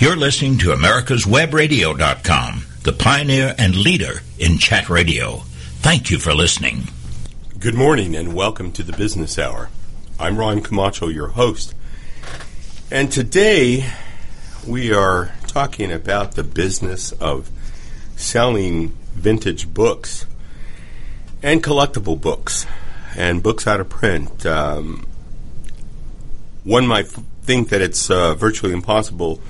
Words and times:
You're 0.00 0.14
listening 0.14 0.58
to 0.58 0.70
America's 0.70 1.24
Webradio.com, 1.24 2.62
the 2.84 2.92
pioneer 2.92 3.56
and 3.58 3.74
leader 3.74 4.22
in 4.38 4.58
chat 4.58 4.88
radio. 4.88 5.38
Thank 5.80 6.08
you 6.08 6.20
for 6.20 6.32
listening. 6.32 6.84
Good 7.58 7.74
morning 7.74 8.14
and 8.14 8.32
welcome 8.32 8.70
to 8.72 8.84
the 8.84 8.92
Business 8.92 9.40
Hour. 9.40 9.70
I'm 10.16 10.38
Ron 10.38 10.60
Camacho, 10.60 11.08
your 11.08 11.26
host. 11.26 11.74
And 12.92 13.10
today 13.10 13.90
we 14.64 14.94
are 14.94 15.32
talking 15.48 15.90
about 15.90 16.36
the 16.36 16.44
business 16.44 17.10
of 17.10 17.50
selling 18.14 18.90
vintage 19.14 19.74
books 19.74 20.26
and 21.42 21.60
collectible 21.60 22.20
books 22.20 22.66
and 23.16 23.42
books 23.42 23.66
out 23.66 23.80
of 23.80 23.88
print. 23.88 24.46
Um, 24.46 25.08
one 26.62 26.86
might 26.86 27.08
think 27.08 27.70
that 27.70 27.80
it's 27.80 28.08
uh, 28.08 28.36
virtually 28.36 28.72
impossible 28.72 29.40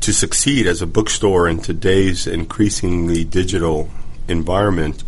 to 0.00 0.12
succeed 0.12 0.66
as 0.66 0.80
a 0.82 0.86
bookstore 0.86 1.48
in 1.48 1.60
today's 1.60 2.26
increasingly 2.26 3.24
digital 3.24 3.90
environment. 4.28 5.04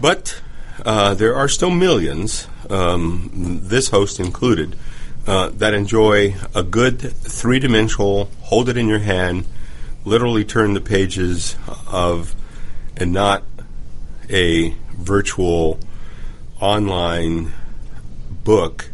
But 0.00 0.40
uh, 0.84 1.14
there 1.14 1.34
are 1.34 1.48
still 1.48 1.70
millions, 1.70 2.46
um, 2.70 3.30
this 3.62 3.88
host 3.88 4.20
included, 4.20 4.76
uh, 5.26 5.50
that 5.50 5.74
enjoy 5.74 6.36
a 6.54 6.62
good 6.62 7.00
three 7.00 7.58
dimensional, 7.58 8.30
hold 8.42 8.68
it 8.68 8.76
in 8.76 8.88
your 8.88 9.00
hand, 9.00 9.46
literally 10.04 10.44
turn 10.44 10.74
the 10.74 10.80
pages 10.80 11.56
of, 11.88 12.34
and 12.96 13.12
not 13.12 13.42
a 14.30 14.70
virtual 14.96 15.78
online 16.60 17.52
book. 18.44 18.88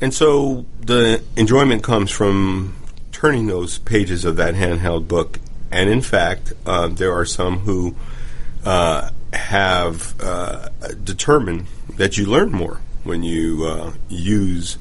And 0.00 0.14
so 0.14 0.66
the 0.80 1.22
enjoyment 1.36 1.82
comes 1.82 2.10
from 2.10 2.74
turning 3.20 3.48
those 3.48 3.76
pages 3.80 4.24
of 4.24 4.36
that 4.36 4.54
handheld 4.54 5.06
book. 5.06 5.38
And 5.70 5.90
in 5.90 6.00
fact, 6.00 6.54
uh, 6.64 6.88
there 6.88 7.12
are 7.12 7.26
some 7.26 7.58
who 7.58 7.94
uh, 8.64 9.10
have 9.34 10.18
uh, 10.22 10.70
determined 11.04 11.66
that 11.96 12.16
you 12.16 12.24
learn 12.24 12.50
more 12.50 12.80
when 13.04 13.22
you 13.22 13.66
uh, 13.66 13.92
use 14.08 14.78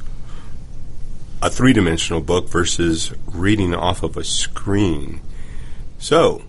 a 1.41 1.49
three 1.49 1.73
dimensional 1.73 2.21
book 2.21 2.47
versus 2.47 3.13
reading 3.27 3.75
off 3.75 4.03
of 4.03 4.15
a 4.15 4.23
screen. 4.23 5.19
So, 5.97 6.43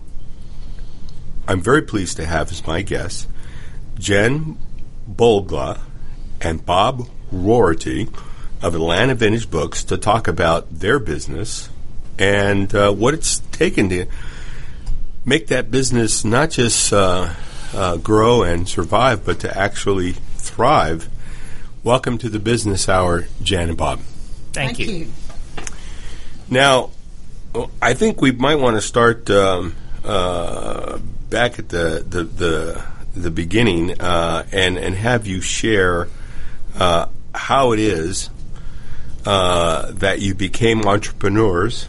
I'm 1.45 1.59
very 1.59 1.81
pleased 1.81 2.15
to 2.17 2.25
have 2.25 2.53
as 2.53 2.65
my 2.65 2.83
guests 2.83 3.27
Jen 3.99 4.57
Bolgla 5.09 5.81
and 6.39 6.65
Bob 6.65 7.09
Rorty 7.33 8.07
of 8.61 8.75
Atlanta 8.75 9.13
Vintage 9.13 9.51
Books 9.51 9.83
to 9.83 9.97
talk 9.97 10.29
about 10.29 10.79
their 10.79 10.97
business 10.97 11.69
and 12.21 12.75
uh, 12.75 12.91
what 12.91 13.15
it's 13.15 13.39
taken 13.51 13.89
to 13.89 14.05
make 15.25 15.47
that 15.47 15.71
business 15.71 16.23
not 16.23 16.51
just 16.51 16.93
uh, 16.93 17.33
uh, 17.73 17.97
grow 17.97 18.43
and 18.43 18.69
survive, 18.69 19.25
but 19.25 19.39
to 19.39 19.57
actually 19.57 20.11
thrive. 20.35 21.09
Welcome 21.83 22.19
to 22.19 22.29
the 22.29 22.37
Business 22.37 22.87
Hour, 22.87 23.25
Jan 23.41 23.69
and 23.69 23.77
Bob. 23.77 24.01
Thank, 24.53 24.77
Thank 24.77 24.79
you. 24.79 24.95
you. 24.95 25.07
Now, 26.47 26.91
I 27.81 27.95
think 27.95 28.21
we 28.21 28.31
might 28.31 28.57
want 28.57 28.77
to 28.77 28.81
start 28.81 29.27
um, 29.31 29.75
uh, 30.05 30.99
back 31.31 31.57
at 31.57 31.69
the 31.69 32.05
the 32.07 32.23
the, 32.23 32.85
the 33.15 33.31
beginning 33.31 33.99
uh, 33.99 34.45
and 34.51 34.77
and 34.77 34.93
have 34.93 35.25
you 35.25 35.41
share 35.41 36.07
uh, 36.75 37.07
how 37.33 37.71
it 37.71 37.79
is 37.79 38.29
uh, 39.25 39.91
that 39.93 40.19
you 40.19 40.35
became 40.35 40.83
entrepreneurs 40.85 41.87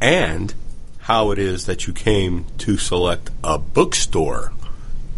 and 0.00 0.54
how 1.00 1.30
it 1.30 1.38
is 1.38 1.66
that 1.66 1.86
you 1.86 1.92
came 1.92 2.46
to 2.58 2.76
select 2.76 3.30
a 3.42 3.58
bookstore 3.58 4.52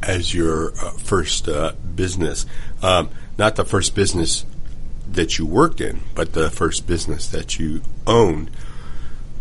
as 0.02 0.34
your 0.34 0.72
uh, 0.78 0.90
first 0.92 1.48
uh, 1.48 1.72
business. 1.94 2.46
Um, 2.82 3.10
not 3.38 3.56
the 3.56 3.64
first 3.64 3.94
business 3.94 4.44
that 5.10 5.38
you 5.38 5.46
worked 5.46 5.80
in, 5.80 6.00
but 6.14 6.32
the 6.32 6.50
first 6.50 6.86
business 6.86 7.28
that 7.28 7.58
you 7.58 7.82
owned. 8.06 8.50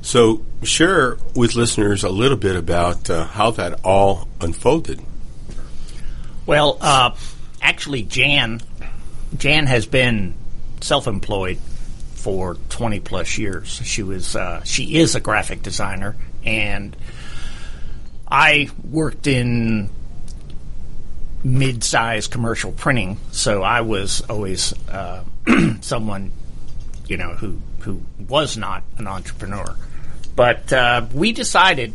So, 0.01 0.43
share 0.63 1.17
with 1.35 1.55
listeners 1.55 2.03
a 2.03 2.09
little 2.09 2.37
bit 2.37 2.55
about 2.55 3.09
uh, 3.09 3.25
how 3.25 3.51
that 3.51 3.79
all 3.83 4.27
unfolded. 4.39 4.99
Well, 6.45 6.77
uh, 6.81 7.15
actually, 7.61 8.03
Jan, 8.03 8.61
Jan 9.37 9.67
has 9.67 9.85
been 9.85 10.33
self-employed 10.81 11.59
for 12.21 12.55
20 12.69 12.99
plus 12.99 13.37
years. 13.37 13.81
She 13.83 14.03
was, 14.03 14.35
uh, 14.35 14.63
she 14.63 14.97
is 14.97 15.15
a 15.15 15.19
graphic 15.19 15.63
designer, 15.63 16.15
and 16.45 16.95
I 18.29 18.69
worked 18.89 19.27
in 19.27 19.89
mid-sized 21.43 22.31
commercial 22.31 22.71
printing, 22.71 23.17
so 23.31 23.63
I 23.63 23.81
was 23.81 24.21
always 24.29 24.73
uh, 24.87 25.23
someone, 25.81 26.31
you 27.07 27.17
know, 27.17 27.31
who 27.33 27.59
who 27.79 28.01
was 28.27 28.57
not 28.57 28.83
an 28.97 29.07
entrepreneur. 29.07 29.75
But 30.35 30.71
uh, 30.71 31.07
we 31.13 31.31
decided 31.31 31.93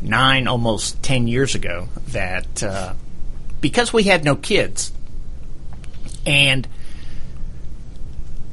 nine, 0.00 0.48
almost 0.48 1.02
ten 1.02 1.28
years 1.28 1.54
ago 1.54 1.88
that 2.08 2.62
uh, 2.62 2.94
because 3.60 3.92
we 3.92 4.04
had 4.04 4.24
no 4.24 4.34
kids, 4.34 4.90
and 6.24 6.66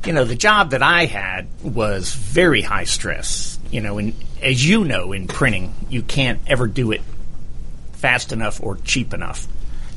you 0.06 0.14
know, 0.14 0.26
the 0.26 0.36
job 0.36 0.72
that 0.72 0.84
I 0.84 1.06
had 1.06 1.48
was 1.64 2.14
very 2.14 2.62
high 2.62 2.84
stress. 2.84 3.60
You 3.72 3.82
know, 3.82 3.98
and 3.98 4.14
as 4.42 4.68
you 4.68 4.84
know, 4.84 5.14
in 5.14 5.28
printing, 5.28 5.74
you 5.90 6.04
can't 6.04 6.40
ever 6.48 6.68
do 6.68 6.92
it 6.92 7.02
fast 7.94 8.32
enough 8.32 8.62
or 8.62 8.78
cheap 8.78 9.14
enough. 9.14 9.48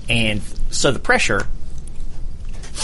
And 0.08 0.40
so 0.70 0.92
the 0.92 0.98
pressure, 0.98 1.46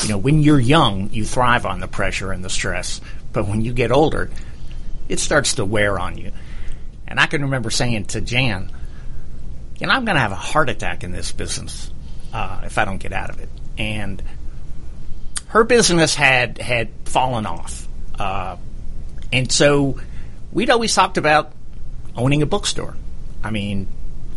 you 0.03 0.09
know, 0.09 0.19
when 0.19 0.43
you're 0.43 0.61
young, 0.61 1.11
you 1.11 1.25
thrive 1.25 1.65
on 1.65 1.81
the 1.81 1.89
pressure 1.89 2.33
and 2.33 2.45
the 2.45 2.51
stress. 2.51 3.01
But 3.33 3.47
when 3.47 3.63
you 3.63 3.73
get 3.73 3.93
older, 3.93 4.31
it 5.09 5.21
starts 5.21 5.55
to 5.55 5.65
wear 5.65 5.99
on 5.99 6.19
you. 6.19 6.33
And 7.07 7.21
I 7.21 7.27
can 7.27 7.43
remember 7.43 7.71
saying 7.71 8.07
to 8.07 8.21
Jan, 8.21 8.71
you 9.79 9.87
know, 9.87 9.93
I'm 9.93 10.05
going 10.05 10.17
to 10.17 10.21
have 10.21 10.33
a 10.33 10.37
heart 10.37 10.69
attack 10.69 11.05
in 11.05 11.13
this 11.13 11.33
business 11.33 11.91
uh, 12.33 12.63
if 12.65 12.79
I 12.79 12.85
don't 12.85 12.99
get 12.99 13.13
out 13.13 13.31
of 13.31 13.41
it. 13.41 13.49
And 13.79 14.23
her 15.53 15.65
business 15.65 16.15
had 16.15 16.57
had 16.57 16.89
fallen 17.05 17.45
off, 17.45 17.87
uh, 18.19 18.57
and 19.31 19.53
so 19.53 20.01
we'd 20.51 20.71
always 20.71 20.95
talked 20.95 21.19
about 21.19 21.53
owning 22.17 22.41
a 22.41 22.47
bookstore. 22.47 22.97
I 23.45 23.51
mean, 23.51 23.87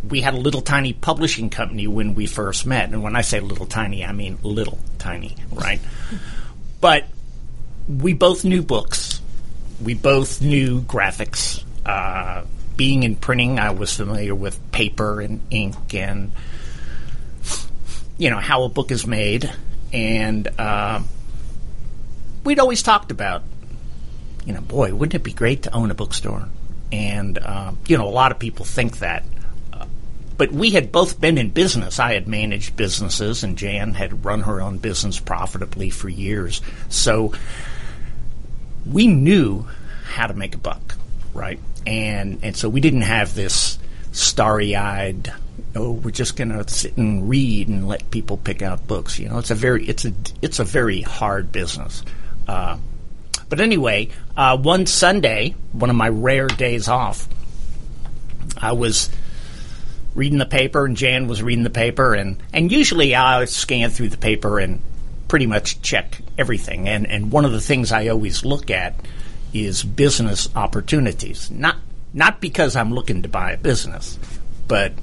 we 0.09 0.19
had 0.19 0.33
a 0.33 0.37
little 0.37 0.61
tiny 0.61 0.91
publishing 0.91 1.49
company 1.49 1.87
when 1.87 2.15
we 2.15 2.25
first 2.25 2.65
met, 2.65 2.89
and 2.89 3.01
when 3.01 3.15
I 3.15 3.21
say 3.21 3.39
little 3.39 3.65
tiny, 3.65 4.03
I 4.03 4.11
mean 4.11 4.39
little 4.43 4.77
tiny, 4.97 5.37
right? 5.51 5.79
but 6.81 7.05
we 7.87 8.13
both 8.13 8.43
knew 8.43 8.61
books. 8.61 9.21
We 9.81 9.93
both 9.93 10.41
knew 10.41 10.81
graphics. 10.81 11.63
Uh, 11.85 12.43
being 12.75 13.03
in 13.03 13.15
printing, 13.15 13.57
I 13.57 13.71
was 13.71 13.95
familiar 13.95 14.35
with 14.35 14.59
paper 14.73 15.21
and 15.21 15.39
ink 15.49 15.93
and 15.93 16.33
you 18.17 18.29
know 18.29 18.39
how 18.39 18.63
a 18.63 18.69
book 18.69 18.91
is 18.91 19.07
made, 19.07 19.49
and 19.95 20.47
uh, 20.59 21.01
we'd 22.43 22.59
always 22.59 22.83
talked 22.83 23.11
about, 23.11 23.43
you 24.45 24.51
know, 24.51 24.59
boy, 24.59 24.93
wouldn't 24.93 25.15
it 25.15 25.23
be 25.23 25.31
great 25.31 25.63
to 25.63 25.73
own 25.73 25.89
a 25.89 25.93
bookstore? 25.93 26.49
And 26.91 27.37
uh, 27.37 27.71
you 27.87 27.97
know, 27.97 28.05
a 28.05 28.11
lot 28.11 28.33
of 28.33 28.37
people 28.39 28.65
think 28.65 28.99
that, 28.99 29.23
uh, 29.71 29.85
but 30.37 30.51
we 30.51 30.71
had 30.71 30.91
both 30.91 31.21
been 31.21 31.37
in 31.37 31.49
business. 31.49 31.97
I 31.97 32.13
had 32.13 32.27
managed 32.27 32.75
businesses, 32.75 33.43
and 33.45 33.57
Jan 33.57 33.93
had 33.93 34.25
run 34.25 34.41
her 34.41 34.61
own 34.61 34.79
business 34.79 35.17
profitably 35.17 35.89
for 35.91 36.09
years. 36.09 36.61
So 36.89 37.33
we 38.85 39.07
knew 39.07 39.65
how 40.03 40.27
to 40.27 40.33
make 40.33 40.55
a 40.55 40.59
buck, 40.59 40.95
right? 41.33 41.59
And 41.87 42.39
and 42.43 42.55
so 42.55 42.67
we 42.67 42.81
didn't 42.81 43.03
have 43.03 43.33
this 43.33 43.79
starry-eyed 44.11 45.33
oh 45.75 45.91
we're 45.91 46.11
just 46.11 46.35
going 46.35 46.49
to 46.49 46.67
sit 46.69 46.97
and 46.97 47.29
read 47.29 47.67
and 47.67 47.87
let 47.87 48.09
people 48.11 48.37
pick 48.37 48.61
out 48.61 48.87
books 48.87 49.19
you 49.19 49.29
know? 49.29 49.37
It's 49.37 49.51
a 49.51 49.55
very 49.55 49.85
it's 49.87 50.05
a 50.05 50.13
it's 50.41 50.59
a 50.59 50.63
very 50.63 51.01
hard 51.01 51.51
business. 51.51 52.03
Uh, 52.47 52.77
but 53.49 53.59
anyway 53.59 54.09
uh, 54.37 54.57
one 54.57 54.85
sunday 54.85 55.55
one 55.71 55.89
of 55.89 55.95
my 55.95 56.09
rare 56.09 56.47
days 56.47 56.87
off 56.87 57.27
i 58.57 58.71
was 58.71 59.09
reading 60.13 60.37
the 60.37 60.45
paper 60.45 60.85
and 60.85 60.95
jan 60.95 61.27
was 61.27 61.41
reading 61.41 61.63
the 61.63 61.69
paper 61.69 62.13
and 62.13 62.37
and 62.53 62.71
usually 62.71 63.15
i 63.15 63.43
scan 63.45 63.89
through 63.89 64.09
the 64.09 64.17
paper 64.17 64.59
and 64.59 64.81
pretty 65.27 65.47
much 65.47 65.81
check 65.81 66.19
everything. 66.37 66.87
And 66.87 67.07
and 67.07 67.31
one 67.31 67.45
of 67.45 67.51
the 67.51 67.61
things 67.61 67.91
i 67.91 68.07
always 68.07 68.45
look 68.45 68.69
at 68.69 68.95
is 69.53 69.83
business 69.83 70.49
opportunities. 70.55 71.49
Not 71.51 71.77
not 72.13 72.39
because 72.39 72.75
i'm 72.75 72.93
looking 72.93 73.23
to 73.23 73.29
buy 73.29 73.51
a 73.51 73.57
business 73.57 74.17
but 74.67 74.93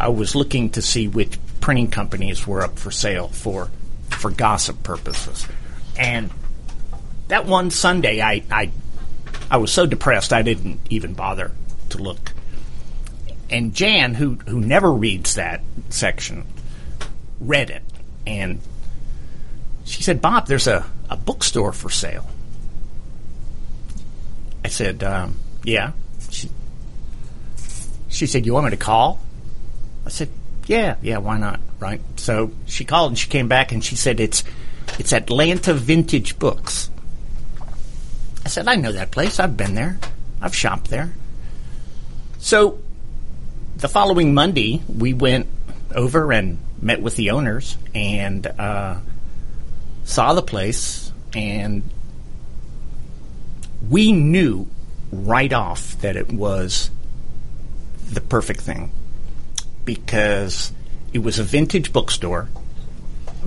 I 0.00 0.08
was 0.08 0.34
looking 0.34 0.70
to 0.70 0.82
see 0.82 1.08
which 1.08 1.38
printing 1.60 1.90
companies 1.90 2.46
were 2.46 2.62
up 2.62 2.78
for 2.78 2.90
sale 2.90 3.28
for 3.28 3.70
for 4.08 4.30
gossip 4.30 4.82
purposes. 4.82 5.46
And 5.98 6.30
that 7.28 7.44
one 7.44 7.70
Sunday, 7.70 8.22
I, 8.22 8.42
I 8.50 8.70
I 9.50 9.58
was 9.58 9.70
so 9.70 9.84
depressed 9.84 10.32
I 10.32 10.40
didn't 10.40 10.80
even 10.88 11.12
bother 11.12 11.52
to 11.90 11.98
look. 11.98 12.32
And 13.50 13.74
Jan, 13.74 14.14
who 14.14 14.36
who 14.46 14.60
never 14.60 14.90
reads 14.90 15.34
that 15.34 15.60
section, 15.90 16.46
read 17.38 17.68
it, 17.68 17.82
and 18.26 18.60
she 19.84 20.02
said, 20.02 20.22
"Bob, 20.22 20.46
there's 20.46 20.66
a, 20.66 20.86
a 21.10 21.16
bookstore 21.16 21.72
for 21.72 21.90
sale." 21.90 22.26
I 24.64 24.68
said, 24.68 25.02
um, 25.02 25.38
"Yeah." 25.62 25.92
She 26.30 26.48
she 28.08 28.26
said, 28.26 28.46
"You 28.46 28.54
want 28.54 28.64
me 28.64 28.70
to 28.70 28.76
call?" 28.78 29.20
I 30.04 30.08
said, 30.08 30.28
"Yeah, 30.66 30.96
yeah, 31.02 31.18
why 31.18 31.38
not?" 31.38 31.60
Right. 31.78 32.00
So 32.16 32.52
she 32.66 32.84
called 32.84 33.12
and 33.12 33.18
she 33.18 33.28
came 33.28 33.48
back 33.48 33.72
and 33.72 33.84
she 33.84 33.96
said, 33.96 34.20
"It's 34.20 34.44
it's 34.98 35.12
Atlanta 35.12 35.74
Vintage 35.74 36.38
Books." 36.38 36.90
I 38.44 38.48
said, 38.48 38.68
"I 38.68 38.76
know 38.76 38.92
that 38.92 39.10
place. 39.10 39.38
I've 39.38 39.56
been 39.56 39.74
there. 39.74 39.98
I've 40.40 40.54
shopped 40.54 40.90
there." 40.90 41.12
So 42.38 42.78
the 43.76 43.88
following 43.88 44.34
Monday, 44.34 44.82
we 44.88 45.12
went 45.12 45.46
over 45.94 46.32
and 46.32 46.58
met 46.80 47.02
with 47.02 47.16
the 47.16 47.30
owners 47.30 47.76
and 47.94 48.46
uh, 48.46 48.96
saw 50.04 50.32
the 50.34 50.42
place, 50.42 51.12
and 51.34 51.82
we 53.88 54.12
knew 54.12 54.66
right 55.12 55.52
off 55.52 55.98
that 56.00 56.16
it 56.16 56.32
was 56.32 56.90
the 58.10 58.20
perfect 58.20 58.60
thing 58.60 58.92
because 59.84 60.72
it 61.12 61.20
was 61.20 61.38
a 61.38 61.44
vintage 61.44 61.92
bookstore 61.92 62.48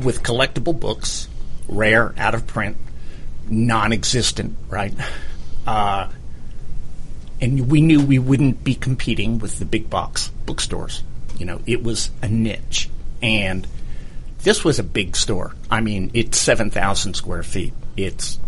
with 0.02 0.24
collectible 0.24 0.78
books, 0.78 1.28
rare, 1.68 2.14
out 2.18 2.36
of 2.36 2.48
print, 2.48 2.78
non-existent, 3.50 4.56
right? 4.70 4.94
Uh, 5.66 6.10
and 7.42 7.70
we 7.70 7.82
knew 7.82 8.02
we 8.02 8.20
wouldn't 8.20 8.64
be 8.64 8.76
competing 8.76 9.40
with 9.40 9.60
the 9.60 9.66
big 9.66 9.90
box 9.90 10.30
bookstores. 10.46 11.04
You 11.38 11.46
know, 11.46 11.62
it 11.66 11.84
was 11.84 12.10
a 12.22 12.28
niche, 12.28 12.90
and 13.22 13.68
this 14.44 14.64
was 14.64 14.80
a 14.80 14.84
big 14.84 15.16
store. 15.16 15.54
I 15.70 15.82
mean, 15.82 16.12
it's 16.14 16.38
seven 16.38 16.70
thousand 16.70 17.16
square 17.16 17.44
feet. 17.44 17.74
It's 17.98 18.40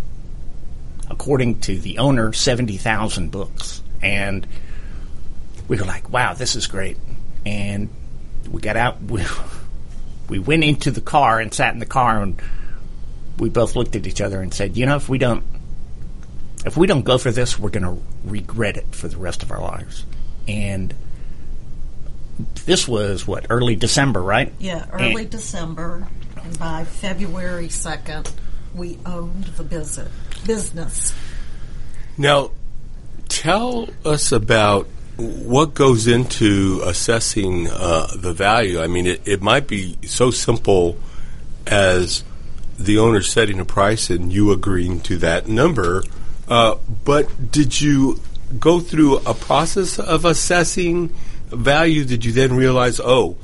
according 1.09 1.59
to 1.61 1.79
the 1.79 1.97
owner, 1.97 2.31
seventy 2.33 2.77
thousand 2.77 3.31
books, 3.31 3.81
and 4.01 4.47
we 5.67 5.77
were 5.77 5.85
like, 5.85 6.09
"Wow, 6.09 6.33
this 6.33 6.55
is 6.55 6.67
great!" 6.67 6.97
And 7.45 7.89
we 8.49 8.61
got 8.61 8.77
out. 8.77 9.01
We, 9.03 9.23
we 10.29 10.39
went 10.39 10.63
into 10.63 10.91
the 10.91 11.01
car 11.01 11.39
and 11.39 11.53
sat 11.53 11.73
in 11.73 11.79
the 11.79 11.85
car, 11.85 12.21
and 12.21 12.41
we 13.37 13.49
both 13.49 13.75
looked 13.75 13.95
at 13.95 14.07
each 14.07 14.21
other 14.21 14.41
and 14.41 14.53
said, 14.53 14.75
"You 14.77 14.85
know, 14.85 14.95
if 14.95 15.07
we 15.09 15.17
don't 15.17 15.43
if 16.65 16.75
we 16.75 16.87
don't 16.87 17.03
go 17.03 17.17
for 17.17 17.31
this, 17.31 17.59
we're 17.59 17.69
going 17.69 17.83
to 17.83 18.01
regret 18.23 18.75
it 18.75 18.95
for 18.95 19.07
the 19.07 19.17
rest 19.17 19.43
of 19.43 19.51
our 19.51 19.61
lives. 19.61 20.03
And 20.47 20.93
this 22.65 22.87
was 22.87 23.27
what 23.27 23.45
early 23.49 23.75
December, 23.75 24.21
right? 24.21 24.51
Yeah, 24.59 24.85
early 24.91 25.21
And- 25.23 25.29
December, 25.29 26.07
and 26.41 26.57
by 26.59 26.83
February 26.83 27.69
second, 27.69 28.31
we 28.73 28.97
owned 29.05 29.45
the 29.45 29.63
business. 29.63 30.11
Business. 30.45 31.13
Now, 32.17 32.51
tell 33.29 33.89
us 34.03 34.31
about 34.31 34.87
what 35.17 35.73
goes 35.73 36.07
into 36.07 36.81
assessing 36.83 37.69
uh, 37.69 38.07
the 38.15 38.33
value. 38.33 38.81
I 38.81 38.87
mean, 38.87 39.07
it, 39.07 39.21
it 39.25 39.41
might 39.41 39.67
be 39.67 39.97
so 40.05 40.31
simple 40.31 40.97
as 41.65 42.23
the 42.77 42.97
owner 42.97 43.21
setting 43.21 43.59
a 43.59 43.65
price 43.65 44.09
and 44.09 44.31
you 44.31 44.51
agreeing 44.51 44.99
to 45.01 45.17
that 45.17 45.47
number. 45.47 46.03
Uh, 46.47 46.75
but 47.05 47.51
did 47.51 47.79
you 47.79 48.19
go 48.59 48.79
through 48.79 49.17
a 49.19 49.33
process 49.33 49.99
of 49.99 50.25
assessing 50.25 51.09
value? 51.47 52.03
Did 52.03 52.25
you 52.25 52.31
then 52.33 52.55
realize, 52.55 52.99
oh, 52.99 53.37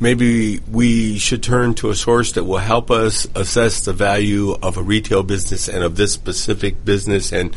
maybe 0.00 0.60
we 0.60 1.18
should 1.18 1.42
turn 1.42 1.74
to 1.74 1.90
a 1.90 1.94
source 1.94 2.32
that 2.32 2.44
will 2.44 2.58
help 2.58 2.90
us 2.90 3.26
assess 3.34 3.84
the 3.84 3.92
value 3.92 4.56
of 4.62 4.78
a 4.78 4.82
retail 4.82 5.22
business 5.22 5.68
and 5.68 5.84
of 5.84 5.96
this 5.96 6.12
specific 6.12 6.84
business? 6.84 7.32
And, 7.32 7.54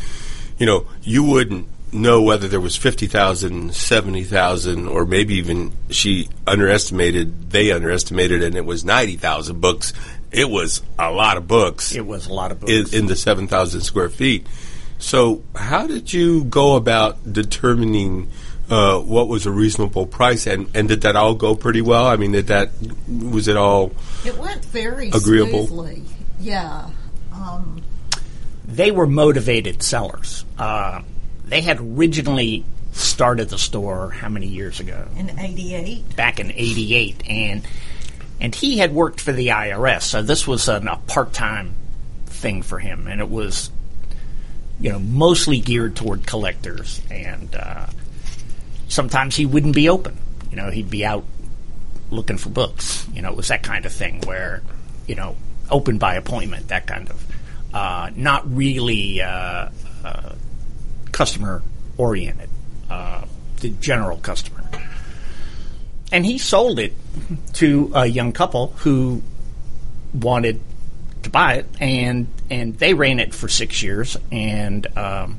you 0.57 0.66
know, 0.66 0.86
you 1.01 1.24
wouldn't 1.24 1.68
know 1.94 2.22
whether 2.22 2.48
there 2.48 2.60
was 2.60 2.75
50,000, 2.75 3.74
70,000, 3.74 4.88
or 4.88 5.06
maybe 5.06 5.36
even 5.36 5.72
she 5.90 6.30
underestimated, 6.48 7.51
they 7.51 7.72
underestimated, 7.72 8.44
and 8.44 8.56
it 8.56 8.66
was 8.66 8.84
90,000 8.84 9.60
books. 9.62 9.94
It 10.31 10.50
was 10.50 10.81
a 10.98 11.12
lot 11.12 11.38
of 11.38 11.48
books 11.48 11.94
It 11.95 12.06
was 12.06 12.28
a 12.28 12.34
lot 12.34 12.51
of 12.51 12.63
in, 12.63 12.81
books. 12.84 12.94
in 12.94 13.06
the 13.06 13.16
7,000 13.16 13.81
square 13.81 14.10
feet. 14.10 14.48
So, 14.98 15.44
how 15.56 15.86
did 15.88 16.12
you 16.13 16.45
go 16.45 16.75
about 16.75 17.31
determining 17.31 18.30
uh, 18.69 19.00
what 19.00 19.28
was 19.28 19.45
a 19.45 19.51
reasonable 19.51 20.07
price, 20.07 20.48
and, 20.48 20.69
and 20.74 20.88
did 20.88 21.01
that 21.01 21.16
all 21.18 21.36
go 21.36 21.56
pretty 21.56 21.81
well? 21.81 22.06
I 22.06 22.16
mean, 22.16 22.31
did 22.31 22.48
that 22.48 22.69
was 23.07 23.48
it 23.50 23.57
all? 23.57 23.92
It 24.25 24.38
went 24.38 24.63
very 24.66 25.10
Agreeable. 25.10 25.68
smoothly. 25.68 26.04
Yeah. 26.40 26.90
Um, 27.34 27.81
they 28.66 28.92
were 28.92 29.06
motivated 29.06 29.84
sellers. 29.84 30.45
Uh, 30.57 31.01
they 31.45 31.62
had 31.62 31.80
originally 31.80 32.66
started 32.92 33.50
the 33.50 33.57
store 33.57 34.12
how 34.12 34.30
many 34.30 34.48
years 34.48 34.80
ago? 34.80 35.07
in 35.16 35.40
'88. 35.40 36.16
Back 36.16 36.40
in 36.40 36.51
'88, 36.51 37.24
and 37.30 37.68
and 38.40 38.54
he 38.54 38.78
had 38.78 38.94
worked 38.94 39.22
for 39.22 39.31
the 39.31 39.48
IRS, 39.48 40.04
so 40.04 40.22
this 40.22 40.48
was 40.48 40.68
an, 40.68 40.88
a 40.88 40.98
part-time 41.07 41.74
thing 42.25 42.62
for 42.62 42.80
him, 42.80 43.07
and 43.07 43.22
it 43.22 43.30
was 43.30 43.72
you 44.80 44.92
know 44.92 45.00
mostly 45.00 45.60
geared 45.60 45.95
toward 45.95 46.25
collectors, 46.25 47.01
and 47.10 47.56
uh, 47.56 47.88
sometimes 48.88 49.36
he 49.36 49.45
wouldn't 49.45 49.75
be 49.75 49.90
open. 49.90 50.18
You 50.51 50.57
know, 50.57 50.69
he'd 50.69 50.90
be 50.90 51.06
out 51.06 51.25
looking 52.12 52.38
for 52.38 52.50
books. 52.50 53.07
You 53.13 53.22
know, 53.22 53.31
it 53.31 53.36
was 53.38 53.48
that 53.48 53.63
kind 53.63 53.86
of 53.86 53.92
thing 53.92 54.22
where, 54.22 54.62
you 55.07 55.16
know, 55.16 55.36
open 55.69 55.98
by 55.98 56.16
appointment, 56.16 56.68
that 56.68 56.86
kind 56.86 57.10
of, 57.10 57.25
uh, 57.74 58.12
not 58.16 58.56
really 58.56 59.22
uh, 59.22 59.69
uh, 60.04 60.36
customer 61.13 61.63
oriented, 61.98 62.50
uh, 62.89 63.24
the 63.62 63.69
general 63.69 64.18
customer. 64.18 64.62
And 66.12 66.25
he 66.25 66.38
sold 66.38 66.80
it 66.80 66.94
to 67.54 67.92
a 67.95 68.06
young 68.06 68.33
couple 68.33 68.68
who 68.80 69.21
wanted 70.13 70.60
to 71.24 71.30
buy 71.30 71.56
it, 71.56 71.65
and 71.80 72.27
and 72.50 72.77
they 72.77 72.94
ran 72.94 73.19
it 73.19 73.33
for 73.33 73.48
six 73.48 73.81
years, 73.81 74.18
and 74.31 74.86
um, 74.98 75.38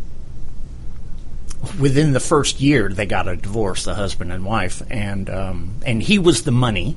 within 1.79 2.13
the 2.13 2.21
first 2.21 2.61
year 2.61 2.89
they 2.89 3.07
got 3.07 3.29
a 3.29 3.37
divorce, 3.37 3.85
the 3.85 3.95
husband 3.95 4.33
and 4.33 4.45
wife, 4.45 4.83
and 4.91 5.31
um, 5.31 5.77
and 5.85 6.03
he 6.03 6.19
was 6.19 6.43
the 6.43 6.51
money, 6.51 6.97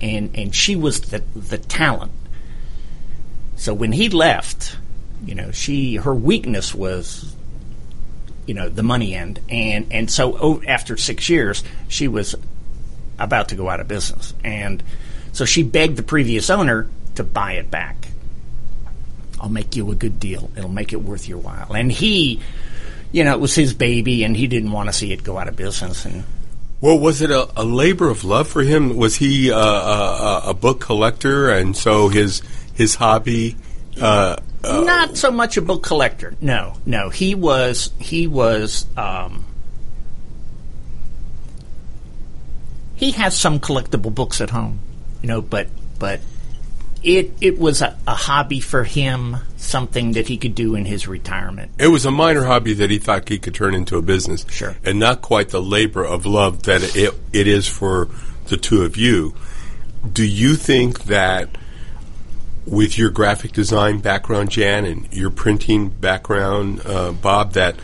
and 0.00 0.36
and 0.36 0.54
she 0.54 0.76
was 0.76 1.00
the 1.00 1.20
the 1.34 1.58
talent. 1.58 2.12
So 3.56 3.72
when 3.74 3.92
he 3.92 4.08
left, 4.08 4.76
you 5.24 5.34
know, 5.34 5.50
she 5.50 5.96
her 5.96 6.14
weakness 6.14 6.74
was, 6.74 7.34
you 8.48 8.54
know, 8.54 8.70
the 8.70 8.82
money 8.82 9.14
end, 9.14 9.40
and 9.50 9.92
and 9.92 10.10
so 10.10 10.36
oh, 10.40 10.62
after 10.66 10.96
six 10.96 11.28
years, 11.28 11.62
she 11.86 12.08
was 12.08 12.34
about 13.18 13.50
to 13.50 13.56
go 13.56 13.68
out 13.68 13.78
of 13.78 13.86
business, 13.86 14.32
and 14.42 14.82
so 15.32 15.44
she 15.44 15.62
begged 15.62 15.98
the 15.98 16.02
previous 16.02 16.48
owner 16.48 16.88
to 17.16 17.22
buy 17.22 17.52
it 17.52 17.70
back. 17.70 18.08
I'll 19.38 19.50
make 19.50 19.76
you 19.76 19.90
a 19.90 19.94
good 19.94 20.18
deal. 20.18 20.50
It'll 20.56 20.70
make 20.70 20.94
it 20.94 21.02
worth 21.02 21.28
your 21.28 21.38
while. 21.38 21.72
And 21.74 21.92
he, 21.92 22.40
you 23.12 23.22
know, 23.22 23.34
it 23.34 23.40
was 23.40 23.54
his 23.54 23.74
baby, 23.74 24.24
and 24.24 24.36
he 24.36 24.46
didn't 24.46 24.72
want 24.72 24.88
to 24.88 24.92
see 24.94 25.12
it 25.12 25.22
go 25.22 25.36
out 25.38 25.46
of 25.46 25.54
business. 25.54 26.06
And 26.06 26.24
Well, 26.80 26.98
was 26.98 27.20
it 27.20 27.30
a, 27.30 27.48
a 27.54 27.64
labor 27.64 28.08
of 28.08 28.24
love 28.24 28.48
for 28.48 28.62
him? 28.62 28.96
Was 28.96 29.16
he 29.16 29.52
uh, 29.52 29.58
a, 29.58 30.42
a, 30.46 30.54
book 30.54 30.80
collector, 30.80 31.50
and 31.50 31.76
so 31.76 32.08
his 32.08 32.42
his 32.72 32.94
hobby? 32.94 33.56
Uh, 34.00 34.36
not 34.62 35.16
so 35.16 35.30
much 35.30 35.56
a 35.56 35.62
book 35.62 35.82
collector. 35.82 36.34
No, 36.40 36.74
no. 36.84 37.10
He 37.10 37.34
was 37.34 37.90
he 37.98 38.26
was 38.26 38.86
um, 38.96 39.44
he 42.96 43.12
has 43.12 43.36
some 43.36 43.60
collectible 43.60 44.14
books 44.14 44.40
at 44.40 44.50
home, 44.50 44.80
you 45.22 45.28
know, 45.28 45.40
but 45.40 45.68
but 45.98 46.20
it 47.02 47.32
it 47.40 47.58
was 47.58 47.82
a, 47.82 47.96
a 48.06 48.14
hobby 48.14 48.60
for 48.60 48.84
him, 48.84 49.36
something 49.56 50.12
that 50.12 50.28
he 50.28 50.36
could 50.36 50.54
do 50.54 50.74
in 50.74 50.84
his 50.84 51.06
retirement. 51.06 51.70
It 51.78 51.88
was 51.88 52.04
a 52.04 52.10
minor 52.10 52.44
hobby 52.44 52.74
that 52.74 52.90
he 52.90 52.98
thought 52.98 53.28
he 53.28 53.38
could 53.38 53.54
turn 53.54 53.74
into 53.74 53.96
a 53.96 54.02
business. 54.02 54.44
Sure. 54.50 54.76
And 54.84 54.98
not 54.98 55.22
quite 55.22 55.50
the 55.50 55.62
labor 55.62 56.04
of 56.04 56.26
love 56.26 56.64
that 56.64 56.96
it, 56.96 57.14
it 57.32 57.46
is 57.46 57.68
for 57.68 58.08
the 58.46 58.56
two 58.56 58.82
of 58.82 58.96
you. 58.96 59.34
Do 60.12 60.26
you 60.26 60.56
think 60.56 61.04
that 61.04 61.48
with 62.68 62.98
your 62.98 63.10
graphic 63.10 63.52
design 63.52 63.98
background, 63.98 64.50
Jan, 64.50 64.84
and 64.84 65.12
your 65.12 65.30
printing 65.30 65.88
background, 65.88 66.82
uh, 66.84 67.12
Bob, 67.12 67.52
that 67.52 67.76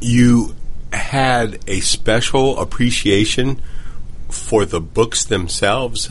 you 0.00 0.54
had 0.92 1.58
a 1.66 1.80
special 1.80 2.58
appreciation 2.58 3.60
for 4.30 4.64
the 4.64 4.80
books 4.80 5.24
themselves? 5.24 6.10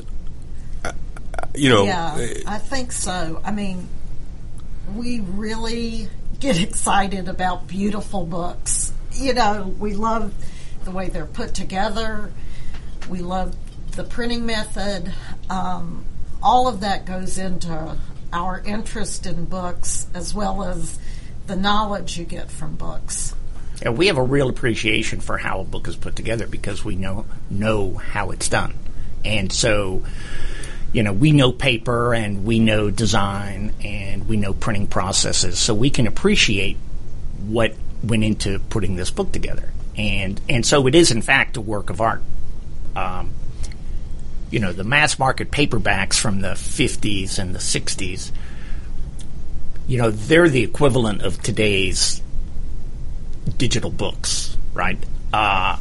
Uh, 0.84 0.92
uh, 1.34 1.48
You 1.56 1.70
know, 1.70 1.86
Yeah, 1.86 2.16
I 2.46 2.58
think 2.60 2.92
so. 2.92 3.42
I 3.44 3.52
mean, 3.52 3.88
we 4.94 5.22
really 5.22 6.10
get 6.40 6.62
excited 6.62 7.28
about 7.28 7.68
beautiful 7.68 8.26
books. 8.26 8.94
You 9.14 9.34
know, 9.34 9.74
we 9.80 9.94
love 9.94 10.34
the 10.84 10.92
way 10.92 11.10
they're 11.10 11.26
put 11.26 11.54
together. 11.54 12.32
We 13.10 13.20
love 13.20 13.56
the 13.96 14.04
printing 14.04 14.46
method. 14.46 15.14
Um, 15.50 16.06
all 16.44 16.68
of 16.68 16.82
that 16.82 17.06
goes 17.06 17.38
into 17.38 17.98
our 18.34 18.62
interest 18.66 19.26
in 19.26 19.46
books 19.46 20.08
as 20.14 20.34
well 20.34 20.64
as 20.64 21.00
the 21.48 21.56
knowledge 21.56 22.18
you 22.18 22.26
get 22.26 22.52
from 22.52 22.76
books. 22.76 23.34
Yeah, 23.82 23.90
we 23.90 24.08
have 24.08 24.18
a 24.18 24.24
real 24.24 24.50
appreciation 24.50 25.20
for 25.20 25.38
how 25.38 25.62
a 25.62 25.64
book 25.64 25.88
is 25.88 25.96
put 25.96 26.16
together 26.16 26.48
because 26.48 26.86
we 26.86 26.96
know 26.96 27.26
know 27.50 27.96
how 27.96 28.32
it's 28.32 28.50
done, 28.50 28.76
and 29.26 29.52
so 29.52 30.06
you 30.92 31.04
know 31.04 31.12
we 31.12 31.32
know 31.32 31.52
paper 31.52 32.14
and 32.14 32.46
we 32.46 32.60
know 32.60 32.92
design 32.92 33.74
and 33.84 34.28
we 34.28 34.38
know 34.38 34.54
printing 34.54 34.88
processes, 34.88 35.60
so 35.60 35.74
we 35.74 35.90
can 35.90 36.08
appreciate 36.08 36.78
what 37.46 37.74
went 38.04 38.24
into 38.24 38.60
putting 38.60 38.96
this 38.96 39.10
book 39.10 39.32
together, 39.32 39.74
and 39.98 40.40
and 40.48 40.66
so 40.66 40.88
it 40.88 40.96
is 40.96 41.12
in 41.12 41.22
fact 41.22 41.58
a 41.58 41.62
work 41.62 41.90
of 41.90 42.00
art. 42.00 42.22
Um, 42.96 43.34
you 44.54 44.60
know 44.60 44.72
the 44.72 44.84
mass 44.84 45.18
market 45.18 45.52
paperbacks 45.52 46.20
from 46.20 46.42
the 46.42 46.50
50s 46.50 47.40
and 47.40 47.56
the 47.56 47.60
60s 47.60 48.32
you 49.88 49.98
know 49.98 50.12
they're 50.12 50.50
the 50.50 50.64
equivalent 50.64 51.22
of 51.24 51.42
today's 51.42 52.22
digital 53.58 53.90
books, 53.90 54.58
right? 54.74 54.98
Uh, 55.32 55.78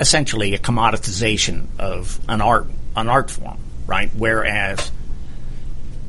essentially 0.00 0.54
a 0.54 0.58
commoditization 0.58 1.66
of 1.78 2.20
an 2.28 2.40
art 2.40 2.66
an 2.96 3.08
art 3.08 3.30
form, 3.30 3.58
right? 3.86 4.10
Whereas 4.14 4.90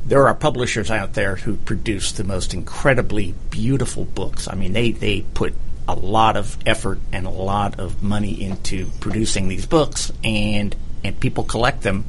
there 0.06 0.28
are 0.28 0.34
publishers 0.34 0.90
out 0.90 1.14
there 1.14 1.36
who 1.36 1.56
produce 1.56 2.12
the 2.12 2.24
most 2.24 2.52
incredibly 2.54 3.34
beautiful 3.50 4.04
books. 4.04 4.48
I 4.48 4.54
mean, 4.54 4.72
they 4.72 4.92
they 4.92 5.22
put 5.34 5.54
a 5.86 5.94
lot 5.94 6.36
of 6.36 6.56
effort 6.66 6.98
and 7.12 7.26
a 7.26 7.30
lot 7.30 7.78
of 7.78 8.02
money 8.02 8.42
into 8.42 8.86
producing 9.00 9.48
these 9.48 9.66
books, 9.66 10.12
and 10.22 10.74
and 11.02 11.18
people 11.20 11.44
collect 11.44 11.82
them, 11.82 12.04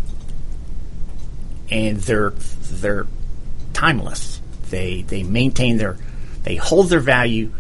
and 1.70 1.98
they're 1.98 2.32
they're 2.32 3.08
timeless. 3.74 4.42
They 4.70 5.02
they 5.02 5.24
maintain 5.24 5.78
their 5.78 5.98
they 6.44 6.56
hold 6.56 6.90
their 6.90 7.00
value 7.00 7.52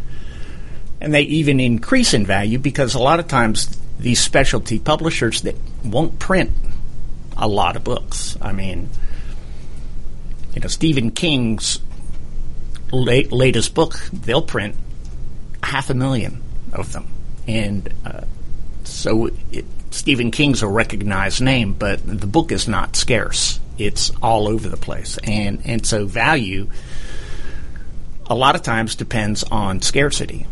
and 1.01 1.13
they 1.13 1.21
even 1.21 1.59
increase 1.59 2.13
in 2.13 2.25
value 2.25 2.57
because 2.57 2.95
a 2.95 2.99
lot 2.99 3.19
of 3.19 3.27
times 3.27 3.77
these 3.99 4.19
specialty 4.19 4.79
publishers 4.79 5.41
that 5.41 5.55
won't 5.83 6.19
print 6.19 6.51
a 7.37 7.47
lot 7.47 7.75
of 7.75 7.83
books. 7.83 8.37
I 8.41 8.51
mean, 8.53 8.89
you 10.53 10.61
know, 10.61 10.67
Stephen 10.67 11.11
King's 11.11 11.79
late, 12.91 13.31
latest 13.31 13.73
book, 13.73 13.99
they'll 14.13 14.41
print 14.41 14.75
half 15.65 15.89
a 15.89 15.93
million 15.93 16.41
of 16.71 16.91
them. 16.93 17.07
And 17.47 17.93
uh, 18.05 18.21
so 18.83 19.29
it, 19.51 19.65
Stephen 19.91 20.31
King's 20.31 20.63
a 20.63 20.67
recognized 20.67 21.41
name, 21.41 21.73
but 21.73 22.05
the 22.05 22.27
book 22.27 22.51
is 22.51 22.67
not 22.67 22.95
scarce. 22.95 23.59
It's 23.77 24.11
all 24.21 24.47
over 24.47 24.69
the 24.69 24.77
place. 24.77 25.17
And, 25.23 25.61
and 25.65 25.85
so 25.85 26.05
value 26.05 26.69
a 28.27 28.35
lot 28.35 28.55
of 28.55 28.63
times 28.63 28.95
depends 28.95 29.43
on 29.43 29.81
scarcity. 29.81 30.47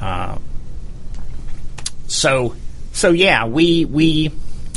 Uh, 0.00 0.38
so, 2.06 2.54
so 2.92 3.10
yeah, 3.10 3.46
we 3.46 3.84
we 3.84 4.32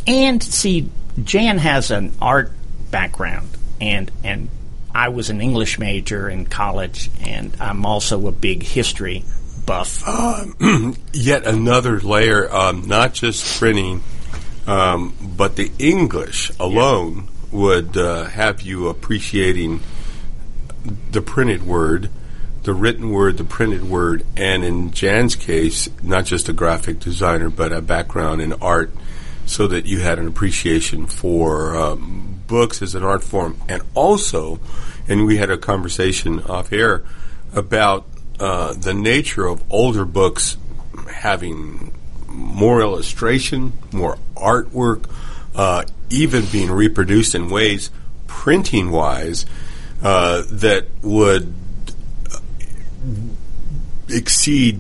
and 0.06 0.42
see 0.42 0.90
Jan 1.24 1.58
has 1.58 1.92
an 1.92 2.14
art 2.22 2.52
background, 2.92 3.50
and 3.82 4.12
and 4.24 4.50
I 4.94 5.10
was 5.10 5.30
an 5.30 5.42
English 5.42 5.80
major 5.80 6.30
in 6.30 6.46
college, 6.46 7.10
and 7.22 7.56
I'm 7.60 7.86
also 7.86 8.28
a 8.28 8.32
big 8.32 8.64
history 8.64 9.24
buff. 9.68 10.02
Uh, 10.08 10.46
yet 11.14 11.46
another 11.46 12.00
layer, 12.00 12.52
um, 12.52 12.88
not 12.88 13.14
just 13.14 13.60
printing, 13.60 14.02
um, 14.66 15.16
but 15.22 15.56
the 15.56 15.72
English 15.78 16.52
alone 16.60 17.28
yeah. 17.28 17.60
would 17.60 17.98
uh, 17.98 18.24
have 18.24 18.64
you 18.64 18.88
appreciating 18.88 19.82
the 21.12 21.22
printed 21.22 21.62
word 21.62 22.10
the 22.68 22.74
written 22.74 23.12
word, 23.12 23.38
the 23.38 23.46
printed 23.46 23.90
word, 23.90 24.26
and 24.36 24.62
in 24.66 24.92
Jan's 24.92 25.38
case, 25.38 25.88
not 26.04 26.26
just 26.26 26.50
a 26.50 26.54
graphic 26.54 27.00
designer, 27.00 27.50
but 27.50 27.72
a 27.72 27.82
background 27.82 28.42
in 28.42 28.52
art, 28.52 28.92
so 29.46 29.68
that 29.68 29.86
you 29.86 30.02
had 30.02 30.20
an 30.20 30.28
appreciation 30.28 31.08
for 31.08 31.78
um, 31.78 32.42
books 32.46 32.82
as 32.82 32.94
an 32.94 33.04
art 33.04 33.24
form. 33.24 33.56
And 33.70 33.84
also, 33.94 34.60
and 35.08 35.26
we 35.26 35.38
had 35.38 35.50
a 35.50 35.58
conversation 35.58 36.42
off 36.42 36.74
air 36.74 37.06
about 37.54 38.06
uh, 38.40 38.74
the 38.74 38.94
nature 38.94 39.46
of 39.46 39.64
older 39.72 40.06
books 40.06 40.58
having 41.12 41.94
more 42.28 42.82
illustration, 42.82 43.74
more 43.92 44.18
artwork, 44.36 45.10
uh, 45.56 45.84
even 46.10 46.46
being 46.46 46.72
reproduced 46.72 47.36
in 47.36 47.50
ways, 47.50 47.90
printing 48.28 48.92
wise, 48.92 49.46
uh, 50.04 50.44
that 50.52 50.86
would 51.02 51.54
exceed 54.10 54.80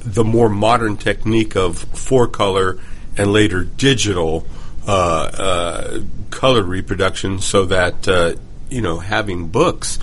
the 0.00 0.24
more 0.24 0.48
modern 0.48 0.96
technique 0.96 1.56
of 1.56 1.78
four 1.78 2.26
color 2.26 2.78
and 3.16 3.32
later 3.32 3.64
digital 3.64 4.46
uh, 4.86 4.90
uh, 4.92 6.00
color 6.30 6.62
reproduction, 6.62 7.40
so 7.40 7.64
that 7.66 8.06
uh, 8.06 8.34
you 8.70 8.80
know 8.80 8.98
having 8.98 9.48
books 9.48 9.98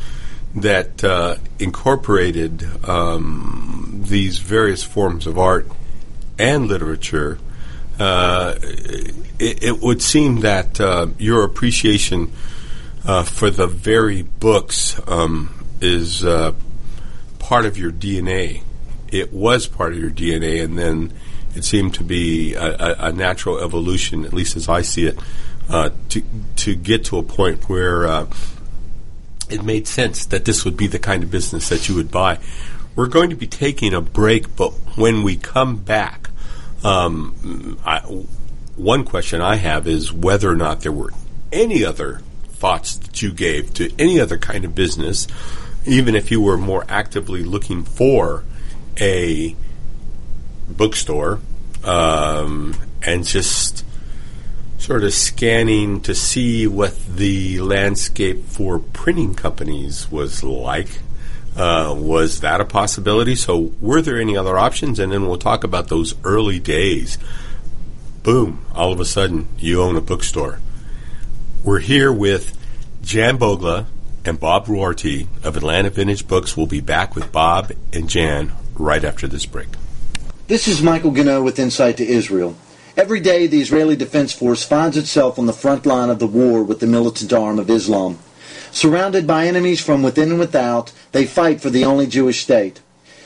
that 0.56 1.04
uh, 1.04 1.36
incorporated 1.60 2.64
um, 2.88 4.04
these 4.06 4.40
various 4.40 4.84
forms 4.84 5.26
of 5.26 5.38
art 5.38 5.68
and 6.38 6.68
literature. 6.68 7.40
Uh, 8.00 8.56
it, 8.62 9.64
it, 9.64 9.82
would 9.82 10.02
seem 10.02 10.42
that 10.42 10.80
uh, 10.80 11.08
your 11.18 11.44
appreciation 11.44 12.28
for 13.26 13.50
the 13.50 13.68
very 13.68 14.24
books 14.24 15.00
um, 15.08 15.66
is 15.82 16.24
part 17.40 17.66
of 17.66 17.78
your 17.78 17.92
DNA. 17.92 18.64
It 19.12 19.32
was 19.32 19.68
part 19.68 19.94
of 19.94 20.00
your 20.00 20.10
DNA, 20.10 20.64
and 20.64 20.78
then 20.78 21.14
it 21.56 21.64
seemed 21.64 21.94
to 21.96 22.04
be 22.04 22.56
a, 22.56 22.66
a, 22.66 22.96
a 23.08 23.12
natural 23.12 23.60
evolution, 23.60 24.26
at 24.26 24.34
least 24.34 24.56
as 24.56 24.68
I 24.68 24.82
see 24.82 25.06
it, 25.06 25.20
uh, 25.70 25.92
to 26.10 26.24
to 26.58 26.76
get 26.76 27.06
to 27.06 27.18
a 27.18 27.24
point 27.24 27.70
where 27.70 28.08
uh, 28.08 28.26
it 29.50 29.64
made 29.64 29.88
sense 29.88 30.26
that 30.28 30.46
this 30.46 30.66
would 30.66 30.78
be 30.78 30.88
the 30.88 31.00
kind 31.00 31.24
of 31.24 31.32
business 31.32 31.70
that 31.70 31.90
you 31.90 31.96
would 31.96 32.12
buy. 32.12 32.40
We're 32.96 33.08
going 33.08 33.30
to 33.32 33.36
be 33.36 33.48
taking 33.48 33.94
a 33.94 34.02
break, 34.02 34.56
but 34.56 34.72
when 34.96 35.24
we 35.24 35.36
come 35.36 35.78
back, 35.78 36.30
um, 36.84 37.80
I, 37.86 38.00
one 38.76 39.06
question 39.06 39.42
I 39.42 39.56
have 39.56 39.88
is 39.88 40.12
whether 40.12 40.50
or 40.50 40.56
not 40.56 40.82
there 40.82 40.92
were 40.92 41.12
any 41.52 41.84
other 41.84 42.22
thoughts 42.50 42.96
that 42.98 43.22
you 43.22 43.32
gave 43.32 43.74
to 43.76 43.92
any 44.00 44.20
other 44.20 44.38
kind 44.38 44.66
of 44.66 44.74
business 44.74 45.28
even 45.86 46.16
if 46.16 46.32
you 46.32 46.42
were 46.42 46.58
more 46.58 46.86
actively 46.88 47.44
looking 47.44 47.84
for 47.84 48.44
a 49.00 49.56
bookstore 50.70 51.40
um, 51.84 52.76
and 53.02 53.26
just 53.26 53.86
sort 54.84 55.06
of 55.06 55.14
scanning 55.14 56.02
to 56.02 56.14
see 56.14 56.68
what 56.68 56.94
the 57.06 57.58
landscape 57.62 58.44
for 58.44 58.80
printing 58.80 59.34
companies 59.34 60.12
was 60.12 60.44
like. 60.44 61.00
Uh, 61.56 61.96
was 61.98 62.42
that 62.42 62.60
a 62.60 62.66
possibility? 62.66 63.34
So, 63.34 63.72
were 63.80 64.02
there 64.02 64.20
any 64.20 64.36
other 64.36 64.58
options? 64.58 65.00
And 65.00 65.10
then 65.10 65.26
we'll 65.26 65.38
talk 65.38 65.64
about 65.64 65.88
those 65.88 66.16
early 66.26 66.60
days. 66.60 67.18
Boom, 68.24 68.66
all 68.76 68.92
of 68.92 69.00
a 69.00 69.06
sudden, 69.06 69.48
you 69.58 69.82
own 69.82 69.96
a 69.96 70.02
bookstore. 70.02 70.60
We're 71.64 71.80
here 71.80 72.12
with 72.12 72.58
Jan 73.02 73.38
Bogla, 73.38 73.86
and 74.26 74.38
Bob 74.38 74.68
Rorty 74.68 75.28
of 75.44 75.56
Atlanta 75.56 75.90
Vintage 75.90 76.28
Books 76.28 76.58
We'll 76.58 76.66
be 76.66 76.82
back 76.82 77.16
with 77.16 77.32
Bob 77.32 77.72
and 77.94 78.10
Jan 78.10 78.52
right 78.76 79.04
after 79.04 79.28
this 79.28 79.46
break. 79.46 79.70
This 80.48 80.68
is 80.68 80.82
Michael 80.82 81.12
Gano 81.12 81.42
with 81.42 81.58
Insight 81.58 81.98
to 81.98 82.06
Israel. 82.06 82.56
Every 82.96 83.20
day, 83.20 83.48
the 83.48 83.60
Israeli 83.60 83.96
Defense 83.96 84.34
Force 84.34 84.64
finds 84.64 84.98
itself 84.98 85.40
on 85.40 85.48
the 85.48 85.54
front 85.54 85.84
line 85.88 86.12
of 86.12 86.20
the 86.20 86.28
war 86.28 86.62
with 86.62 86.80
the 86.80 86.86
militant 86.86 87.34
arm 87.34 87.58
of 87.58 87.72
Islam. 87.72 88.20
Surrounded 88.72 89.26
by 89.26 89.48
enemies 89.48 89.82
from 89.82 90.04
within 90.04 90.30
and 90.30 90.40
without, 90.40 90.92
they 91.12 91.26
fight 91.26 91.60
for 91.60 91.72
the 91.72 91.86
only 91.86 92.06
Jewish 92.06 92.44
state. 92.44 92.82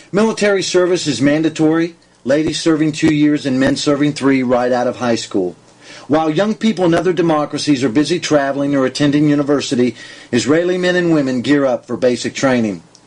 Military 0.09 0.63
service 0.63 1.05
is 1.05 1.21
mandatory, 1.21 1.95
ladies 2.23 2.61
serving 2.61 2.93
two 2.93 3.13
years 3.13 3.45
and 3.45 3.59
men 3.59 3.75
serving 3.75 4.13
three 4.13 4.41
right 4.41 4.71
out 4.71 4.87
of 4.87 4.97
high 4.97 5.15
school. 5.15 5.53
While 6.07 6.29
young 6.29 6.55
people 6.55 6.85
in 6.85 6.93
other 6.93 7.11
democracies 7.11 7.83
are 7.83 7.89
busy 7.89 8.21
traveling 8.21 8.73
or 8.73 8.85
attending 8.85 9.27
university, 9.27 9.97
Israeli 10.31 10.77
men 10.77 10.95
and 10.95 11.11
women 11.11 11.41
gear 11.41 11.65
up 11.65 11.85
for 11.85 11.97
basic 11.97 12.33
training. 12.33 12.83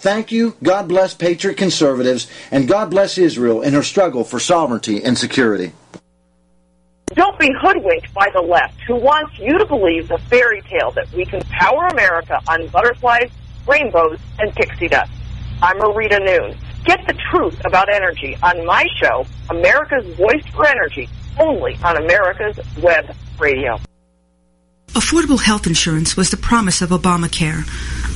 Thank 0.00 0.32
you, 0.32 0.56
God 0.62 0.88
bless 0.88 1.12
Patriot 1.12 1.58
conservatives, 1.58 2.26
and 2.50 2.66
God 2.66 2.88
bless 2.88 3.18
Israel 3.18 3.60
in 3.60 3.74
her 3.74 3.82
struggle 3.82 4.24
for 4.24 4.40
sovereignty 4.40 5.04
and 5.04 5.18
security. 5.18 5.72
Don't 7.08 7.38
be 7.38 7.50
hoodwinked 7.60 8.14
by 8.14 8.30
the 8.32 8.40
left 8.40 8.80
who 8.86 8.96
wants 8.96 9.38
you 9.38 9.58
to 9.58 9.66
believe 9.66 10.08
the 10.08 10.16
fairy 10.30 10.62
tale 10.62 10.90
that 10.92 11.12
we 11.12 11.26
can 11.26 11.42
power 11.50 11.86
America 11.88 12.40
on 12.48 12.66
butterflies, 12.68 13.30
rainbows, 13.68 14.18
and 14.38 14.54
pixie 14.54 14.88
dust. 14.88 15.12
I'm 15.60 15.76
Marita 15.76 16.18
Noon. 16.24 16.56
Get 16.86 17.06
the 17.06 17.14
truth 17.30 17.60
about 17.66 17.92
energy 17.92 18.38
on 18.42 18.64
my 18.64 18.86
show, 19.02 19.26
America's 19.50 20.06
Voice 20.16 20.46
for 20.54 20.66
Energy, 20.66 21.10
only 21.38 21.76
on 21.84 21.98
America's 21.98 22.58
Web 22.78 23.14
Radio. 23.38 23.78
Affordable 24.94 25.40
health 25.40 25.66
insurance 25.66 26.16
was 26.16 26.30
the 26.30 26.36
promise 26.38 26.80
of 26.80 26.88
Obamacare, 26.88 27.64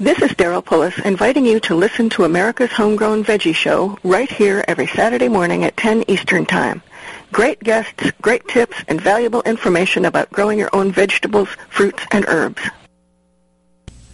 This 0.00 0.22
is 0.22 0.30
Daryl 0.30 0.64
Pullis 0.64 0.98
inviting 1.04 1.44
you 1.44 1.60
to 1.60 1.74
listen 1.74 2.08
to 2.10 2.24
America's 2.24 2.72
Homegrown 2.72 3.22
Veggie 3.22 3.54
Show 3.54 3.98
right 4.02 4.32
here 4.32 4.64
every 4.66 4.86
Saturday 4.86 5.28
morning 5.28 5.62
at 5.62 5.76
10 5.76 6.04
Eastern 6.08 6.46
Time. 6.46 6.82
Great 7.32 7.60
guests, 7.60 8.10
great 8.22 8.48
tips, 8.48 8.82
and 8.88 8.98
valuable 8.98 9.42
information 9.42 10.06
about 10.06 10.30
growing 10.30 10.58
your 10.58 10.70
own 10.72 10.90
vegetables, 10.90 11.50
fruits, 11.68 12.02
and 12.12 12.24
herbs. 12.28 12.62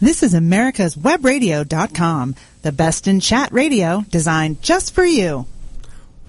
This 0.00 0.24
is 0.24 0.34
America's 0.34 0.96
Webradio.com, 0.96 2.34
the 2.62 2.72
best 2.72 3.06
in 3.06 3.20
chat 3.20 3.52
radio 3.52 4.04
designed 4.10 4.62
just 4.62 4.92
for 4.92 5.04
you. 5.04 5.46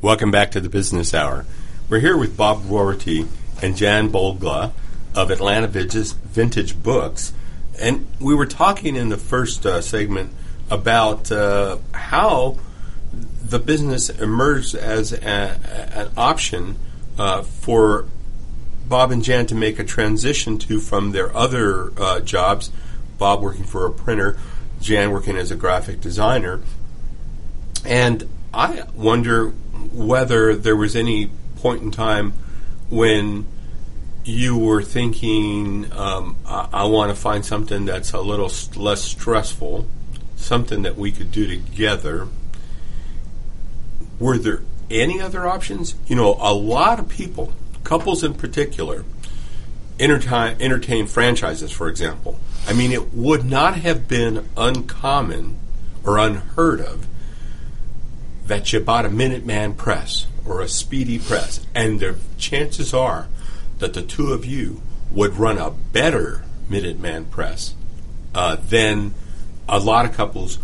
Welcome 0.03 0.29
back 0.29 0.51
to 0.51 0.59
the 0.59 0.69
Business 0.69 1.15
Hour. 1.15 1.47
We're 1.89 2.01
here 2.01 2.15
with 2.15 2.37
Bob 2.37 2.61
Rorty 2.69 3.27
and 3.63 3.75
Jan 3.75 4.11
Bolgla 4.11 4.73
of 5.15 5.31
Atlanta 5.31 5.67
Vintage 5.67 6.83
Books 6.83 7.33
and 7.79 8.07
we 8.19 8.35
were 8.35 8.45
talking 8.45 8.95
in 8.95 9.09
the 9.09 9.17
first 9.17 9.65
uh, 9.65 9.81
segment 9.81 10.31
about 10.69 11.31
uh, 11.31 11.77
how 11.93 12.57
the 13.41 13.59
business 13.59 14.09
emerged 14.09 14.75
as 14.75 15.13
a, 15.13 15.19
an 15.93 16.11
option 16.17 16.77
uh, 17.17 17.41
for 17.41 18.07
Bob 18.87 19.11
and 19.11 19.23
Jan 19.23 19.45
to 19.47 19.55
make 19.55 19.79
a 19.79 19.83
transition 19.83 20.57
to 20.59 20.79
from 20.79 21.11
their 21.11 21.35
other 21.35 21.91
uh, 21.97 22.19
jobs. 22.21 22.71
Bob 23.17 23.41
working 23.41 23.63
for 23.63 23.85
a 23.85 23.91
printer, 23.91 24.37
Jan 24.79 25.11
working 25.11 25.37
as 25.37 25.49
a 25.49 25.55
graphic 25.55 25.99
designer, 25.99 26.61
and 27.83 28.29
I 28.53 28.83
wonder 28.93 29.49
whether 29.91 30.55
there 30.55 30.75
was 30.75 30.95
any 30.95 31.31
point 31.55 31.81
in 31.81 31.91
time 31.91 32.33
when 32.89 33.45
you 34.27 34.57
were 34.57 34.83
thinking, 34.83 35.89
um, 35.93 36.35
I, 36.45 36.67
I 36.73 36.83
want 36.85 37.09
to 37.11 37.15
find 37.15 37.45
something 37.45 37.85
that's 37.85 38.11
a 38.11 38.19
little 38.19 38.49
st- 38.49 38.75
less 38.75 39.01
stressful, 39.01 39.87
something 40.35 40.81
that 40.81 40.97
we 40.97 41.13
could 41.13 41.31
do 41.31 41.47
together. 41.47 42.27
Were 44.19 44.37
there 44.37 44.63
any 44.91 45.21
other 45.21 45.47
options? 45.47 45.95
You 46.07 46.17
know, 46.17 46.35
a 46.41 46.53
lot 46.53 46.99
of 46.99 47.07
people, 47.07 47.53
couples 47.85 48.21
in 48.21 48.33
particular, 48.33 49.05
entertain, 49.97 50.57
entertain 50.59 51.07
franchises, 51.07 51.71
for 51.71 51.87
example. 51.87 52.37
I 52.67 52.73
mean, 52.73 52.91
it 52.91 53.13
would 53.13 53.45
not 53.45 53.75
have 53.75 54.09
been 54.09 54.49
uncommon 54.57 55.57
or 56.03 56.17
unheard 56.17 56.81
of 56.81 57.07
that 58.45 58.73
you 58.73 58.81
bought 58.81 59.05
a 59.05 59.09
Minuteman 59.09 59.77
press 59.77 60.27
or 60.45 60.59
a 60.59 60.67
Speedy 60.67 61.17
press, 61.17 61.65
and 61.73 62.01
the 62.01 62.17
chances 62.37 62.93
are 62.93 63.29
that 63.79 63.93
the 63.93 64.01
two 64.01 64.33
of 64.33 64.45
you 64.45 64.81
would 65.11 65.35
run 65.35 65.57
a 65.57 65.71
better 65.71 66.43
Minuteman 66.69 67.29
press 67.29 67.75
uh, 68.35 68.55
than 68.55 69.13
a 69.69 69.79
lot 69.79 70.05
of 70.05 70.13
couples 70.13 70.59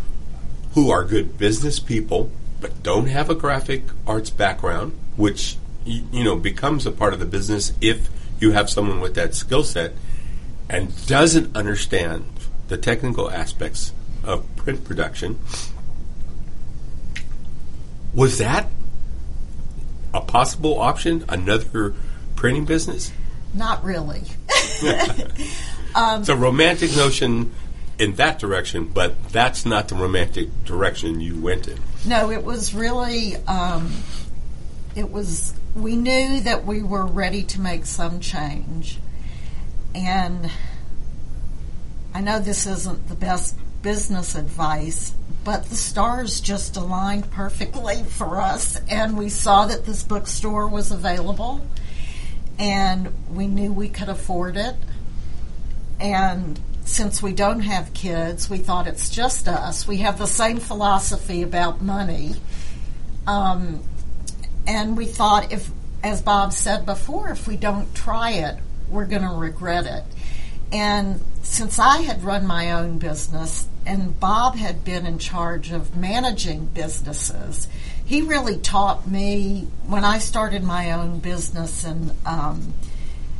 who 0.73 0.89
are 0.89 1.04
good 1.04 1.38
business 1.38 1.80
people 1.80 2.30
but 2.60 2.82
don't 2.82 3.08
have 3.08 3.30
a 3.30 3.36
graphic 3.36 3.84
arts 4.08 4.30
background, 4.30 4.97
which 5.17 5.58
you 5.86 6.23
know 6.23 6.38
becomes 6.38 6.86
a 6.86 6.91
part 6.91 7.13
of 7.13 7.19
the 7.19 7.26
business 7.26 7.73
if 7.82 8.10
you 8.39 8.52
have 8.52 8.69
someone 8.69 9.02
with 9.02 9.15
that 9.15 9.36
skill 9.36 9.63
set 9.63 9.91
and 10.69 11.06
doesn't 11.06 11.56
understand 11.56 12.26
the 12.69 12.78
technical 12.78 13.30
aspects 13.30 13.91
of 14.23 14.43
print 14.56 14.84
production. 14.86 15.39
Was 18.13 18.38
that 18.38 18.69
a 20.13 20.21
possible 20.21 20.80
option? 20.80 21.26
Another 21.28 21.93
printing 22.43 22.65
business? 22.65 23.10
Not 23.53 23.86
really. 23.86 24.23
um, 25.95 26.19
it's 26.19 26.27
a 26.27 26.36
romantic 26.36 26.93
notion 26.93 27.53
in 27.97 28.15
that 28.15 28.38
direction, 28.38 28.84
but 28.84 29.29
that's 29.29 29.65
not 29.65 29.88
the 29.88 29.95
romantic 29.95 30.49
direction 30.65 31.21
you 31.21 31.39
went 31.39 31.69
in. 31.69 31.79
No, 32.06 32.32
it 32.32 32.43
was 32.43 32.73
really, 32.73 33.38
um, 33.47 33.93
it 34.93 35.10
was, 35.10 35.53
we 35.73 35.95
knew 35.95 36.41
that 36.41 36.65
we 36.65 36.84
were 36.84 37.06
ready 37.06 37.43
to 37.43 37.62
make 37.62 37.86
some 37.86 38.19
change. 38.19 38.99
And 39.95 40.51
I 42.13 42.19
know 42.19 42.39
this 42.39 42.67
isn't 42.67 43.08
the 43.08 43.15
best 43.15 43.56
business 43.82 44.36
advice, 44.36 45.13
but 45.45 45.63
the 45.67 45.77
stars 45.77 46.41
just 46.41 46.75
aligned 46.75 47.32
perfectly 47.32 48.03
for 48.03 48.41
us. 48.41 48.82
And 48.89 49.17
we 49.17 49.29
saw 49.29 49.65
that 49.67 49.86
this 49.86 50.03
bookstore 50.03 50.67
was 50.67 50.91
available 50.91 51.62
and 52.60 53.13
we 53.30 53.48
knew 53.48 53.72
we 53.72 53.89
could 53.89 54.10
afford 54.10 54.58
it. 54.58 54.76
And 56.00 56.60
since 56.86 57.22
we 57.22 57.34
don't 57.34 57.62
have 57.62 57.94
kids, 57.94 58.50
we 58.50 58.58
thought 58.58 58.88
it's 58.88 59.10
just 59.10 59.48
us. 59.48 59.88
We 59.88 59.98
have 59.98 60.18
the 60.18 60.28
same 60.28 60.58
philosophy 60.58 61.42
about 61.42 61.82
money. 61.82 62.36
Um, 63.26 63.84
and 64.68 64.98
we 64.98 65.06
thought 65.06 65.52
if, 65.52 65.70
as 66.04 66.22
Bob 66.22 66.54
said 66.54 66.86
before, 66.86 67.30
if 67.30 67.48
we 67.48 67.56
don't 67.56 67.94
try 67.96 68.32
it, 68.32 68.58
we're 68.89 69.06
going 69.06 69.22
to 69.24 69.36
regret 69.36 69.86
it. 69.86 70.04
And 70.72 71.22
since 71.42 71.80
I 71.80 72.02
had 72.02 72.24
run 72.24 72.46
my 72.46 72.72
own 72.72 72.98
business 72.98 73.68
and 73.86 74.20
Bob 74.20 74.56
had 74.56 74.84
been 74.84 75.06
in 75.06 75.20
charge 75.20 75.72
of 75.72 75.96
managing 75.96 76.66
businesses, 76.68 77.68
he 78.06 78.22
really 78.22 78.58
taught 78.58 79.08
me 79.08 79.68
when 79.88 80.04
I 80.04 80.20
started 80.20 80.63
my 80.63 80.92
own 80.92 81.20
business 81.20 81.86
in 81.86 82.12
um, 82.26 82.74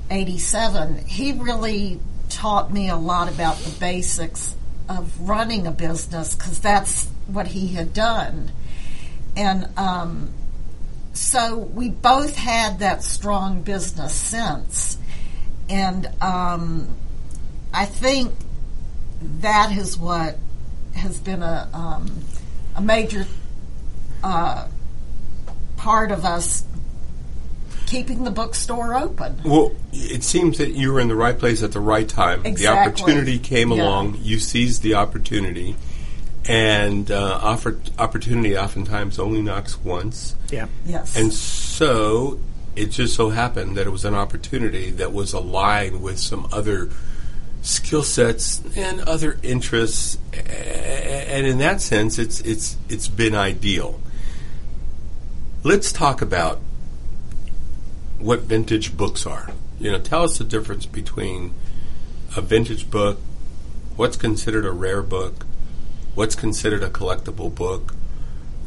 87. 0.10 1.06
He 1.06 1.34
really 1.34 1.99
taught 2.30 2.71
me 2.71 2.89
a 2.89 2.95
lot 2.95 3.30
about 3.30 3.58
the 3.58 3.78
basics 3.80 4.56
of 4.89 5.19
running 5.19 5.67
a 5.67 5.71
business 5.71 6.36
because 6.36 6.60
that's 6.60 7.08
what 7.28 7.47
he 7.47 7.69
had 7.69 7.93
done. 7.93 8.52
And 9.36 9.67
um, 9.78 10.34
so 11.13 11.58
we 11.58 11.89
both 11.89 12.36
had 12.36 12.80
that 12.80 13.04
strong 13.04 13.62
business 13.62 14.13
sense. 14.13 14.97
And 15.69 16.08
um, 16.21 16.95
I 17.73 17.86
think 17.86 18.34
that 19.39 19.71
is 19.71 19.97
what 19.97 20.38
has 20.95 21.17
been 21.19 21.41
a 21.41 21.69
um, 21.73 22.23
a 22.76 22.82
major 22.82 23.26
uh, 24.23 24.67
part 25.77 26.12
of 26.12 26.25
us 26.25 26.63
keeping 27.86 28.23
the 28.23 28.31
bookstore 28.31 28.95
open. 28.95 29.39
Well, 29.43 29.71
it 29.91 30.23
seems 30.23 30.57
that 30.57 30.71
you 30.71 30.91
were 30.93 30.99
in 30.99 31.09
the 31.09 31.15
right 31.15 31.38
place 31.38 31.62
at 31.62 31.73
the 31.73 31.79
right 31.79 32.07
time. 32.07 32.45
Exactly. 32.45 32.63
The 32.63 32.67
opportunity 33.05 33.39
came 33.39 33.71
Yeah. 33.71 33.83
along. 33.83 34.17
You 34.21 34.39
seized 34.39 34.81
the 34.81 34.95
opportunity, 34.95 35.75
and 36.47 37.12
uh, 37.12 37.39
offer, 37.41 37.77
opportunity 37.99 38.57
oftentimes 38.57 39.19
only 39.19 39.41
knocks 39.41 39.79
once. 39.83 40.36
Yeah. 40.49 40.67
Yes. 40.86 41.15
And 41.17 41.31
so 41.33 42.39
it 42.75 42.88
just 42.88 43.15
so 43.15 43.29
happened 43.29 43.77
that 43.77 43.86
it 43.86 43.91
was 43.91 44.05
an 44.05 44.15
opportunity 44.15 44.89
that 44.91 45.13
was 45.13 45.33
aligned 45.33 46.01
with 46.01 46.17
some 46.17 46.47
other 46.51 46.89
skill 47.62 48.03
sets 48.03 48.62
and 48.75 49.01
other 49.01 49.38
interests, 49.43 50.17
and 50.33 51.45
in 51.45 51.59
that 51.59 51.79
sense, 51.81 52.17
it's 52.17 52.39
it's 52.41 52.75
it's 52.89 53.07
been 53.07 53.36
ideal. 53.36 53.99
Let's 55.65 55.93
talk 55.93 56.21
about 56.21 56.60
what 58.19 58.41
vintage 58.41 58.97
books 58.97 59.26
are. 59.26 59.49
You 59.80 59.93
know, 59.93 59.99
tell 59.99 60.23
us 60.23 60.38
the 60.38 60.43
difference 60.43 60.86
between 60.86 61.54
a 62.36 62.41
vintage 62.41 62.91
book, 62.91 63.21
what's 63.95 64.17
considered 64.17 64.65
a 64.65 64.71
rare 64.71 65.02
book, 65.02 65.45
what's 66.15 66.36
considered 66.36 66.84
a 66.84 66.89
collectible 66.89 67.54
book. 67.54 67.95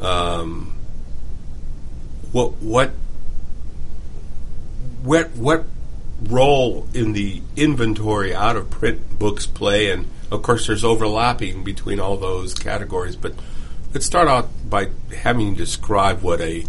Um, 0.01 0.75
what 2.31 2.53
what 2.53 2.93
what 5.03 5.29
what 5.35 5.65
role 6.23 6.87
in 6.95 7.13
the 7.13 7.43
inventory 7.55 8.33
out 8.33 8.55
of 8.55 8.71
print 8.71 9.19
books 9.19 9.45
play 9.45 9.91
and 9.91 10.07
of 10.31 10.41
course 10.41 10.65
there's 10.65 10.83
overlapping 10.83 11.63
between 11.63 11.99
all 11.99 12.17
those 12.17 12.55
categories 12.55 13.15
but 13.15 13.33
let's 13.93 14.05
start 14.05 14.27
out 14.27 14.49
by 14.67 14.89
having 15.15 15.49
you 15.49 15.55
describe 15.55 16.21
what 16.21 16.41
a 16.41 16.65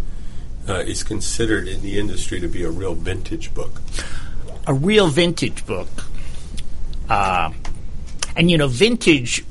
uh, 0.69 0.81
is 0.81 1.03
considered 1.03 1.67
in 1.67 1.83
the 1.83 1.99
industry 1.99 2.41
to 2.41 2.49
be 2.49 2.63
a 2.63 2.71
real 2.71 2.95
vintage 2.95 3.53
book 3.55 3.81
a 4.69 4.75
real 4.75 5.09
vintage 5.09 5.67
book. 5.67 5.89
Uh, 7.09 7.51
and 8.37 8.51
you 8.51 8.59
know, 8.59 8.69
vintage. 8.69 9.45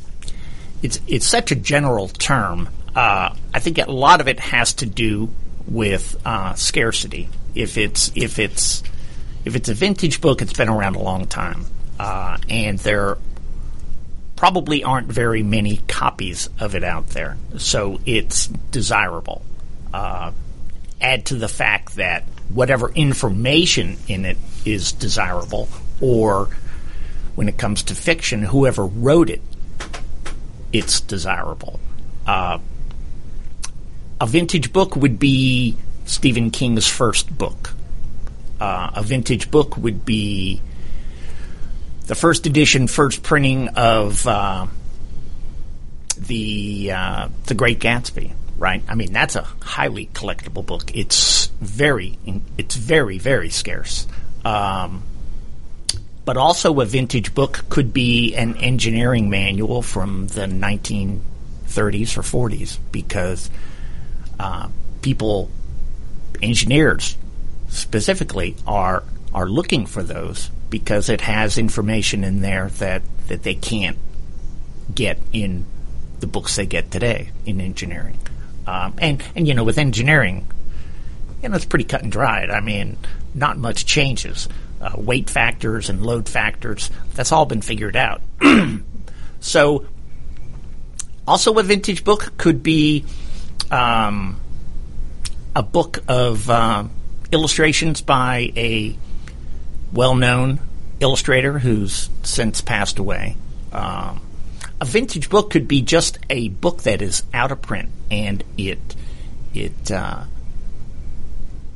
It's 0.83 1.01
it's 1.07 1.25
such 1.25 1.51
a 1.51 1.55
general 1.55 2.07
term. 2.07 2.69
Uh, 2.95 3.35
I 3.53 3.59
think 3.59 3.79
a 3.79 3.91
lot 3.91 4.21
of 4.21 4.27
it 4.27 4.39
has 4.39 4.75
to 4.75 4.85
do 4.85 5.29
with 5.67 6.15
uh, 6.23 6.53
scarcity. 6.53 7.29
If 7.55 7.77
it's 7.77 8.11
if 8.15 8.37
it's 8.37 8.83
if 9.43 9.55
it's 9.55 9.69
a 9.69 9.73
vintage 9.73 10.21
book, 10.21 10.41
it's 10.43 10.53
been 10.53 10.69
around 10.69 10.95
a 10.95 11.01
long 11.01 11.25
time, 11.25 11.65
uh, 11.99 12.37
and 12.47 12.77
there 12.79 13.17
probably 14.35 14.83
aren't 14.83 15.07
very 15.07 15.41
many 15.41 15.77
copies 15.87 16.47
of 16.59 16.75
it 16.75 16.83
out 16.83 17.07
there, 17.09 17.37
so 17.57 17.99
it's 18.05 18.45
desirable. 18.45 19.41
Uh, 19.91 20.31
add 21.01 21.25
to 21.27 21.35
the 21.35 21.47
fact 21.47 21.95
that 21.95 22.23
whatever 22.49 22.91
information 22.91 23.97
in 24.07 24.25
it 24.25 24.37
is 24.65 24.91
desirable, 24.91 25.69
or 26.01 26.49
when 27.35 27.47
it 27.47 27.57
comes 27.57 27.83
to 27.83 27.95
fiction, 27.95 28.43
whoever 28.43 28.85
wrote 28.85 29.29
it, 29.29 29.41
it's 30.73 31.01
desirable. 31.01 31.79
Uh, 32.25 32.59
a 34.19 34.27
vintage 34.27 34.73
book 34.73 34.95
would 34.95 35.19
be 35.19 35.77
Stephen 36.05 36.51
King's 36.51 36.87
first 36.87 37.35
book. 37.37 37.73
Uh, 38.59 38.91
a 38.95 39.03
vintage 39.03 39.51
book 39.51 39.77
would 39.77 40.03
be 40.03 40.61
the 42.07 42.15
first 42.15 42.47
edition, 42.47 42.87
first 42.87 43.21
printing 43.21 43.67
of 43.69 44.25
uh, 44.25 44.65
the 46.17 46.91
uh, 46.91 47.29
the 47.45 47.53
Great 47.53 47.79
Gatsby. 47.79 48.33
Right? 48.57 48.83
I 48.87 48.95
mean, 48.95 49.13
that's 49.13 49.35
a 49.35 49.43
highly 49.61 50.07
collectible 50.07 50.65
book. 50.65 50.95
It's 50.95 51.47
very, 51.61 52.17
it's 52.57 52.75
very, 52.75 53.19
very 53.19 53.49
scarce. 53.49 54.07
Um, 54.43 55.03
but 56.25 56.37
also, 56.37 56.79
a 56.81 56.85
vintage 56.85 57.33
book 57.33 57.65
could 57.69 57.93
be 57.93 58.35
an 58.35 58.57
engineering 58.57 59.29
manual 59.29 59.81
from 59.81 60.27
the 60.27 60.41
1930s 60.41 61.21
or 62.17 62.49
40s 62.49 62.79
because 62.91 63.49
uh, 64.39 64.67
people, 65.01 65.49
engineers 66.41 67.15
specifically, 67.69 68.55
are 68.65 69.03
are 69.33 69.47
looking 69.47 69.85
for 69.85 70.03
those 70.03 70.49
because 70.69 71.09
it 71.09 71.21
has 71.21 71.57
information 71.57 72.23
in 72.23 72.41
there 72.41 72.69
that, 72.69 73.01
that 73.27 73.43
they 73.43 73.55
can't 73.55 73.97
get 74.93 75.19
in 75.31 75.65
the 76.19 76.27
books 76.27 76.55
they 76.55 76.65
get 76.65 76.89
today 76.91 77.29
in 77.45 77.61
engineering. 77.61 78.17
Um, 78.67 78.93
and, 78.99 79.23
and, 79.35 79.47
you 79.47 79.53
know, 79.53 79.63
with 79.63 79.77
engineering, 79.77 80.45
you 81.41 81.49
know, 81.49 81.55
it's 81.55 81.65
pretty 81.65 81.85
cut 81.85 82.03
and 82.03 82.11
dried. 82.11 82.49
I 82.49 82.59
mean, 82.59 82.97
not 83.33 83.57
much 83.57 83.85
changes. 83.85 84.49
Uh, 84.81 84.91
weight 84.95 85.29
factors 85.29 85.89
and 85.89 86.05
load 86.05 86.29
factors, 86.29 86.91
that's 87.15 87.31
all 87.31 87.45
been 87.45 87.61
figured 87.61 87.95
out. 87.95 88.21
so, 89.39 89.85
also 91.27 91.57
a 91.57 91.63
vintage 91.63 92.03
book 92.03 92.37
could 92.37 92.61
be 92.61 93.05
um, 93.71 94.39
a 95.55 95.63
book 95.63 96.03
of 96.07 96.49
uh, 96.49 96.83
illustrations 97.31 98.01
by 98.01 98.51
a 98.55 98.95
well 99.91 100.15
known 100.15 100.59
illustrator 100.99 101.59
who's 101.59 102.09
since 102.23 102.61
passed 102.61 102.99
away. 102.99 103.35
Um, 103.71 104.21
a 104.79 104.85
vintage 104.85 105.29
book 105.29 105.49
could 105.49 105.67
be 105.67 105.81
just 105.81 106.19
a 106.29 106.49
book 106.49 106.83
that 106.83 107.01
is 107.01 107.23
out 107.33 107.51
of 107.51 107.61
print 107.61 107.89
and 108.11 108.43
it 108.57 108.79
it 109.53 109.91
uh, 109.91 110.23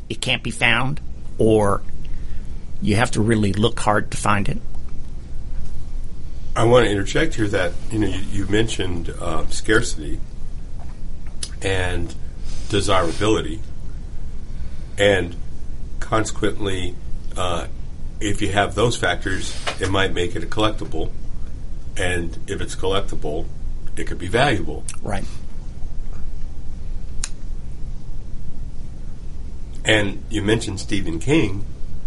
it 0.09 0.21
can't 0.21 0.43
be 0.43 0.51
found, 0.51 0.99
or 1.37 1.81
you 2.81 2.95
have 2.95 3.11
to 3.11 3.21
really 3.21 3.53
look 3.53 3.79
hard 3.79 4.11
to 4.11 4.17
find 4.17 4.49
it. 4.49 4.57
I 6.55 6.65
want 6.65 6.85
to 6.85 6.91
interject 6.91 7.35
here 7.35 7.47
that 7.47 7.71
you 7.91 7.99
know 7.99 8.07
you, 8.07 8.19
you 8.31 8.45
mentioned 8.47 9.09
uh, 9.09 9.47
scarcity 9.47 10.19
and 11.61 12.13
desirability, 12.69 13.61
and 14.97 15.35
consequently, 15.99 16.95
uh, 17.37 17.67
if 18.19 18.41
you 18.41 18.51
have 18.51 18.75
those 18.75 18.97
factors, 18.97 19.55
it 19.79 19.89
might 19.89 20.13
make 20.13 20.35
it 20.35 20.43
a 20.43 20.47
collectible, 20.47 21.11
and 21.97 22.37
if 22.47 22.61
it's 22.61 22.75
collectible, 22.75 23.45
it 23.97 24.05
could 24.05 24.19
be 24.19 24.27
valuable. 24.27 24.83
Right. 25.01 25.25
And 29.83 30.23
you 30.29 30.41
mentioned 30.41 30.79
Stephen 30.79 31.19
King, 31.19 31.65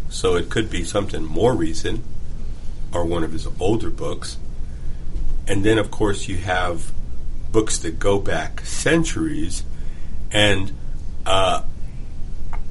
so 0.09 0.37
it 0.37 0.49
could 0.49 0.71
be 0.71 0.85
something 0.85 1.25
more 1.25 1.55
recent 1.55 2.05
or 2.93 3.05
one 3.05 3.25
of 3.25 3.33
his 3.33 3.49
older 3.59 3.91
books. 3.91 4.39
And 5.47 5.65
then, 5.65 5.79
of 5.79 5.91
course, 5.91 6.29
you 6.29 6.37
have 6.37 6.93
books 7.51 7.79
that 7.79 7.99
go 7.99 8.19
back 8.19 8.61
centuries. 8.61 9.65
And 10.31 10.73
uh, 11.27 11.63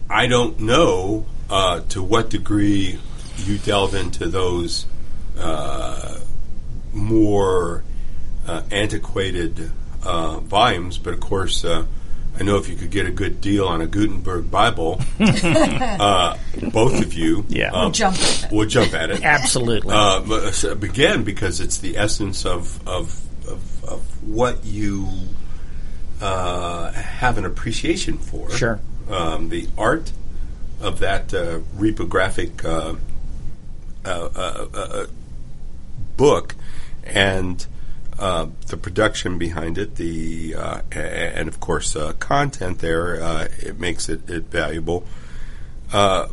I 0.10 0.28
don't 0.28 0.60
know 0.60 1.26
uh, 1.49 1.82
to 1.89 2.02
what 2.02 2.30
degree 2.30 2.99
you 3.38 3.58
delve 3.58 3.95
into 3.95 4.28
those 4.28 4.86
uh, 5.38 6.19
more 6.94 7.84
uh, 8.48 8.62
antiquated 8.72 9.72
uh, 10.04 10.40
volumes, 10.40 10.98
but 10.98 11.14
of 11.14 11.20
course, 11.20 11.64
uh, 11.66 11.86
I 12.40 12.44
know 12.44 12.58
if 12.58 12.68
you 12.68 12.76
could 12.76 12.90
get 12.90 13.06
a 13.06 13.12
good 13.12 13.42
deal 13.42 13.68
on 13.68 13.82
a 13.82 13.88
Gutenberg 13.88 14.50
Bible, 14.50 15.00
uh, 15.20 16.38
both 16.72 17.02
of 17.02 17.14
you 17.14 17.46
Yeah. 17.48 17.72
uh, 17.72 17.86
Would 17.86 17.94
jump 17.94 18.16
at 18.18 18.44
it. 18.46 18.52
would 18.52 18.70
jump 18.70 18.94
at 18.94 19.10
it. 19.12 19.24
Absolutely. 19.24 19.94
Uh, 19.94 20.52
so- 20.52 20.72
again, 20.72 21.24
because 21.24 21.60
it's 21.62 21.78
the 21.78 21.98
essence 21.98 22.46
of 22.46 22.86
of, 22.88 23.22
of, 23.48 23.84
of 23.86 24.28
what 24.28 24.66
you 24.66 25.08
uh, 26.22 26.92
have 26.92 27.38
an 27.38 27.46
appreciation 27.46 28.18
for. 28.18 28.50
Sure. 28.52 28.80
Um, 29.10 29.50
the 29.50 29.68
art 29.78 30.12
of 30.82 31.00
that 31.00 31.34
uh, 31.34 31.60
reprographic 31.78 32.64
uh, 32.66 32.96
uh, 34.06 34.30
uh, 34.36 34.68
uh, 34.74 35.06
book 36.18 36.56
and 37.06 37.66
uh, 38.20 38.48
the 38.68 38.78
production 38.78 39.38
behind 39.38 39.78
it, 39.78 39.96
the 39.96 40.56
uh, 40.56 40.82
and 40.92 41.48
of 41.48 41.60
course 41.60 41.96
uh, 41.96 42.13
content 42.13 42.80
there, 42.80 43.22
uh, 43.22 43.48
it 43.60 43.80
makes 43.80 44.08
it, 44.08 44.30
it 44.30 44.44
valuable. 44.44 45.06
Uh, 45.92 46.28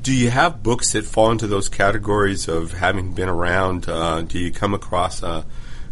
do 0.00 0.14
you 0.14 0.30
have 0.30 0.62
books 0.62 0.92
that 0.92 1.04
fall 1.04 1.32
into 1.32 1.48
those 1.48 1.68
categories 1.68 2.46
of 2.46 2.72
having 2.72 3.12
been 3.12 3.28
around? 3.28 3.88
Uh, 3.88 4.22
do 4.22 4.38
you 4.38 4.52
come 4.52 4.74
across 4.74 5.22
uh, 5.22 5.42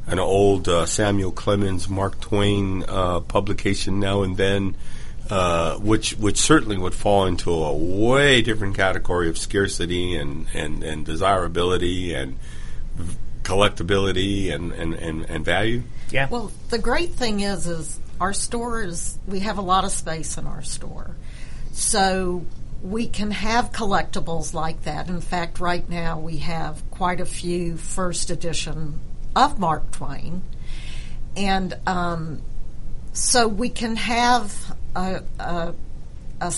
an 0.06 0.20
old 0.20 0.68
Samuel 0.88 1.32
Clemens, 1.32 1.88
Mark 1.88 2.20
Twain 2.20 2.82
publication 2.82 3.98
now 3.98 4.22
and 4.22 4.36
then, 4.36 4.76
which 5.80 6.12
which 6.12 6.38
certainly 6.38 6.78
would 6.78 6.94
fall 6.94 7.26
into 7.26 7.50
a 7.50 7.74
way 7.74 8.42
different 8.42 8.76
category 8.76 9.28
of 9.28 9.36
scarcity 9.36 10.14
and, 10.14 10.46
and, 10.54 10.84
and 10.84 11.04
desirability 11.04 12.14
and 12.14 12.38
collectability 13.44 14.52
and, 14.52 14.72
and, 14.72 14.94
and, 14.94 15.24
and 15.30 15.44
value? 15.44 15.82
yeah. 16.10 16.28
Well, 16.28 16.52
the 16.70 16.78
great 16.78 17.10
thing 17.10 17.40
is, 17.40 17.66
is 17.66 18.00
our 18.20 18.32
store 18.32 18.82
is 18.82 19.18
we 19.26 19.40
have 19.40 19.58
a 19.58 19.62
lot 19.62 19.84
of 19.84 19.90
space 19.90 20.38
in 20.38 20.46
our 20.46 20.62
store, 20.62 21.16
so 21.72 22.44
we 22.82 23.06
can 23.08 23.30
have 23.30 23.72
collectibles 23.72 24.54
like 24.54 24.82
that. 24.84 25.08
In 25.08 25.20
fact, 25.20 25.58
right 25.58 25.88
now 25.88 26.18
we 26.18 26.38
have 26.38 26.82
quite 26.90 27.20
a 27.20 27.26
few 27.26 27.76
first 27.76 28.30
edition 28.30 29.00
of 29.34 29.58
Mark 29.58 29.90
Twain, 29.90 30.42
and 31.36 31.76
um, 31.86 32.42
so 33.12 33.48
we 33.48 33.68
can 33.68 33.96
have 33.96 34.76
a, 34.94 35.22
a, 35.40 35.74
a 36.40 36.54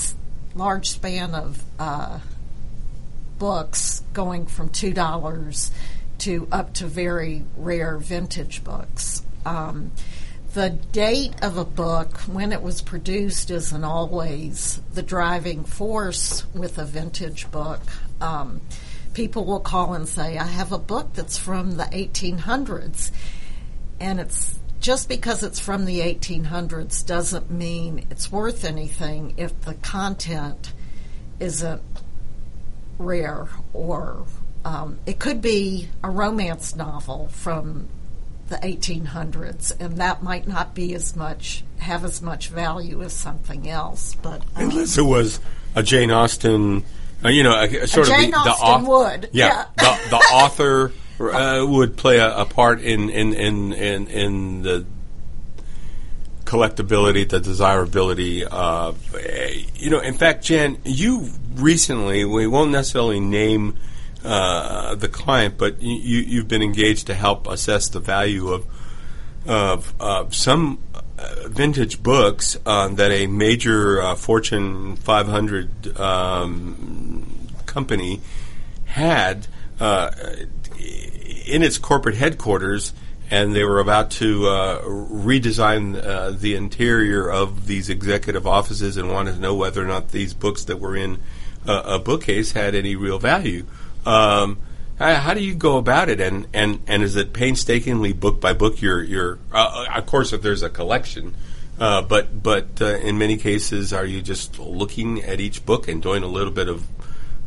large 0.55 0.90
span 0.90 1.35
of 1.35 1.62
uh, 1.79 2.18
books 3.38 4.03
going 4.12 4.46
from 4.46 4.68
two 4.68 4.92
dollars 4.92 5.70
to 6.19 6.49
up 6.51 6.75
to 6.75 6.87
very 6.87 7.45
rare 7.57 7.99
vintage 7.99 8.65
books. 8.65 9.23
Um, 9.45 9.93
the 10.55 10.71
date 10.71 11.35
of 11.43 11.59
a 11.59 11.65
book, 11.65 12.17
when 12.21 12.51
it 12.53 12.63
was 12.63 12.81
produced, 12.81 13.51
isn't 13.51 13.85
always 13.85 14.81
the 14.95 15.03
driving 15.03 15.65
force 15.65 16.47
with 16.55 16.79
a 16.79 16.85
vintage 16.85 17.51
book. 17.51 17.83
Um, 18.21 18.63
people 19.13 19.45
will 19.45 19.61
call 19.61 19.93
and 19.93 20.09
say, 20.09 20.39
I 20.39 20.47
have 20.47 20.73
a 20.73 20.79
book 20.79 21.13
that's 21.13 21.37
from 21.37 21.73
the 21.73 21.85
1800s. 21.85 23.11
And 24.01 24.19
it's 24.19 24.59
just 24.81 25.09
because 25.09 25.43
it's 25.43 25.61
from 25.61 25.85
the 25.85 26.01
1800s 26.01 27.05
doesn't 27.05 27.51
mean 27.51 28.07
it's 28.11 28.31
worth 28.31 28.65
anything 28.65 29.35
if 29.37 29.61
the 29.63 29.75
content 29.75 30.73
isn't 31.41 31.83
rare 32.99 33.49
or 33.73 34.27
um, 34.67 34.99
it 35.07 35.21
could 35.21 35.41
be 35.41 35.89
a 36.03 36.11
romance 36.11 36.75
novel 36.75 37.29
from 37.29 37.89
the 38.49 38.57
1800s, 38.57 39.73
and 39.79 39.99
that 39.99 40.25
might 40.25 40.49
not 40.49 40.75
be 40.75 40.93
as 40.95 41.15
much 41.15 41.63
have 41.79 42.05
as 42.05 42.21
much 42.21 42.49
value 42.49 43.01
as 43.03 43.13
something 43.13 43.71
else. 43.71 44.17
But 44.21 44.43
um, 44.57 44.71
unless 44.71 44.99
it 44.99 45.05
was 45.05 45.39
a 45.77 45.85
Jane 45.85 46.11
Austen, 46.11 46.85
uh, 47.25 47.29
you 47.29 47.45
know, 47.45 47.57
a, 47.57 47.87
sort 47.87 48.09
a 48.09 48.13
of 48.13 48.19
Jane 48.19 48.31
the, 48.33 48.39
Austen 48.39 48.83
the 48.83 48.91
would, 48.91 49.31
yeah, 49.33 49.67
yeah. 49.81 49.99
the, 50.01 50.09
the 50.11 50.17
author 50.35 50.93
uh, 51.21 51.65
would 51.65 51.97
play 51.97 52.19
a, 52.19 52.39
a 52.39 52.45
part 52.45 52.81
in 52.81 53.09
in, 53.09 53.35
in 53.35 53.73
in 53.73 54.09
in 54.09 54.63
the 54.63 54.85
collectability, 56.45 57.29
the 57.29 57.39
desirability 57.39 58.45
of, 58.45 58.99
you 59.77 59.91
know, 59.91 59.99
in 59.99 60.15
fact, 60.15 60.45
Jen, 60.45 60.79
you 60.85 61.29
recently, 61.55 62.25
we 62.25 62.47
won't 62.47 62.71
necessarily 62.71 63.19
name 63.19 63.77
uh, 64.27 64.95
the 64.97 65.09
client, 65.09 65.57
but 65.57 65.81
you, 65.81 66.21
you've 66.21 66.49
been 66.49 66.62
engaged 66.62 67.07
to 67.07 67.15
help 67.15 67.47
assess 67.47 67.89
the 67.89 68.01
value 68.01 68.53
of 68.53 68.67
of, 69.47 69.95
of 70.01 70.35
some 70.35 70.79
uh, 71.19 71.49
vintage 71.49 72.03
books 72.03 72.57
uh, 72.67 72.89
that 72.89 73.11
a 73.11 73.27
major 73.27 74.03
uh, 74.03 74.15
Fortune 74.15 74.97
500 74.97 75.99
um, 75.99 77.49
company 77.65 78.21
had 78.87 79.47
uh, 79.81 80.11
in 81.47 81.62
its 81.62 81.79
corporate 81.79 82.17
headquarters, 82.17 82.93
and 83.31 83.55
they 83.55 83.65
were 83.65 83.81
about 83.81 84.11
to 84.11 84.47
uh, 84.47 84.83
redesign 84.83 86.39
the 86.39 86.55
interior 86.55 87.31
of 87.31 87.67
these 87.67 87.89
executive 87.89 88.47
offices 88.47 88.97
and 88.97 89.11
wanted 89.11 89.37
to 89.37 89.41
know 89.41 89.55
whether 89.55 89.83
or 89.83 89.87
not 89.87 90.11
these 90.11 90.35
books 90.35 90.65
that 90.65 90.81
were 90.81 90.97
in 90.97 91.19
a 91.67 91.99
bookcase 91.99 92.53
had 92.53 92.75
any 92.75 92.95
real 92.95 93.19
value. 93.19 93.65
Um, 94.07 94.59
how 94.99 95.35
do 95.35 95.42
you 95.42 95.55
go 95.55 95.77
about 95.77 96.09
it, 96.09 96.21
and, 96.21 96.47
and, 96.55 96.83
and 96.87 97.03
is 97.03 97.16
it 97.16 97.35
painstakingly 97.35 98.14
book 98.14 98.40
by 98.40 98.55
book? 98.55 98.81
Your 98.81 99.03
your 99.03 99.38
uh, 99.53 99.87
of 99.95 100.07
course, 100.07 100.33
if 100.33 100.40
there's 100.40 100.62
a 100.62 100.71
collection, 100.71 101.35
uh, 101.79 102.01
but 102.01 102.42
but 102.42 102.81
uh, 102.81 102.97
in 102.97 103.19
many 103.19 103.37
cases, 103.37 103.92
are 103.92 104.07
you 104.07 104.23
just 104.23 104.59
looking 104.59 105.23
at 105.23 105.38
each 105.38 105.66
book 105.66 105.87
and 105.88 106.03
doing 106.03 106.23
a 106.23 106.27
little 106.27 106.53
bit 106.53 106.69
of 106.69 106.87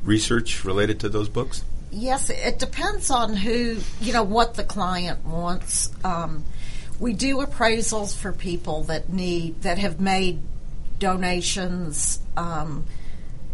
research 0.04 0.64
related 0.64 1.00
to 1.00 1.10
those 1.10 1.28
books? 1.28 1.64
Yes, 1.92 2.30
it 2.30 2.60
depends 2.60 3.10
on 3.10 3.36
who 3.36 3.78
you 4.00 4.14
know 4.14 4.24
what 4.24 4.54
the 4.54 4.64
client 4.64 5.26
wants. 5.26 5.90
Um, 6.04 6.46
we 7.00 7.14
do 7.14 7.38
appraisals 7.38 8.16
for 8.16 8.32
people 8.32 8.84
that 8.84 9.10
need 9.10 9.64
that 9.64 9.80
have 9.80 10.00
made 10.00 10.40
donations 11.00 12.20
um, 12.38 12.86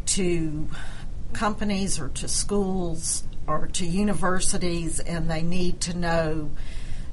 to 0.08 0.68
companies 1.34 2.00
or 2.00 2.10
to 2.10 2.28
schools 2.28 3.24
or 3.48 3.68
to 3.68 3.86
universities, 3.86 5.00
and 5.00 5.30
they 5.30 5.42
need 5.42 5.82
to 5.82 5.96
know 5.96 6.52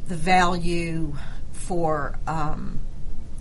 the 0.08 0.16
value 0.16 1.14
for 1.52 2.18
um, 2.26 2.80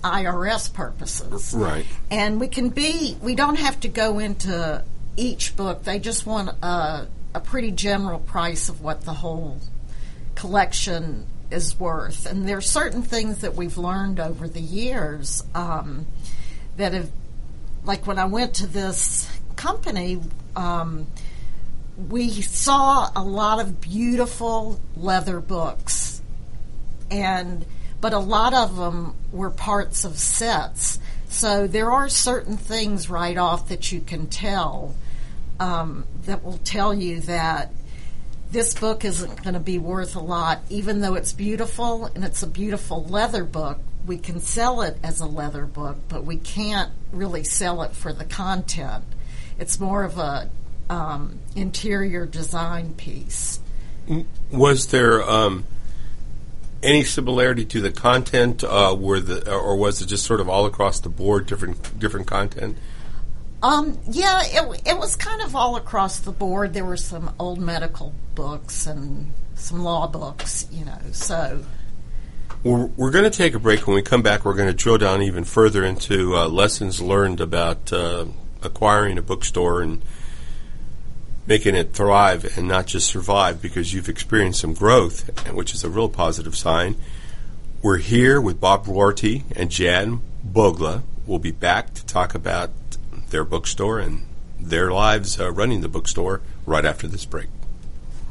IRS 0.04 0.74
purposes. 0.74 1.54
Right. 1.54 1.86
And 2.10 2.40
we 2.40 2.48
can 2.48 2.70
be, 2.70 3.18
we 3.22 3.36
don't 3.36 3.58
have 3.58 3.80
to 3.82 3.88
go 3.88 4.20
into 4.20 4.84
each 5.16 5.56
book. 5.56 5.84
They 5.84 6.00
just 6.00 6.26
want 6.26 6.50
a, 6.62 7.08
a 7.34 7.40
pretty 7.40 7.72
general 7.72 8.20
price 8.20 8.70
of 8.70 8.82
what 8.82 9.02
the 9.02 9.14
whole 9.14 9.60
collection 10.36 11.28
is 11.50 11.80
worth. 11.80 12.26
And 12.26 12.48
there 12.48 12.58
are 12.58 12.62
certain 12.62 13.04
things 13.04 13.40
that 13.40 13.56
we've 13.56 13.78
learned 13.78 14.20
over 14.20 14.48
the 14.48 14.62
years 14.62 15.44
um, 15.54 16.08
that 16.78 16.94
have, 16.94 17.12
like 17.84 18.08
when 18.08 18.18
I 18.18 18.26
went 18.26 18.56
to 18.56 18.68
this 18.68 19.30
company, 19.62 20.20
um, 20.56 21.06
we 22.10 22.30
saw 22.42 23.12
a 23.16 23.24
lot 23.24 23.60
of 23.60 23.80
beautiful 23.80 24.80
leather 24.98 25.40
books, 25.40 26.20
and 27.12 27.64
but 28.00 28.14
a 28.14 28.20
lot 28.20 28.56
of 28.56 28.76
them 28.76 29.16
were 29.32 29.52
parts 29.52 30.04
of 30.04 30.18
sets. 30.18 31.00
So 31.30 31.68
there 31.68 31.92
are 31.92 32.10
certain 32.10 32.58
things 32.58 33.08
right 33.10 33.38
off 33.38 33.70
that 33.70 33.92
you 33.92 34.02
can 34.02 34.26
tell 34.26 34.96
um, 35.60 36.08
that 36.26 36.44
will 36.44 36.58
tell 36.58 36.94
you 36.94 37.20
that 37.22 37.72
this 38.50 38.74
book 38.74 39.06
isn't 39.06 39.44
going 39.44 39.54
to 39.54 39.60
be 39.60 39.78
worth 39.78 40.16
a 40.16 40.20
lot, 40.20 40.62
even 40.70 41.02
though 41.02 41.14
it's 41.14 41.34
beautiful 41.34 42.06
and 42.08 42.24
it's 42.24 42.42
a 42.42 42.48
beautiful 42.48 43.06
leather 43.06 43.44
book. 43.44 43.78
We 44.08 44.18
can 44.18 44.40
sell 44.40 44.82
it 44.82 44.98
as 45.04 45.20
a 45.20 45.28
leather 45.28 45.68
book, 45.68 45.98
but 46.10 46.26
we 46.26 46.38
can't 46.38 46.92
really 47.12 47.44
sell 47.44 47.84
it 47.84 47.96
for 47.96 48.12
the 48.12 48.26
content. 48.26 49.06
It's 49.62 49.80
more 49.80 50.04
of 50.04 50.18
a 50.18 50.50
um, 50.90 51.40
interior 51.56 52.26
design 52.26 52.96
piece. 52.96 53.60
Was 54.52 54.88
there 54.88 55.22
um, 55.22 55.66
any 56.82 57.04
similarity 57.04 57.64
to 57.66 57.80
the 57.80 57.92
content, 57.92 58.64
uh, 58.64 58.96
were 58.98 59.20
the, 59.20 59.54
or 59.54 59.76
was 59.76 60.02
it 60.02 60.08
just 60.08 60.26
sort 60.26 60.42
of 60.42 60.50
all 60.50 60.66
across 60.66 61.00
the 61.00 61.10
board, 61.10 61.46
different 61.46 62.00
different 62.00 62.26
content? 62.26 62.78
Um, 63.62 64.00
yeah, 64.10 64.42
it, 64.44 64.82
it 64.88 64.98
was 64.98 65.16
kind 65.16 65.44
of 65.44 65.56
all 65.56 65.76
across 65.76 66.20
the 66.20 66.32
board. 66.32 66.74
There 66.74 66.84
were 66.84 66.98
some 66.98 67.34
old 67.40 67.60
medical 67.60 68.16
books 68.34 68.88
and 68.88 69.32
some 69.54 69.84
law 69.84 70.08
books, 70.08 70.68
you 70.72 70.84
know. 70.86 70.98
So 71.12 71.64
we're, 72.64 72.88
we're 72.98 73.12
going 73.12 73.26
to 73.26 73.30
take 73.30 73.54
a 73.54 73.60
break. 73.60 73.86
When 73.86 73.96
we 73.96 74.02
come 74.02 74.24
back, 74.24 74.44
we're 74.44 74.56
going 74.56 74.70
to 74.70 74.74
drill 74.74 74.98
down 74.98 75.22
even 75.22 75.44
further 75.44 75.86
into 75.86 76.36
uh, 76.36 76.48
lessons 76.48 77.00
learned 77.00 77.40
about 77.40 77.94
uh, 77.94 78.26
acquiring 78.62 79.18
a 79.18 79.22
bookstore 79.22 79.82
and 79.82 80.02
making 81.48 81.76
it 81.76 81.94
thrive 81.94 82.58
and 82.58 82.68
not 82.68 82.88
just 82.88 83.08
survive 83.08 83.62
because 83.62 83.94
you've 83.94 84.10
experienced 84.10 84.62
some 84.62 84.74
growth, 84.74 85.50
which 85.52 85.74
is 85.74 85.84
a 85.84 85.90
real 85.90 86.10
positive 86.10 86.56
sign. 86.56 86.96
We're 87.82 87.98
here 87.98 88.40
with 88.40 88.60
Bob 88.60 88.88
Rorty 88.88 89.44
and 89.56 89.72
Jan 89.72 90.22
Bogla. 90.48 91.02
We'll 91.26 91.40
be 91.40 91.52
back 91.52 91.94
to 91.96 92.06
talk 92.06 92.36
about 92.36 92.70
their 93.30 93.44
bookstore 93.44 94.00
and 94.00 94.24
their 94.60 94.92
lives 94.92 95.40
uh, 95.40 95.52
running 95.52 95.82
the 95.82 95.90
bookstore 95.90 96.42
right 96.66 96.86
after 96.86 97.08
this 97.08 97.26
break. 97.26 97.48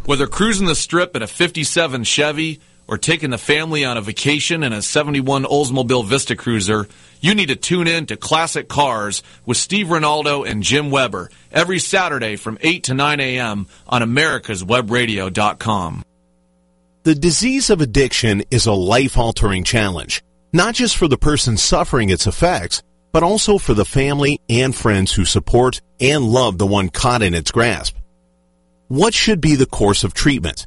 Whether 0.05 0.27
cruising 0.27 0.66
the 0.66 0.75
strip 0.75 1.16
in 1.16 1.23
a 1.23 1.27
57 1.27 2.05
Chevy 2.05 2.61
or 2.90 2.98
taking 2.98 3.31
the 3.31 3.38
family 3.38 3.85
on 3.85 3.96
a 3.96 4.00
vacation 4.00 4.64
in 4.64 4.72
a 4.72 4.83
71 4.83 5.44
Oldsmobile 5.44 6.05
Vista 6.05 6.35
Cruiser, 6.35 6.88
you 7.20 7.37
need 7.37 7.46
to 7.46 7.55
tune 7.55 7.87
in 7.87 8.07
to 8.07 8.16
Classic 8.16 8.68
Cars 8.68 9.22
with 9.46 9.57
Steve 9.57 9.87
Ronaldo 9.87 10.44
and 10.44 10.64
Jim 10.64 10.90
Weber 10.90 11.31
every 11.53 11.79
Saturday 11.79 12.35
from 12.35 12.59
8 12.61 12.83
to 12.85 12.94
9 12.94 13.20
a.m. 13.20 13.68
on 13.87 14.03
americaswebradio.com. 14.03 16.05
The 17.05 17.14
disease 17.14 17.70
of 17.70 17.81
addiction 17.81 18.42
is 18.50 18.66
a 18.66 18.72
life-altering 18.72 19.62
challenge, 19.62 20.24
not 20.53 20.74
just 20.74 20.96
for 20.96 21.07
the 21.07 21.16
person 21.16 21.57
suffering 21.57 22.11
its 22.11 22.26
effects, 22.26 22.83
but 23.12 23.22
also 23.22 23.57
for 23.57 23.72
the 23.72 23.85
family 23.85 24.40
and 24.48 24.74
friends 24.74 25.12
who 25.12 25.24
support 25.24 25.81
and 26.00 26.24
love 26.24 26.59
the 26.59 26.66
one 26.66 26.88
caught 26.88 27.22
in 27.22 27.35
its 27.35 27.53
grasp. 27.53 27.96
What 28.88 29.14
should 29.14 29.40
be 29.40 29.55
the 29.55 29.66
course 29.66 30.03
of 30.03 30.12
treatment? 30.12 30.66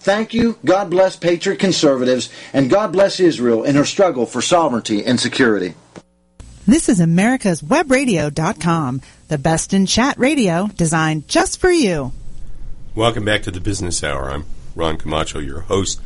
Thank 0.00 0.32
you, 0.32 0.58
God 0.64 0.88
bless 0.88 1.16
Patriot 1.16 1.58
conservatives, 1.58 2.30
and 2.54 2.70
God 2.70 2.90
bless 2.90 3.20
Israel 3.20 3.64
in 3.64 3.74
her 3.74 3.84
struggle 3.84 4.24
for 4.24 4.40
sovereignty 4.40 5.04
and 5.04 5.20
security. 5.20 5.74
This 6.66 6.88
is 6.88 7.00
America's 7.00 7.60
Webradio.com, 7.60 9.02
the 9.28 9.36
best 9.36 9.74
in 9.74 9.84
chat 9.84 10.18
radio 10.18 10.68
designed 10.68 11.28
just 11.28 11.60
for 11.60 11.70
you. 11.70 12.12
Welcome 12.94 13.26
back 13.26 13.42
to 13.42 13.50
the 13.50 13.60
Business 13.60 14.02
Hour. 14.02 14.30
I'm 14.30 14.46
Ron 14.74 14.96
Camacho, 14.96 15.38
your 15.38 15.60
host, 15.60 16.00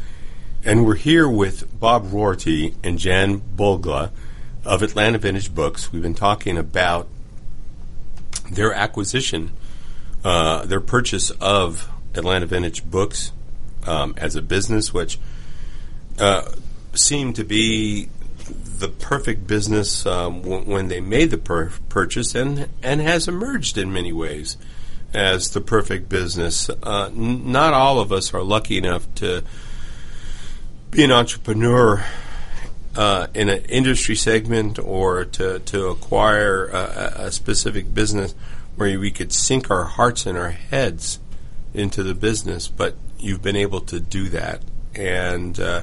and 0.64 0.84
we're 0.84 0.96
here 0.96 1.28
with 1.28 1.78
Bob 1.78 2.12
Rorty 2.12 2.74
and 2.82 2.98
Jan 2.98 3.40
Bogla 3.40 4.10
of 4.64 4.82
Atlanta 4.82 5.18
Vintage 5.18 5.54
Books. 5.54 5.92
We've 5.92 6.02
been 6.02 6.14
talking 6.14 6.58
about 6.58 7.06
their 8.50 8.74
acquisition, 8.74 9.52
uh, 10.24 10.64
their 10.66 10.80
purchase 10.80 11.30
of 11.30 11.88
Atlanta 12.16 12.46
Vintage 12.46 12.84
Books 12.84 13.30
um, 13.86 14.14
as 14.16 14.36
a 14.36 14.42
business, 14.42 14.92
which 14.92 15.18
uh, 16.18 16.50
seemed 16.92 17.36
to 17.36 17.44
be 17.44 18.08
the 18.78 18.88
perfect 18.88 19.46
business 19.46 20.04
um, 20.06 20.42
w- 20.42 20.64
when 20.64 20.88
they 20.88 21.00
made 21.00 21.30
the 21.30 21.38
per- 21.38 21.72
purchase, 21.88 22.34
and 22.34 22.68
and 22.82 23.00
has 23.00 23.28
emerged 23.28 23.78
in 23.78 23.92
many 23.92 24.12
ways 24.12 24.56
as 25.12 25.50
the 25.50 25.60
perfect 25.60 26.08
business. 26.08 26.68
Uh, 26.82 27.06
n- 27.06 27.52
not 27.52 27.72
all 27.72 28.00
of 28.00 28.12
us 28.12 28.34
are 28.34 28.42
lucky 28.42 28.76
enough 28.76 29.06
to 29.14 29.42
be 30.90 31.04
an 31.04 31.12
entrepreneur 31.12 32.04
uh, 32.96 33.26
in 33.34 33.48
an 33.48 33.64
industry 33.64 34.14
segment 34.14 34.78
or 34.78 35.24
to, 35.24 35.58
to 35.60 35.86
acquire 35.88 36.66
a, 36.66 37.26
a, 37.26 37.32
specific 37.32 37.92
business 37.92 38.34
where 38.76 38.98
we 38.98 39.10
could 39.10 39.32
sink 39.32 39.70
our 39.70 39.84
hearts 39.84 40.26
and 40.26 40.38
our 40.38 40.50
heads 40.50 41.18
into 41.72 42.02
the 42.04 42.14
business, 42.14 42.68
but 42.68 42.94
you've 43.18 43.42
been 43.42 43.56
able 43.56 43.80
to 43.82 44.00
do 44.00 44.28
that. 44.30 44.62
And 44.94 45.58
uh, 45.58 45.82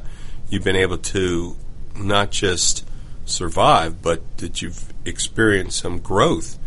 you've 0.49 0.63
been 0.63 0.75
able 0.75 0.97
to 0.97 1.55
not 1.95 2.31
just 2.31 2.87
survive, 3.25 4.01
but 4.01 4.37
that 4.37 4.61
you've 4.61 4.93
experienced 5.05 5.79
some 5.79 5.99
growth. 5.99 6.57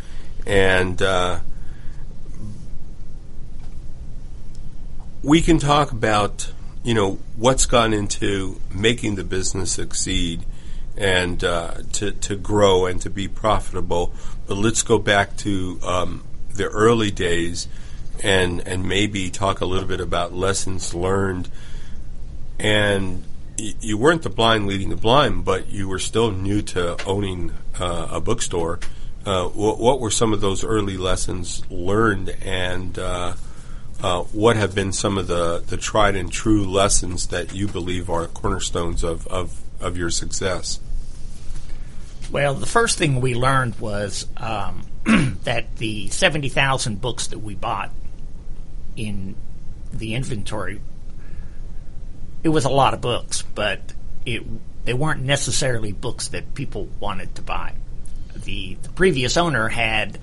And 0.46 1.00
uh, 1.00 1.40
we 5.22 5.40
can 5.40 5.58
talk 5.58 5.90
about 5.90 6.52
you 6.82 6.92
know 6.92 7.18
what's 7.36 7.64
gone 7.64 7.94
into 7.94 8.60
making 8.70 9.14
the 9.14 9.24
business 9.24 9.72
succeed 9.72 10.44
and 10.96 11.42
uh, 11.42 11.74
to 11.92 12.12
to 12.12 12.36
grow 12.36 12.86
and 12.86 13.00
to 13.00 13.10
be 13.10 13.26
profitable. 13.26 14.12
But 14.46 14.58
let's 14.58 14.82
go 14.82 14.98
back 14.98 15.36
to 15.38 15.80
um, 15.82 16.24
the 16.52 16.66
early 16.66 17.10
days 17.10 17.66
and 18.22 18.66
and 18.66 18.88
maybe 18.88 19.30
talk 19.30 19.60
a 19.60 19.66
little 19.66 19.88
bit 19.88 20.00
about 20.00 20.32
lessons 20.32 20.94
learned. 20.94 21.48
And 22.58 23.24
y- 23.58 23.74
you 23.80 23.98
weren't 23.98 24.22
the 24.22 24.30
blind 24.30 24.66
leading 24.66 24.90
the 24.90 24.96
blind, 24.96 25.44
but 25.44 25.68
you 25.68 25.88
were 25.88 25.98
still 25.98 26.30
new 26.30 26.62
to 26.62 27.02
owning 27.06 27.52
uh, 27.78 28.08
a 28.10 28.20
bookstore. 28.20 28.80
Uh, 29.26 29.48
what, 29.48 29.78
what, 29.78 30.00
were 30.00 30.10
some 30.10 30.34
of 30.34 30.42
those 30.42 30.62
early 30.62 30.98
lessons 30.98 31.62
learned 31.70 32.28
and 32.42 32.98
uh, 32.98 33.32
uh, 34.02 34.22
what 34.24 34.56
have 34.56 34.74
been 34.74 34.92
some 34.92 35.16
of 35.16 35.28
the, 35.28 35.64
the 35.66 35.78
tried 35.78 36.14
and 36.14 36.30
true 36.30 36.70
lessons 36.70 37.28
that 37.28 37.54
you 37.54 37.66
believe 37.66 38.10
are 38.10 38.26
cornerstones 38.26 39.02
of, 39.02 39.26
of, 39.28 39.62
of 39.80 39.96
your 39.96 40.10
success? 40.10 40.78
Well, 42.30 42.52
the 42.54 42.66
first 42.66 42.98
thing 42.98 43.22
we 43.22 43.34
learned 43.34 43.78
was 43.80 44.26
um, 44.36 44.82
that 45.44 45.76
the 45.76 46.08
70,000 46.08 47.00
books 47.00 47.28
that 47.28 47.38
we 47.38 47.54
bought 47.54 47.90
in 48.96 49.34
the 49.92 50.14
inventory, 50.14 50.80
it 52.42 52.48
was 52.48 52.64
a 52.64 52.70
lot 52.70 52.94
of 52.94 53.00
books, 53.00 53.42
but 53.54 53.80
it 54.26 54.42
they 54.84 54.94
weren't 54.94 55.22
necessarily 55.22 55.92
books 55.92 56.28
that 56.28 56.54
people 56.54 56.88
wanted 57.00 57.34
to 57.36 57.42
buy. 57.42 57.74
The, 58.36 58.76
the 58.82 58.90
previous 58.90 59.38
owner 59.38 59.68
had 59.68 60.18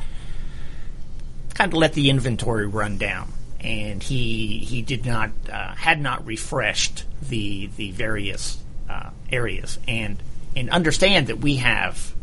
kind 1.55 1.73
of 1.73 1.79
let 1.79 1.93
the 1.93 2.10
inventory 2.10 2.67
run 2.67 2.97
down 2.97 3.34
and 3.60 4.01
he 4.01 4.60
he 4.60 4.81
did 4.81 5.05
not 5.05 5.31
uh, 5.51 5.73
had 5.75 5.99
not 5.99 6.25
refreshed 6.25 7.05
the 7.21 7.67
the 7.77 7.91
various 7.91 8.57
uh, 8.89 9.10
areas 9.31 9.79
and 9.88 10.21
and 10.55 10.69
understand 10.69 11.27
that 11.27 11.39
we 11.39 11.57
have 11.57 12.13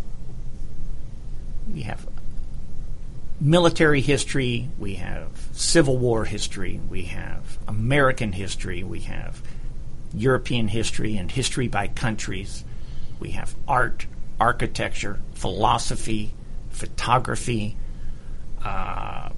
we 1.73 1.83
have 1.83 2.07
military 3.41 4.01
history, 4.01 4.69
we 4.79 4.95
have 4.95 5.29
Civil 5.59 5.99
War 5.99 6.25
history, 6.25 6.81
we 6.89 7.03
have 7.03 7.59
American 7.67 8.31
history, 8.31 8.85
we 8.85 9.01
have 9.01 9.43
European 10.15 10.69
history 10.69 11.17
and 11.17 11.29
history 11.29 11.67
by 11.67 11.89
countries, 11.89 12.65
we 13.19 13.31
have 13.33 13.57
art, 13.67 14.07
architecture, 14.39 15.19
philosophy, 15.35 16.33
photography. 16.71 17.77
Uh, 18.65 19.31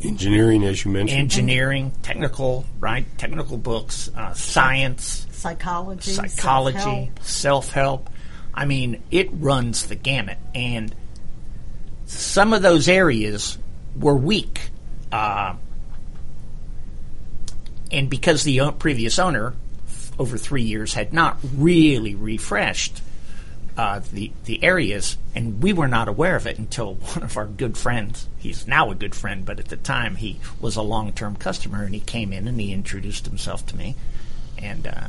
engineering, 0.00 0.62
as 0.62 0.84
you 0.84 0.92
mentioned. 0.92 1.20
Engineering, 1.20 1.90
technical, 2.02 2.64
right? 2.78 3.04
Technical 3.18 3.58
books, 3.58 4.12
uh, 4.16 4.34
science, 4.34 5.26
psychology, 5.32 6.12
psychology, 6.12 7.10
self 7.20 7.72
help. 7.72 8.08
I 8.54 8.64
mean, 8.64 9.02
it 9.10 9.28
runs 9.32 9.86
the 9.88 9.96
gamut, 9.96 10.38
and 10.54 10.94
some 12.06 12.52
of 12.52 12.62
those 12.62 12.88
areas 12.88 13.58
were 13.98 14.14
weak. 14.14 14.68
Uh, 15.12 15.54
and 17.92 18.08
because 18.08 18.42
the 18.42 18.72
previous 18.78 19.18
owner, 19.18 19.54
over 20.18 20.38
three 20.38 20.62
years, 20.62 20.94
had 20.94 21.12
not 21.12 21.38
really 21.54 22.14
refreshed 22.14 23.02
uh, 23.76 24.00
the 24.12 24.30
the 24.44 24.62
areas, 24.62 25.16
and 25.34 25.62
we 25.62 25.72
were 25.72 25.88
not 25.88 26.08
aware 26.08 26.36
of 26.36 26.46
it 26.46 26.58
until 26.58 26.94
one 26.94 27.22
of 27.22 27.36
our 27.36 27.46
good 27.46 27.76
friends. 27.76 28.28
He's 28.38 28.66
now 28.66 28.90
a 28.90 28.94
good 28.94 29.14
friend, 29.14 29.44
but 29.44 29.58
at 29.58 29.68
the 29.68 29.76
time 29.76 30.16
he 30.16 30.40
was 30.60 30.76
a 30.76 30.82
long 30.82 31.12
term 31.12 31.36
customer, 31.36 31.82
and 31.82 31.94
he 31.94 32.00
came 32.00 32.32
in 32.32 32.48
and 32.48 32.60
he 32.60 32.72
introduced 32.72 33.26
himself 33.26 33.64
to 33.66 33.76
me, 33.76 33.94
and 34.58 34.86
uh, 34.86 35.08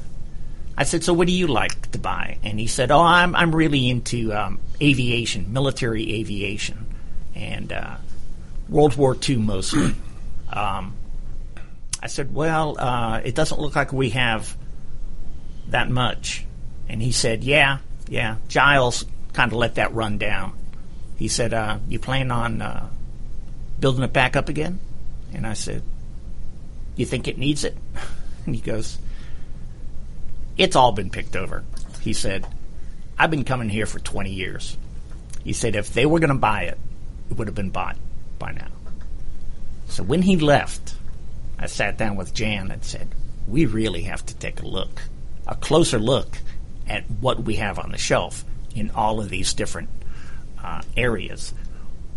I 0.78 0.84
said, 0.84 1.04
"So 1.04 1.14
what 1.14 1.28
do 1.28 1.34
you 1.34 1.47
like 1.47 1.91
to 1.91 1.99
buy?" 1.99 2.38
And 2.43 2.60
he 2.60 2.68
said, 2.68 2.91
"Oh, 2.91 3.01
I'm 3.01 3.36
I'm 3.36 3.54
really 3.54 3.89
into 3.89 4.34
um, 4.34 4.60
aviation, 4.82 5.51
military 5.51 6.20
aviation," 6.20 6.86
and 7.36 7.72
uh, 7.72 7.97
World 8.70 8.95
War 8.95 9.18
II 9.28 9.38
mostly. 9.38 9.95
Um, 10.51 10.95
I 12.01 12.07
said, 12.07 12.34
well, 12.34 12.80
uh, 12.80 13.22
it 13.24 13.36
doesn't 13.36 13.59
look 13.59 13.76
like 13.76 13.93
we 13.93 14.09
have 14.11 14.55
that 15.70 15.89
much. 15.89 16.45
And 16.89 17.01
he 17.01 17.11
said, 17.11 17.43
yeah, 17.43 17.80
yeah. 18.07 18.38
Giles 18.47 19.05
kind 19.34 19.51
of 19.51 19.57
let 19.57 19.76
that 19.76 19.93
run 19.93 20.18
down. 20.18 20.53
He 21.18 21.28
said, 21.28 21.53
uh, 21.53 21.80
you 21.88 21.99
plan 21.99 22.32
on 22.32 22.61
uh, 22.61 22.89
building 23.80 24.03
it 24.03 24.14
back 24.14 24.36
up 24.36 24.49
again? 24.49 24.80
And 25.34 25.47
I 25.47 25.53
said, 25.53 25.82
you 26.95 27.05
think 27.05 27.28
it 27.28 27.38
needs 27.38 27.64
it? 27.64 27.78
And 28.45 28.53
he 28.53 28.59
goes, 28.59 28.97
it's 30.57 30.76
all 30.76 30.91
been 30.91 31.09
picked 31.09 31.38
over. 31.38 31.64
He 32.01 32.11
said, 32.11 32.45
I've 33.18 33.32
been 33.32 33.45
coming 33.45 33.70
here 33.70 33.86
for 33.86 33.99
20 33.99 34.32
years. 34.32 34.78
He 35.45 35.53
said, 35.53 35.78
if 35.78 35.93
they 35.93 36.05
were 36.05 36.20
going 36.20 36.28
to 36.28 36.36
buy 36.36 36.64
it, 36.64 36.78
it 37.32 37.38
would 37.38 37.47
have 37.47 37.55
been 37.55 37.70
bought 37.70 37.95
by 38.44 38.52
now. 38.52 38.68
So 39.88 40.04
when 40.04 40.22
he 40.22 40.36
left, 40.36 40.96
I 41.58 41.68
sat 41.68 41.98
down 41.98 42.18
with 42.18 42.34
Jan 42.34 42.72
and 42.72 42.84
said, 42.84 43.08
we 43.48 43.66
really 43.66 44.04
have 44.04 44.26
to 44.26 44.36
take 44.36 44.62
a 44.62 44.68
look, 44.68 45.04
a 45.48 45.56
closer 45.56 45.98
look 45.98 46.39
at 46.86 47.04
what 47.22 47.44
we 47.44 47.56
have 47.56 47.80
on 47.80 47.91
the 47.91 47.98
shelf 47.98 48.44
in 48.76 48.91
all 48.91 49.22
of 49.22 49.30
these 49.30 49.54
different 49.54 49.89
uh, 50.62 50.82
areas. 50.98 51.54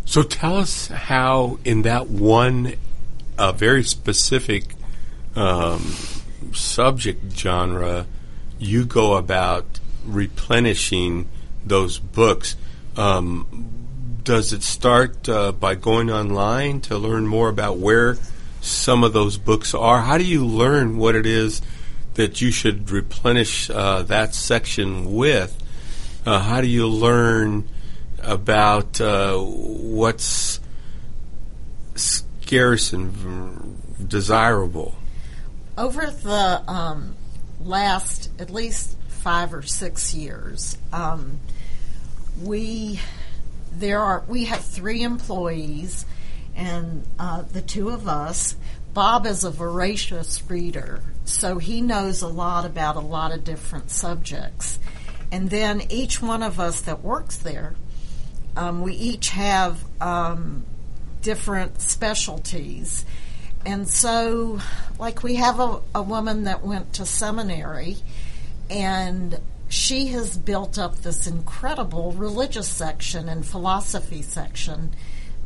So 0.05 0.25
tell 0.25 0.57
us 0.57 0.89
how, 0.89 1.59
in 1.65 1.83
that 1.83 2.09
one 2.09 2.75
uh, 3.39 3.53
very 3.53 3.85
specific 3.85 4.75
um, 5.37 5.95
subject 6.53 7.39
genre, 7.39 8.07
you 8.59 8.85
go 8.85 9.15
about 9.15 9.79
replenishing 10.05 11.29
those 11.65 12.01
books. 12.01 12.57
Um, 12.97 13.76
does 14.27 14.53
it 14.53 14.65
start 14.65 15.29
uh, 15.29 15.53
by 15.53 15.77
going 15.77 16.11
online 16.11 16.81
to 16.81 16.99
learn 16.99 17.29
more 17.29 17.49
about 17.49 17.79
where 17.79 18.19
some 18.61 19.05
of 19.05 19.13
those 19.13 19.39
books 19.39 19.73
are? 19.73 20.03
How 20.03 20.19
do 20.19 20.25
you 20.25 20.45
learn 20.45 20.99
what 20.99 21.15
it 21.15 21.27
is 21.27 21.63
that 22.15 22.41
you 22.41 22.51
should 22.51 22.91
replenish 22.91 23.71
uh, 23.71 24.03
that 24.03 24.35
section 24.35 25.15
with? 25.15 25.57
Uh, 26.27 26.41
how 26.41 26.61
do 26.61 26.67
you 26.67 26.89
learn 26.89 27.69
about 28.21 29.01
uh, 29.01 29.39
what's 29.39 30.59
scarce 31.95 32.93
and 32.93 34.09
desirable? 34.09 34.97
Over 35.79 36.11
the 36.11 36.65
um, 36.67 37.15
last 37.61 38.31
at 38.41 38.51
least 38.51 38.97
five 39.07 39.55
or 39.55 39.63
six 39.63 40.15
years, 40.15 40.77
um, 40.93 41.39
we 42.43 42.99
there 43.79 44.01
are 44.01 44.25
we 44.27 44.45
have 44.45 44.65
three 44.65 45.03
employees, 45.03 46.07
and 46.55 47.07
uh, 47.19 47.43
the 47.43 47.63
two 47.63 47.91
of 47.91 48.09
us. 48.09 48.57
Bob 48.95 49.27
is 49.27 49.45
a 49.45 49.51
voracious 49.51 50.43
reader, 50.49 51.03
so 51.27 51.59
he 51.59 51.83
knows 51.83 52.23
a 52.23 52.29
lot 52.29 52.65
about 52.65 52.97
a 52.97 53.01
lot 53.01 53.31
of 53.31 53.45
different 53.45 53.91
subjects. 53.91 54.79
And 55.31 55.51
then 55.51 55.83
each 55.91 56.23
one 56.23 56.43
of 56.43 56.59
us 56.59 56.81
that 56.83 57.03
works 57.03 57.37
there, 57.37 57.75
um, 58.57 58.81
we 58.81 58.95
each 58.95 59.31
have 59.31 59.85
um, 60.01 60.65
different 61.21 61.81
specialties. 61.83 63.05
And 63.67 63.87
so, 63.87 64.61
like, 64.99 65.23
we 65.23 65.35
have 65.35 65.61
a, 65.61 65.81
a 65.95 66.03
woman 66.03 66.45
that 66.45 66.65
went 66.65 66.95
to 66.95 67.05
seminary, 67.05 67.97
and 68.71 69.39
she 69.69 70.09
has 70.09 70.37
built 70.37 70.79
up 70.79 70.97
this 70.99 71.27
incredible 71.27 72.13
religious 72.13 72.69
section 72.69 73.29
and 73.29 73.45
philosophy 73.45 74.23
section 74.23 74.95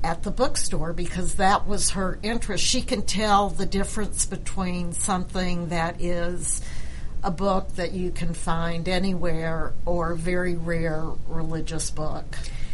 at 0.02 0.22
the 0.22 0.30
bookstore 0.30 0.92
because 0.92 1.34
that 1.34 1.66
was 1.66 1.90
her 1.90 2.18
interest. 2.22 2.64
She 2.64 2.82
can 2.82 3.02
tell 3.02 3.50
the 3.50 3.66
difference 3.66 4.26
between 4.26 4.92
something 4.92 5.68
that 5.68 6.00
is 6.00 6.62
a 7.22 7.30
book 7.30 7.68
that 7.76 7.92
you 7.92 8.10
can 8.10 8.32
find 8.32 8.88
anywhere 8.88 9.72
or 9.84 10.12
a 10.12 10.16
very 10.16 10.54
rare 10.54 11.04
religious 11.26 11.90
book. 11.90 12.24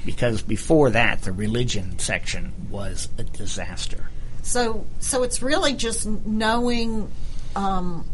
Because 0.05 0.43
before 0.43 0.91
that, 0.91 1.23
the 1.23 1.33
religion 1.33 1.99
section 1.99 2.53
was 2.71 3.09
a 3.19 3.25
disaster. 3.25 4.09
So, 4.43 4.87
so 5.01 5.25
it's 5.25 5.43
really 5.43 5.73
just 5.73 6.07
knowing, 6.07 7.11
um, 7.57 8.09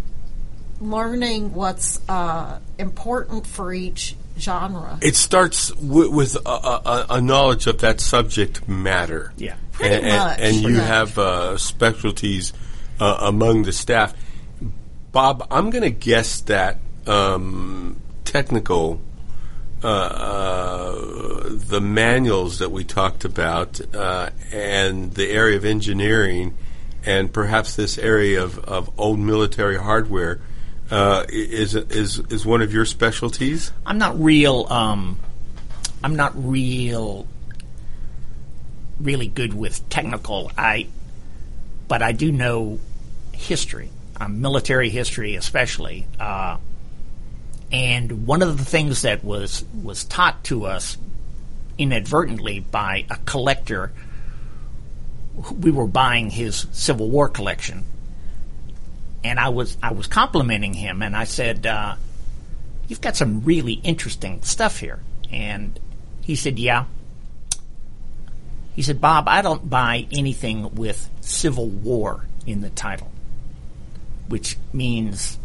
learning 0.83 1.55
what's 1.55 2.01
uh, 2.09 2.59
important 2.79 3.47
for 3.47 3.73
each 3.73 4.17
genre. 4.39 4.99
It 5.01 5.17
starts 5.17 5.71
w- 5.71 6.11
with 6.11 6.37
a, 6.37 6.49
a, 6.49 7.07
a, 7.11 7.21
knowledge 7.21 7.67
of 7.67 7.79
that 7.79 8.01
subject 8.01 8.67
matter. 8.69 9.33
Yeah, 9.37 9.57
pretty 9.73 9.95
and, 9.95 10.07
much. 10.07 10.39
And, 10.39 10.57
and 10.57 10.65
you 10.65 10.77
Yeah. 10.77 10.87
have 10.87 11.19
uh, 11.19 11.59
specialties 11.59 12.53
uh, 12.99 13.19
among 13.21 13.63
the 13.65 13.73
staff. 13.73 14.15
Bob, 15.13 15.47
I'm 15.51 15.71
going 15.71 15.83
to 15.83 15.91
guess 15.91 16.41
that 16.43 16.79
um, 17.07 18.01
technical, 18.25 19.01
uh, 19.85 19.87
uh, 19.87 21.49
the 21.51 21.81
manuals 21.81 22.59
that 22.59 22.71
we 22.71 22.85
talked 22.85 23.25
about, 23.25 23.81
uh, 23.95 24.31
and 24.51 25.13
the 25.15 25.31
area 25.31 25.57
of 25.57 25.65
engineering, 25.65 26.57
and 27.05 27.33
perhaps 27.33 27.77
this 27.77 27.99
area 27.99 28.43
of, 28.43 28.59
of 28.61 28.91
old 28.99 29.19
military 29.19 29.77
hardware. 29.77 30.41
Uh, 30.93 31.25
is 31.31 31.75
is 31.75 32.19
is 32.29 32.45
one 32.45 32.61
of 32.61 32.71
your 32.71 32.85
specialties? 32.85 33.73
I'm 33.87 33.97
not 33.97 34.21
real. 34.21 34.67
Um, 34.69 35.19
I'm 36.05 36.17
not 36.17 36.33
real. 36.37 37.27
Really 39.01 39.27
good 39.27 39.55
with 39.55 39.89
technical. 39.89 40.53
I, 40.59 40.89
but 41.89 42.03
I 42.03 42.13
do 42.13 42.31
know 42.31 42.79
history, 43.33 43.89
um, 44.21 44.43
military 44.43 44.91
history 44.91 45.35
especially. 45.35 46.07
Uh, 46.21 46.59
and 47.73 48.27
one 48.27 48.43
of 48.43 48.59
the 48.59 48.65
things 48.65 49.01
that 49.01 49.25
was 49.25 49.65
was 49.83 50.05
taught 50.05 50.45
to 50.45 50.67
us 50.67 50.99
inadvertently 51.79 52.61
by 52.61 53.07
a 53.09 53.17
collector. 53.25 53.93
We 55.59 55.71
were 55.71 55.87
buying 55.87 56.29
his 56.29 56.67
Civil 56.73 57.09
War 57.09 57.31
collection, 57.31 57.87
and 59.25 59.39
I 59.39 59.49
was 59.49 59.77
I 59.83 59.93
was 59.93 60.07
complimenting 60.07 60.75
him, 60.75 61.03
and 61.03 61.17
I 61.17 61.25
said, 61.25 61.67
uh, 61.67 61.97
"You've 62.89 63.01
got 63.01 63.17
some 63.17 63.45
really 63.45 63.75
interesting 63.75 64.43
stuff 64.43 64.79
here." 64.79 65.01
And 65.31 65.79
he 66.21 66.35
said, 66.35 66.59
"Yeah." 66.59 66.87
He 68.75 68.83
said, 68.83 69.01
"Bob, 69.01 69.29
I 69.29 69.43
don't 69.43 69.69
buy 69.69 70.07
anything 70.13 70.75
with 70.75 71.09
Civil 71.21 71.69
War 71.69 72.27
in 72.47 72.61
the 72.61 72.71
title, 72.71 73.11
which 74.29 74.57
means 74.73 75.39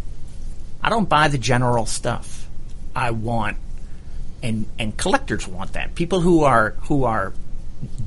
I 0.82 0.90
don't 0.90 1.10
buy 1.10 1.28
the 1.28 1.38
general 1.38 1.86
stuff. 1.86 2.48
I 2.96 3.12
want." 3.12 3.58
And, 4.44 4.68
and 4.78 4.96
collectors 4.96 5.48
want 5.48 5.74
that. 5.74 5.96
People 5.96 6.22
who 6.22 6.44
are 6.44 6.76
who 6.84 7.04
are 7.06 7.34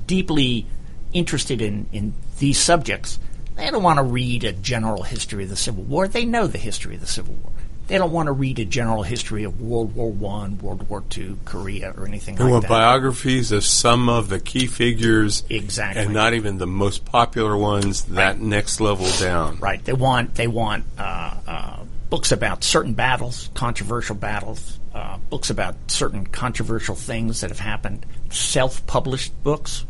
deeply 0.07 0.65
interested 1.13 1.61
in, 1.61 1.87
in 1.93 2.15
these 2.39 2.59
subjects, 2.59 3.19
they 3.61 3.71
don't 3.71 3.83
want 3.83 3.99
to 3.99 4.03
read 4.03 4.45
a 4.45 4.53
general 4.53 5.03
history 5.03 5.45
of 5.45 5.51
the 5.51 5.57
Civil 5.57 5.85
War. 5.85 6.09
They 6.09 6.25
know 6.25 6.47
the 6.47 6.59
history 6.59 6.95
of 6.95 7.01
the 7.01 7.07
Civil 7.07 7.35
War. 7.35 7.53
They 7.87 7.99
don't 7.99 8.13
want 8.13 8.29
to 8.29 8.33
read 8.33 8.61
a 8.61 8.65
general 8.65 9.03
history 9.03 9.43
of 9.43 9.61
World 9.61 9.97
War 9.97 10.13
One, 10.13 10.59
World 10.59 10.89
War 10.89 11.03
Two, 11.09 11.39
Korea, 11.45 11.93
or 11.97 12.07
anything 12.07 12.37
like 12.37 12.39
that. 12.39 12.45
They 12.45 12.45
like 12.45 12.53
want 12.53 12.63
that. 12.63 12.69
biographies 12.69 13.51
of 13.51 13.65
some 13.65 14.09
of 14.09 14.29
the 14.29 14.39
key 14.39 14.67
figures, 14.69 15.43
Exactly. 15.51 16.03
and 16.05 16.15
not 16.15 16.33
even 16.35 16.59
the 16.59 16.69
most 16.69 17.05
popular 17.05 17.57
ones. 17.57 18.03
That 18.05 18.39
next 18.41 18.81
level 18.81 19.09
down. 19.19 19.59
Right. 19.59 19.85
They 19.85 19.93
want 19.93 20.37
they 20.37 20.47
want 20.47 20.85
uh, 20.99 21.35
uh, 21.49 21.77
books 22.11 22.31
about 22.31 22.63
certain 22.63 22.93
battles, 22.95 23.51
controversial 23.55 24.15
battles, 24.15 24.79
uh, 24.95 25.19
books 25.29 25.51
about 25.51 25.75
certain 25.89 26.27
controversial 26.27 26.95
things 26.95 27.41
that 27.41 27.51
have 27.51 27.59
happened. 27.59 28.07
Self-published 28.31 29.33
books 29.43 29.85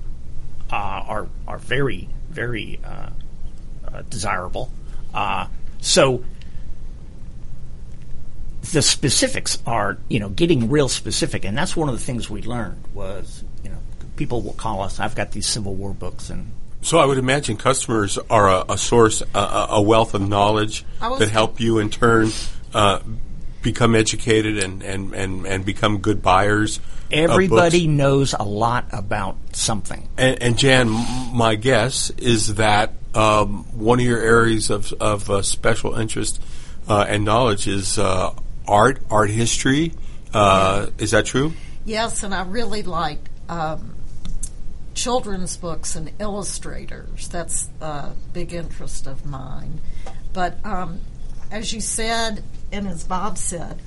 uh, 0.72 0.74
are 0.74 1.28
are 1.46 1.58
very 1.58 2.08
very 2.30 2.80
uh, 2.82 3.10
desirable. 4.08 4.70
Uh, 5.12 5.46
so 5.80 6.24
the 8.72 8.82
specifics 8.82 9.58
are 9.66 9.98
you 10.08 10.20
know 10.20 10.28
getting 10.28 10.70
real 10.70 10.88
specific, 10.88 11.44
and 11.44 11.56
that's 11.56 11.76
one 11.76 11.88
of 11.88 11.94
the 11.94 12.04
things 12.04 12.28
we 12.28 12.42
learned 12.42 12.82
was 12.94 13.44
you 13.64 13.70
know 13.70 13.78
people 14.16 14.42
will 14.42 14.54
call 14.54 14.82
us. 14.82 15.00
I've 15.00 15.14
got 15.14 15.32
these 15.32 15.46
Civil 15.46 15.74
War 15.74 15.92
books 15.92 16.30
and. 16.30 16.52
So 16.82 16.98
I 16.98 17.04
would 17.04 17.18
imagine 17.18 17.58
customers 17.58 18.18
are 18.30 18.48
a, 18.48 18.64
a 18.70 18.78
source, 18.78 19.22
a, 19.34 19.38
a 19.38 19.66
a 19.72 19.82
wealth 19.82 20.14
of 20.14 20.26
knowledge 20.26 20.86
that 21.18 21.28
help 21.28 21.60
you 21.60 21.78
in 21.78 21.90
turn 21.90 22.30
uh, 22.72 23.00
become 23.62 23.94
educated 23.94 24.58
and, 24.58 24.82
and, 24.82 25.14
and, 25.14 25.46
and 25.46 25.64
become 25.64 25.98
good 25.98 26.22
buyers. 26.22 26.80
Of 27.12 27.30
Everybody 27.30 27.86
books. 27.86 27.96
knows 27.96 28.34
a 28.38 28.44
lot 28.44 28.86
about 28.92 29.36
something. 29.52 30.08
And, 30.16 30.42
and 30.42 30.58
Jan, 30.58 30.88
my 31.34 31.54
guess 31.54 32.10
is 32.10 32.54
that 32.56 32.94
um, 33.14 33.64
one 33.78 33.98
of 34.00 34.06
your 34.06 34.20
areas 34.20 34.70
of, 34.70 34.92
of 34.94 35.30
uh, 35.30 35.42
special 35.42 35.94
interest 35.94 36.40
uh, 36.88 37.04
and 37.08 37.24
knowledge 37.24 37.66
is 37.66 37.98
uh, 37.98 38.34
art, 38.66 39.02
art 39.10 39.30
history. 39.30 39.92
Uh, 40.32 40.86
is 40.98 41.10
that 41.10 41.26
true? 41.26 41.52
Yes, 41.84 42.22
and 42.22 42.34
I 42.34 42.42
really 42.44 42.82
like 42.82 43.18
um, 43.48 43.94
children's 44.94 45.56
books 45.56 45.96
and 45.96 46.12
illustrators. 46.18 47.28
That's 47.28 47.68
a 47.80 48.12
big 48.32 48.52
interest 48.52 49.06
of 49.06 49.26
mine. 49.26 49.80
But 50.32 50.64
um, 50.64 51.00
as 51.50 51.72
you 51.72 51.80
said, 51.80 52.44
and 52.70 52.86
as 52.86 53.02
Bob 53.04 53.38
said, 53.38 53.80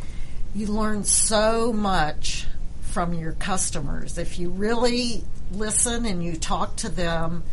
you 0.54 0.68
learn 0.68 1.04
so 1.04 1.72
much 1.72 2.46
from 2.94 3.16
your 3.16 3.32
customers. 3.34 4.20
If 4.20 4.38
you 4.38 4.52
really 4.52 5.24
listen 5.52 6.06
and 6.06 6.24
you 6.24 6.36
talk 6.36 6.76
to 6.78 6.90
them 6.90 7.44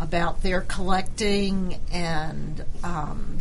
about 0.00 0.42
their 0.42 0.62
collecting 0.62 1.78
and 1.92 2.64
um, 2.82 3.38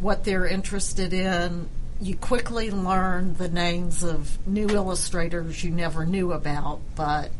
what 0.00 0.24
they're 0.24 0.46
interested 0.46 1.12
in, 1.12 1.68
you 2.00 2.16
quickly 2.16 2.72
learn 2.72 3.34
the 3.34 3.48
names 3.48 4.02
of 4.02 4.44
new 4.48 4.68
illustrators 4.68 5.62
you 5.62 5.70
never 5.70 6.04
knew 6.04 6.32
about, 6.32 6.80
but 6.96 7.30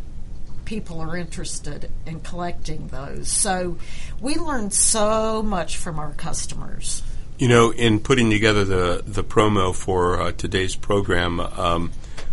people 0.65 1.01
are 1.01 1.17
interested 1.17 1.91
in 2.07 2.21
collecting 2.21 2.87
those. 2.89 3.29
So 3.29 3.79
we 4.21 4.37
learn 4.37 4.71
so 4.71 5.43
much 5.43 5.77
from 5.77 5.99
our 5.99 6.13
customers. 6.13 7.03
You 7.39 7.49
know, 7.49 7.73
in 7.73 7.99
putting 7.99 8.31
together 8.31 8.65
the 8.65 9.03
the 9.05 9.25
promo 9.25 9.75
for 9.75 10.21
uh, 10.21 10.33
today's 10.33 10.77
program, 10.77 11.41
um, 11.41 11.91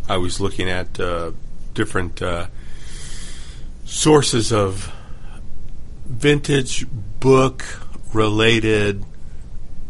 I 0.10 0.18
was 0.18 0.40
looking 0.40 0.70
at 0.70 1.00
uh, 1.00 1.32
different 1.74 2.22
uh, 2.22 2.48
sources 3.86 4.52
of 4.52 4.92
vintage 6.06 6.86
book 7.20 7.66
related 8.14 9.04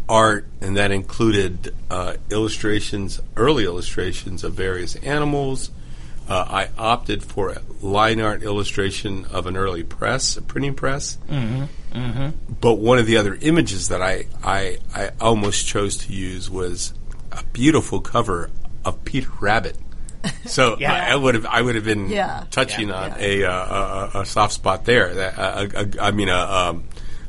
art, 0.10 0.48
and 0.62 0.78
that 0.78 0.92
included 0.92 1.74
uh, 1.90 2.16
illustrations, 2.32 3.22
early 3.36 3.66
illustrations 3.66 4.44
of 4.44 4.54
various 4.54 4.96
animals. 4.98 5.72
Uh, 6.28 6.46
I 6.50 6.70
opted 6.78 7.24
for 7.24 7.52
a 7.52 7.62
line 7.82 8.20
art 8.20 8.44
illustration 8.44 9.26
of 9.26 9.46
an 9.46 9.56
early 9.56 9.84
press, 9.84 10.36
a 10.36 10.42
printing 10.42 10.76
press. 10.76 11.18
Mm-hmm. 11.30 11.98
Mm-hmm. 11.98 12.54
But 12.60 12.76
one 12.76 13.00
of 13.00 13.06
the 13.06 13.18
other 13.18 13.38
images 13.40 13.88
that 13.90 14.02
I, 14.02 14.26
I, 14.44 14.80
I 14.94 15.12
almost 15.22 15.68
chose 15.68 15.96
to 15.98 16.14
use 16.14 16.50
was 16.50 16.94
a 17.32 17.44
beautiful 17.54 18.02
cover 18.02 18.50
of 18.84 19.06
Peter 19.06 19.30
Rabbit. 19.40 19.78
So 20.46 20.78
Yeah. 20.80 20.94
I, 20.94 21.12
I 21.14 21.16
would 21.16 21.36
have 21.36 21.46
I 21.46 21.62
would 21.62 21.76
have 21.76 21.86
been 21.86 22.10
Yeah. 22.10 22.44
touching 22.52 22.90
Yeah, 22.90 22.96
on. 23.04 23.14
A, 23.20 23.44
uh, 23.44 24.10
a 24.14 24.20
a 24.22 24.26
soft 24.26 24.54
spot 24.54 24.86
there. 24.86 25.14
That 25.14 25.38
uh, 25.38 25.68
a, 25.74 25.82
a, 25.82 26.04
I 26.08 26.12
mean 26.12 26.30
a 26.30 26.38
um, 26.38 26.84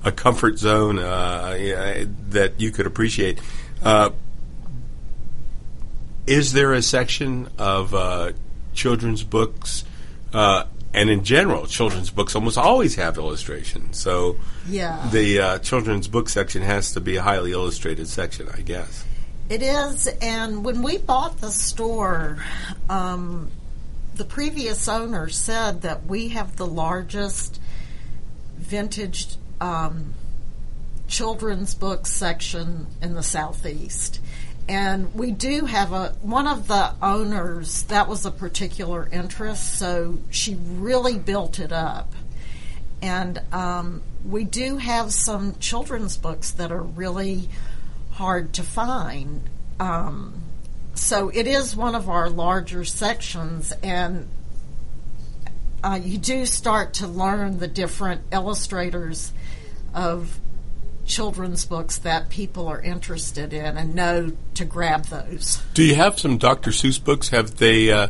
a 0.05 0.13
comfort 0.13 0.59
zone 0.59 0.99
uh, 0.99 1.57
yeah, 1.59 2.05
that 2.31 2.61
you 2.61 2.71
could 2.71 2.87
appreciate. 2.87 3.41
Uh, 3.83 4.11
is 6.27 6.53
there 6.53 6.73
a 6.73 6.83
section 6.83 7.49
of 7.59 7.95
uh, 7.95 8.33
children's 8.75 9.25
books, 9.25 9.85
uh, 10.33 10.65
and 10.93 11.09
in 11.11 11.25
general, 11.25 11.67
children's 11.67 12.11
books 12.11 12.35
almost 12.35 12.59
always 12.59 12.97
have 12.97 13.17
illustrations. 13.19 13.99
So 13.99 14.37
Yeah. 14.69 15.09
the 15.11 15.39
uh, 15.41 15.59
children's 15.61 16.07
book 16.09 16.29
section 16.29 16.63
has 16.63 16.93
to 16.93 17.01
be 17.01 17.17
a 17.17 17.23
highly 17.23 17.53
illustrated 17.53 18.09
section, 18.09 18.49
I 18.55 18.61
guess. 18.61 19.05
It 19.49 19.63
is, 19.63 20.07
and 20.21 20.63
when 20.63 20.83
we 20.83 20.99
bought 20.99 21.41
the 21.41 21.51
store, 21.51 22.37
um, 22.91 23.51
the 24.15 24.25
previous 24.25 24.89
owner 24.89 25.31
said 25.31 25.83
that 25.83 26.05
we 26.05 26.29
have 26.29 26.57
the 26.57 26.67
largest 26.67 27.59
vintage 28.57 29.37
um, 29.59 30.13
children's 31.07 31.75
book 31.75 32.07
section 32.07 32.89
in 33.01 33.15
the 33.15 33.23
southeast. 33.23 34.21
And 34.69 35.15
we 35.15 35.31
do 35.31 35.65
have 35.65 35.95
a 35.95 36.09
one 36.21 36.47
of 36.47 36.69
the 36.69 36.93
owners 37.01 37.85
that 37.85 38.07
was 38.07 38.27
a 38.27 38.31
particular 38.31 39.09
interest, 39.11 39.79
so 39.79 40.19
she 40.29 40.57
really 40.57 41.19
built 41.19 41.59
it 41.59 41.73
up. 41.73 42.13
And 43.01 43.41
um, 43.51 44.03
we 44.27 44.45
do 44.45 44.77
have 44.77 45.11
some 45.11 45.55
children's 45.59 46.19
books 46.19 46.51
that 46.51 46.71
are 46.71 46.83
really 46.83 47.49
hard 48.19 48.53
to 48.53 48.65
find. 48.65 49.49
Um, 49.79 50.43
so 50.95 51.29
it 51.29 51.47
is 51.47 51.77
one 51.77 51.95
of 51.95 52.09
our 52.09 52.29
larger 52.29 52.85
sections, 52.85 53.73
and 53.81 54.29
uh, 55.85 56.01
you 56.03 56.19
do 56.19 56.45
start 56.45 56.95
to 56.95 57.07
learn 57.07 57.61
the 57.61 57.69
different 57.69 58.23
illustrators 58.33 59.33
of 59.95 60.41
children's 61.07 61.65
books 61.65 61.99
that 61.99 62.29
people 62.29 62.67
are 62.67 62.83
interested 62.83 63.53
in 63.53 63.77
and 63.77 63.95
know 63.95 64.33
to 64.55 64.65
grab 64.65 65.05
those. 65.05 65.63
Do 65.75 65.85
you 65.85 65.95
have 65.95 66.19
some 66.19 66.39
Dr. 66.39 66.73
Seuss 66.73 67.03
books? 67.03 67.29
Have 67.29 67.57
they 67.59 67.93
uh, 67.93 68.09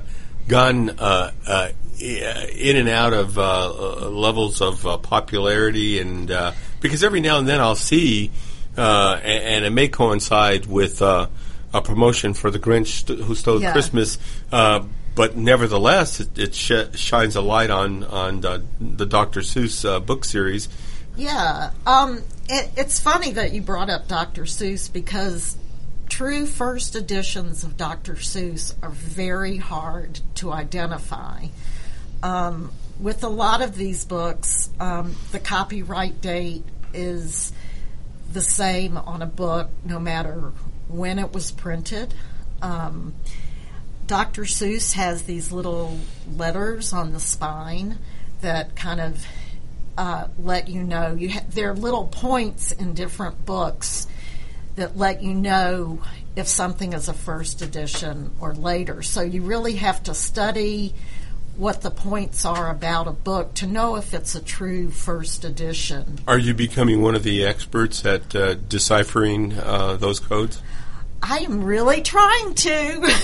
gone 0.49 0.89
uh, 0.99 1.33
uh, 1.47 1.69
in 2.01 2.77
and 2.79 2.89
out 2.89 3.13
of 3.13 3.39
uh, 3.39 4.09
levels 4.09 4.63
of 4.63 4.87
uh, 4.87 4.97
popularity? 4.97 6.01
And 6.01 6.31
uh, 6.31 6.53
because 6.81 7.05
every 7.05 7.21
now 7.21 7.39
and 7.39 7.47
then 7.47 7.61
I'll 7.61 7.77
see, 7.77 8.31
uh, 8.79 9.21
and, 9.23 9.45
and 9.45 9.65
it 9.65 9.71
may 9.71 9.89
coincide 9.89 10.67
with 10.67 11.03
uh, 11.03 11.27
a 11.75 11.83
promotion 11.83 12.33
for 12.35 12.51
the 12.51 12.59
Grinch 12.59 13.05
st- 13.05 13.21
Who 13.21 13.35
Stole 13.35 13.61
Yeah. 13.61 13.73
Christmas. 13.73 14.19
Uh, 14.51 14.85
but 15.15 15.37
nevertheless, 15.37 16.21
it, 16.21 16.39
it 16.39 16.55
sh- 16.55 16.97
shines 16.97 17.35
a 17.35 17.41
light 17.43 17.71
on 17.71 18.05
on 18.05 18.41
the, 18.41 18.63
the 18.81 19.05
Dr. 19.05 19.41
Seuss 19.41 19.85
uh, 19.89 19.99
book 20.01 20.25
series. 20.25 20.69
Yeah, 21.17 21.73
um, 21.85 22.23
it, 22.49 22.71
it's 22.77 23.01
funny 23.01 23.33
that 23.33 23.53
you 23.53 23.61
brought 23.61 23.91
up 23.91 24.07
Dr. 24.07 24.43
Seuss 24.45 24.93
because 24.93 25.57
true 26.09 26.47
first 26.47 26.95
editions 26.95 27.65
of 27.65 27.77
Dr. 27.77 28.15
Seuss 28.15 28.75
are 28.83 28.91
very 28.91 29.57
hard 29.57 30.21
to 30.37 30.53
identify. 30.53 31.47
Um, 32.23 32.71
with 33.01 33.25
a 33.25 33.29
lot 33.29 33.63
of 33.63 33.77
these 33.77 34.05
books, 34.05 34.71
um, 34.79 35.17
the 35.33 35.41
copyright 35.41 36.21
date 36.21 36.65
is 36.95 37.53
the 38.33 38.43
same 38.43 38.97
on 38.97 39.23
a 39.23 39.27
book 39.27 39.71
no 39.85 39.99
matter 39.99 40.53
when 40.89 41.19
it 41.19 41.33
was 41.33 41.51
printed. 41.51 42.15
Um, 42.63 43.15
Dr. 44.07 44.43
Seuss 44.43 44.95
has 44.95 45.25
these 45.25 45.53
little 45.53 45.99
letters 46.35 46.93
on 46.93 47.13
the 47.13 47.21
spine 47.21 47.99
that 48.41 48.75
kind 48.75 49.01
of 49.01 49.27
uh, 49.99 50.29
let 50.39 50.69
you 50.69 50.83
know. 50.83 51.15
You 51.15 51.31
ha- 51.31 51.45
there 51.51 51.71
are 51.71 51.75
little 51.75 52.07
points 52.07 52.73
in 52.73 52.95
different 52.95 53.45
books 53.45 54.07
that 54.77 54.97
let 54.97 55.23
you 55.23 55.35
know 55.35 56.01
if 56.37 56.47
something 56.47 56.93
is 56.93 57.09
a 57.09 57.13
first 57.13 57.63
edition 57.63 58.31
or 58.41 58.55
later. 58.55 59.03
So 59.03 59.21
you 59.21 59.43
really 59.43 59.77
have 59.77 60.03
to 60.05 60.15
study 60.15 60.95
what 61.59 61.83
the 61.83 61.91
points 61.91 62.45
are 62.45 62.71
about 62.71 63.09
a 63.09 63.13
book 63.13 63.53
to 63.55 63.67
know 63.67 63.97
if 63.97 64.15
it's 64.15 64.35
a 64.37 64.41
true 64.41 64.91
first 64.91 65.45
edition. 65.45 66.19
Are 66.27 66.39
you 66.39 66.55
becoming 66.55 67.03
one 67.03 67.15
of 67.17 67.25
the 67.25 67.45
experts 67.45 68.07
at 68.07 68.35
uh, 68.35 68.55
deciphering 68.55 69.53
uh, 69.55 69.97
those 69.97 70.21
codes? 70.21 70.63
I 71.21 71.39
am 71.39 71.65
really 71.65 72.01
trying 72.01 72.55
to. 72.55 73.15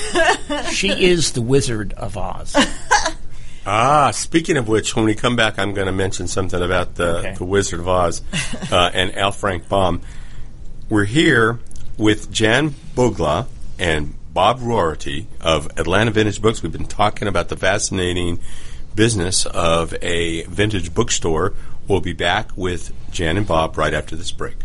She 0.72 0.88
is 0.90 1.32
the 1.32 1.40
Wizard 1.42 1.92
of 1.94 2.16
Oz. 2.16 2.54
Ah, 3.66 4.10
speaking 4.10 4.58
of 4.58 4.68
which, 4.68 4.94
when 4.94 5.06
we 5.06 5.14
come 5.14 5.36
back, 5.36 5.58
I'm 5.58 5.72
going 5.72 5.86
to 5.86 5.92
mention 5.92 6.28
something 6.28 6.60
about 6.60 6.96
the, 6.96 7.16
Okay. 7.20 7.34
the 7.34 7.46
Wizard 7.46 7.80
of 7.80 7.88
Oz 7.88 8.20
uh, 8.70 8.90
and 8.94 9.10
L. 9.14 9.32
Frank 9.32 9.70
Baum. 9.70 10.02
We're 10.90 11.06
here 11.06 11.60
with 11.96 12.30
Jan 12.30 12.74
Bogla 12.94 13.46
and 13.78 14.14
Bob 14.34 14.58
Rorty 14.60 15.28
of 15.40 15.68
Atlanta 15.78 16.10
Vintage 16.10 16.42
Books. 16.42 16.60
We've 16.60 16.72
been 16.72 16.86
talking 16.86 17.28
about 17.28 17.48
the 17.48 17.56
fascinating 17.56 18.40
business 18.96 19.46
of 19.46 19.94
a 20.02 20.42
vintage 20.46 20.92
bookstore. 20.92 21.54
We'll 21.86 22.00
be 22.00 22.14
back 22.14 22.50
with 22.56 22.92
Jan 23.12 23.36
and 23.36 23.46
Bob 23.46 23.78
right 23.78 23.94
after 23.94 24.16
this 24.16 24.32
break. 24.32 24.56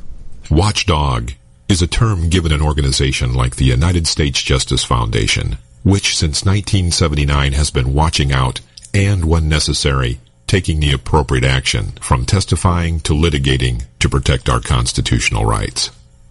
Watchdog 0.50 1.34
is 1.70 1.84
a 1.84 1.88
term 1.88 2.30
given 2.30 2.52
an 2.52 2.64
organization 2.64 3.36
like 3.36 3.58
the 3.58 3.66
United 3.66 4.08
States 4.08 4.42
Justice 4.42 4.84
Foundation, 4.84 5.60
which 5.84 6.18
since 6.18 6.44
1979 6.44 7.54
has 7.54 7.70
been 7.70 7.94
watching 7.94 8.32
out 8.32 8.62
and, 8.92 9.26
when 9.26 9.48
necessary, 9.48 10.20
taking 10.48 10.80
the 10.80 10.94
appropriate 10.94 11.44
action 11.44 11.92
from 12.02 12.26
testifying 12.26 13.00
to 13.02 13.14
litigating 13.14 13.84
to 14.00 14.10
protect 14.10 14.50
our 14.50 14.60
constitutional 14.60 15.46
rights. 15.46 15.92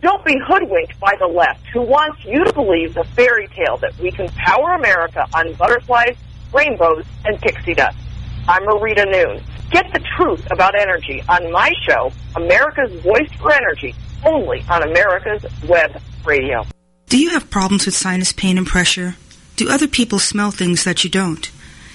Don't 0.00 0.24
be 0.24 0.38
hoodwinked 0.46 1.00
by 1.00 1.14
the 1.18 1.26
left 1.26 1.66
who 1.72 1.82
wants 1.82 2.24
you 2.24 2.44
to 2.44 2.52
believe 2.52 2.94
the 2.94 3.02
fairy 3.16 3.48
tale 3.48 3.78
that 3.78 3.98
we 3.98 4.12
can 4.12 4.28
power 4.28 4.74
America 4.74 5.26
on 5.34 5.52
butterflies, 5.54 6.16
rainbows, 6.52 7.04
and 7.24 7.40
pixie 7.40 7.74
dust. 7.74 7.98
I'm 8.46 8.62
Marita 8.62 9.10
Noon. 9.10 9.42
Get 9.70 9.92
the 9.92 10.00
truth 10.16 10.46
about 10.52 10.74
energy 10.78 11.22
on 11.28 11.50
my 11.50 11.72
show, 11.86 12.12
America's 12.36 12.92
Voice 13.02 13.30
for 13.40 13.52
Energy, 13.52 13.94
only 14.24 14.64
on 14.70 14.84
America's 14.84 15.44
Web 15.68 16.00
Radio. 16.24 16.64
Do 17.08 17.18
you 17.18 17.30
have 17.30 17.50
problems 17.50 17.84
with 17.84 17.96
sinus 17.96 18.32
pain 18.32 18.56
and 18.56 18.66
pressure? 18.66 19.16
Do 19.56 19.68
other 19.68 19.88
people 19.88 20.20
smell 20.20 20.52
things 20.52 20.84
that 20.84 21.02
you 21.02 21.10
don't? 21.10 21.50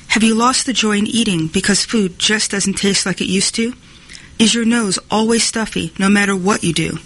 Have 0.09 0.23
you 0.23 0.35
lost 0.35 0.65
the 0.65 0.73
joy 0.73 0.97
in 0.97 1.07
eating 1.07 1.47
because 1.47 1.85
food 1.85 2.19
just 2.19 2.51
doesn't 2.51 2.73
taste 2.73 3.05
like 3.05 3.21
it 3.21 3.27
used 3.27 3.55
to? 3.55 3.73
Is 4.39 4.53
your 4.53 4.65
nose 4.65 4.99
always 5.09 5.43
stuffy 5.43 5.93
no 5.97 6.09
matter 6.09 6.35
what 6.35 6.63
you 6.63 6.73
do? 6.73 6.97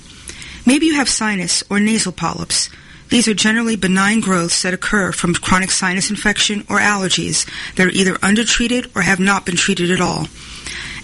Maybe 0.68 0.88
you 0.88 0.96
have 0.96 1.08
sinus 1.08 1.64
or 1.70 1.80
nasal 1.80 2.12
polyps. 2.12 2.70
These 3.08 3.30
are 3.30 3.34
generally 3.34 3.78
benign 3.78 4.20
growths 4.20 4.64
that 4.64 4.74
occur 4.74 5.14
from 5.14 5.34
chronic 5.34 5.72
sinus 5.72 6.10
infection 6.10 6.66
or 6.70 6.78
allergies 6.78 7.48
that 7.76 7.88
are 7.88 7.92
either 7.92 8.18
undertreated 8.22 8.92
or 8.94 9.04
have 9.04 9.18
not 9.18 9.46
been 9.46 9.56
treated 9.56 9.90
at 9.90 10.02
all. 10.02 10.28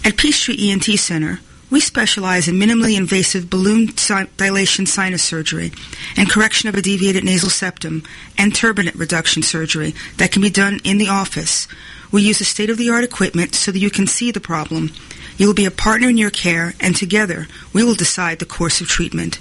At 0.04 0.18
Peachtree 0.18 0.70
ENT 0.70 0.84
Center, 0.84 1.40
we 1.74 1.80
specialize 1.80 2.46
in 2.46 2.54
minimally 2.54 2.96
invasive 2.96 3.50
balloon 3.50 3.92
dilation 4.36 4.86
sinus 4.86 5.24
surgery 5.24 5.72
and 6.16 6.30
correction 6.30 6.68
of 6.68 6.76
a 6.76 6.80
deviated 6.80 7.24
nasal 7.24 7.50
septum 7.50 8.04
and 8.38 8.52
turbinate 8.52 8.96
reduction 8.96 9.42
surgery 9.42 9.92
that 10.18 10.30
can 10.30 10.40
be 10.40 10.50
done 10.50 10.78
in 10.84 10.98
the 10.98 11.08
office. 11.08 11.66
We 12.12 12.22
use 12.22 12.40
a 12.40 12.44
state-of-the-art 12.44 13.02
equipment 13.02 13.56
so 13.56 13.72
that 13.72 13.80
you 13.80 13.90
can 13.90 14.06
see 14.06 14.30
the 14.30 14.38
problem. 14.38 14.92
You 15.36 15.48
will 15.48 15.54
be 15.54 15.64
a 15.64 15.72
partner 15.72 16.08
in 16.08 16.16
your 16.16 16.30
care, 16.30 16.74
and 16.78 16.94
together 16.94 17.48
we 17.72 17.82
will 17.82 17.96
decide 17.96 18.38
the 18.38 18.46
course 18.46 18.80
of 18.80 18.86
treatment. 18.86 19.40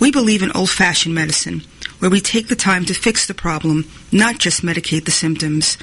We 0.00 0.10
believe 0.10 0.42
in 0.42 0.52
old-fashioned 0.52 1.14
medicine, 1.14 1.60
where 1.98 2.10
we 2.10 2.22
take 2.22 2.48
the 2.48 2.56
time 2.56 2.86
to 2.86 2.94
fix 2.94 3.26
the 3.26 3.34
problem, 3.34 3.84
not 4.10 4.38
just 4.38 4.62
medicate 4.62 5.04
the 5.04 5.10
symptoms. 5.10 5.76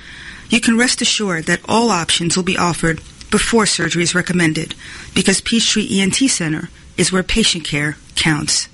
You 0.49 0.59
can 0.59 0.75
rest 0.75 1.03
assured 1.03 1.45
that 1.45 1.61
all 1.69 1.91
options 1.91 2.35
will 2.35 2.43
be 2.43 2.57
offered 2.57 2.99
before 3.33 3.65
surgery 3.65 4.03
is 4.03 4.13
recommended, 4.13 4.75
because 5.15 5.41
Peachtree 5.41 5.99
ENT 5.99 6.17
Center 6.29 6.69
is 6.97 7.11
where 7.11 7.23
patient 7.23 7.63
care 7.65 7.97
counts. 8.15 8.69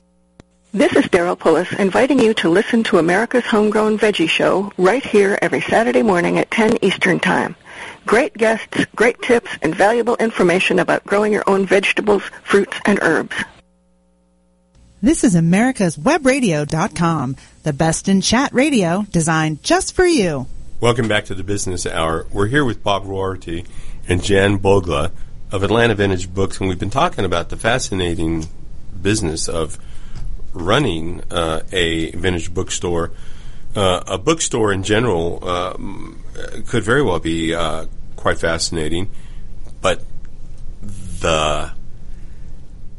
This 0.74 0.94
is 0.98 1.06
Daryl 1.06 1.38
Pullis 1.38 1.80
inviting 1.80 2.20
you 2.20 2.34
to 2.34 2.50
listen 2.50 2.84
to 2.84 2.98
America's 2.98 3.46
Homegrown 3.46 3.98
Veggie 3.98 4.28
Show 4.28 4.74
right 4.78 5.04
here 5.04 5.40
every 5.42 5.62
Saturday 5.62 6.04
morning 6.04 6.38
at 6.40 6.52
10 6.52 6.84
Eastern 6.84 7.22
Time. 7.22 7.56
Great 8.06 8.34
guests, 8.34 8.84
great 8.98 9.22
tips, 9.22 9.50
and 9.62 9.74
valuable 9.74 10.18
information 10.18 10.80
about 10.80 11.06
growing 11.06 11.32
your 11.32 11.46
own 11.48 11.66
vegetables, 11.66 12.24
fruits, 12.44 12.76
and 12.84 13.00
herbs. 13.02 13.38
This 15.02 15.24
is 15.24 15.36
America's 15.36 15.96
Webradio.com, 15.96 17.38
the 17.64 17.72
best 17.72 18.10
in 18.10 18.20
chat 18.20 18.54
radio 18.54 19.06
designed 19.10 19.64
just 19.64 19.96
for 19.96 20.06
you. 20.06 20.48
Welcome 20.82 21.08
back 21.08 21.26
to 21.26 21.36
the 21.36 21.44
Business 21.44 21.86
Hour. 21.86 22.28
We're 22.34 22.48
here 22.48 22.66
with 22.66 22.84
Bob 22.84 23.06
Rorty 23.06 23.66
and 24.10 24.24
Jan 24.24 24.58
Bogla 24.58 25.12
of 25.52 25.62
Atlanta 25.62 25.94
Vintage 25.94 26.34
Books, 26.34 26.60
and 26.60 26.68
we've 26.68 26.80
been 26.80 26.90
talking 26.90 27.26
about 27.26 27.50
the 27.50 27.58
fascinating 27.58 28.48
business 29.00 29.48
of 29.48 29.78
running 30.52 31.22
uh, 31.30 31.62
a 31.72 32.10
vintage 32.12 32.52
bookstore. 32.52 33.12
Uh, 33.76 34.02
a 34.08 34.18
bookstore 34.18 34.74
in 34.74 34.82
general 34.82 35.48
um, 35.48 36.24
could 36.66 36.84
very 36.84 37.04
well 37.04 37.20
be 37.20 37.54
uh, 37.54 37.86
quite 38.16 38.40
fascinating, 38.40 39.12
but 39.80 40.04
the 40.82 41.72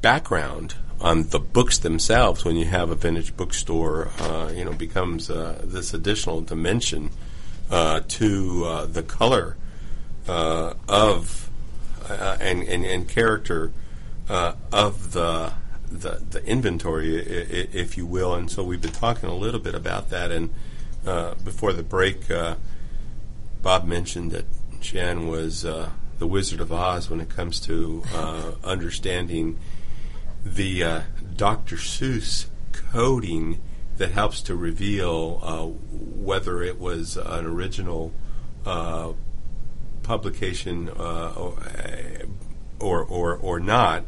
background 0.01 0.77
on 1.01 1.25
the 1.31 1.41
books 1.41 1.79
themselves 1.79 2.45
when 2.45 2.55
you 2.55 2.67
have 2.67 2.91
a 2.91 2.95
vintage 2.95 3.37
bookstore, 3.37 4.11
uh, 4.21 4.53
you 4.55 4.65
know, 4.65 4.73
becomes 4.73 5.29
uh, 5.29 5.61
this 5.65 5.93
additional 5.93 6.41
dimension 6.41 7.11
uh, 7.69 8.01
to 8.07 8.65
uh, 8.65 8.87
the 8.87 9.03
color 9.03 9.57
uh, 10.29 10.75
of 10.89 11.51
uh, 12.09 12.37
and, 12.41 12.63
and 12.63 12.85
and 12.85 13.09
character 13.09 13.73
of 14.29 15.13
the, 15.13 15.53
the 15.91 16.23
the 16.31 16.45
inventory, 16.47 17.17
if 17.17 17.97
you 17.97 18.07
will. 18.07 18.35
And 18.35 18.51
so 18.51 18.63
we've 18.63 18.81
been 18.81 18.93
talking 18.93 19.29
a 19.29 19.35
little 19.35 19.61
bit 19.61 19.75
about 19.75 20.11
that. 20.11 20.31
And 20.31 20.51
before 21.45 21.73
the 21.73 21.83
break, 21.83 22.29
Bob 23.63 23.85
mentioned 23.85 24.31
that 24.33 24.45
Jan 24.81 25.27
was 25.27 25.63
the 25.63 26.27
Wizard 26.27 26.61
of 26.61 26.73
Oz 26.73 27.11
when 27.11 27.21
it 27.21 27.29
comes 27.29 27.59
to 27.61 28.05
understanding 28.63 29.59
the 30.45 30.83
uh, 30.83 31.01
Dr. 31.37 31.77
Seuss 31.77 32.47
coding 32.73 33.61
that 33.99 34.13
helps 34.13 34.41
to 34.43 34.55
reveal 34.55 35.41
uh, 35.43 35.67
whether 35.67 36.63
it 36.63 36.79
was 36.81 37.17
an 37.17 37.45
original 37.45 38.13
uh, 38.65 39.13
publication 40.11 40.89
uh, 40.89 41.53
or, 42.81 43.05
or 43.05 43.37
or 43.37 43.61
not, 43.61 44.05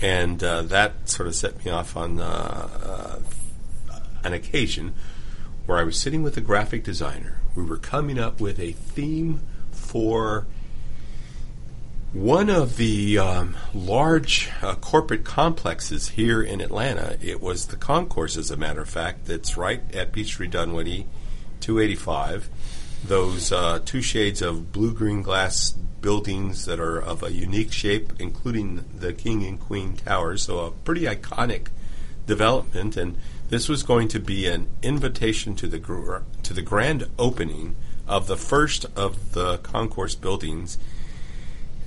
and 0.00 0.42
uh, 0.42 0.62
that 0.62 1.08
sort 1.08 1.28
of 1.28 1.34
set 1.36 1.64
me 1.64 1.70
off 1.70 1.96
on 1.96 2.18
uh, 2.18 3.20
an 4.24 4.32
occasion 4.32 4.94
where 5.66 5.78
I 5.78 5.84
was 5.84 5.96
sitting 5.96 6.24
with 6.24 6.36
a 6.36 6.40
graphic 6.40 6.82
designer. 6.82 7.40
We 7.54 7.62
were 7.62 7.76
coming 7.76 8.18
up 8.18 8.40
with 8.40 8.58
a 8.58 8.72
theme 8.72 9.42
for 9.70 10.48
one 12.12 12.50
of 12.50 12.78
the 12.78 13.18
um, 13.18 13.56
large 13.72 14.50
uh, 14.60 14.74
corporate 14.74 15.24
complexes 15.24 16.08
here 16.08 16.42
in 16.42 16.60
Atlanta, 16.60 17.16
it 17.22 17.40
was 17.40 17.68
the 17.68 17.76
concourse, 17.76 18.36
as 18.36 18.50
a 18.50 18.56
matter 18.56 18.82
of 18.82 18.88
fact, 18.88 19.26
that's 19.26 19.56
right 19.56 19.82
at 19.94 20.12
Peachtree 20.12 20.48
Dunwoody, 20.48 21.06
285. 21.60 22.50
Those 23.04 23.52
uh, 23.52 23.80
two 23.84 24.02
shades 24.02 24.42
of 24.42 24.72
blue 24.72 24.92
green 24.92 25.22
glass 25.22 25.72
buildings 25.72 26.64
that 26.66 26.80
are 26.80 26.98
of 26.98 27.22
a 27.22 27.32
unique 27.32 27.72
shape, 27.72 28.12
including 28.18 28.84
the 28.94 29.12
King 29.12 29.44
and 29.44 29.60
Queen 29.60 29.96
Towers, 29.96 30.42
so 30.42 30.60
a 30.60 30.70
pretty 30.70 31.02
iconic 31.02 31.68
development. 32.26 32.96
And 32.96 33.18
this 33.48 33.68
was 33.68 33.82
going 33.82 34.08
to 34.08 34.20
be 34.20 34.46
an 34.46 34.68
invitation 34.82 35.54
to 35.56 35.66
the 35.66 35.78
gr- 35.78 36.18
to 36.42 36.54
the 36.54 36.62
grand 36.62 37.08
opening 37.18 37.76
of 38.08 38.26
the 38.26 38.36
first 38.36 38.86
of 38.96 39.32
the 39.32 39.58
concourse 39.58 40.14
buildings 40.14 40.78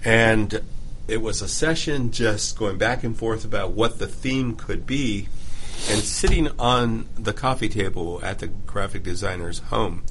and 0.05 0.61
it 1.07 1.21
was 1.21 1.41
a 1.41 1.47
session 1.47 2.11
just 2.11 2.57
going 2.57 2.77
back 2.77 3.03
and 3.03 3.17
forth 3.17 3.43
about 3.43 3.71
what 3.71 3.97
the 3.97 4.07
theme 4.07 4.55
could 4.55 4.85
be. 4.85 5.27
And 5.89 5.99
sitting 6.01 6.47
on 6.57 7.07
the 7.15 7.33
coffee 7.33 7.67
table 7.67 8.21
at 8.23 8.39
the 8.39 8.47
graphic 8.47 9.03
designer's 9.03 9.59
home 9.59 10.03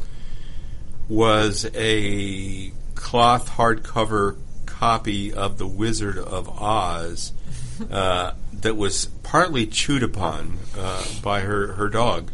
was 1.09 1.69
a 1.75 2.73
cloth 2.95 3.51
hardcover 3.51 4.37
copy 4.67 5.33
of 5.33 5.59
The 5.59 5.67
Wizard 5.67 6.19
of 6.19 6.49
Oz 6.49 7.33
uh, 7.91 8.33
that 8.61 8.77
was 8.77 9.07
partly 9.23 9.67
chewed 9.67 10.03
upon 10.03 10.59
uh, 10.77 11.05
by 11.23 11.41
her, 11.41 11.75
her 11.75 11.89
dog. 11.89 12.31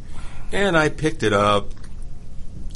And 0.52 0.76
I 0.76 0.88
picked 0.88 1.22
it 1.22 1.32
up 1.32 1.70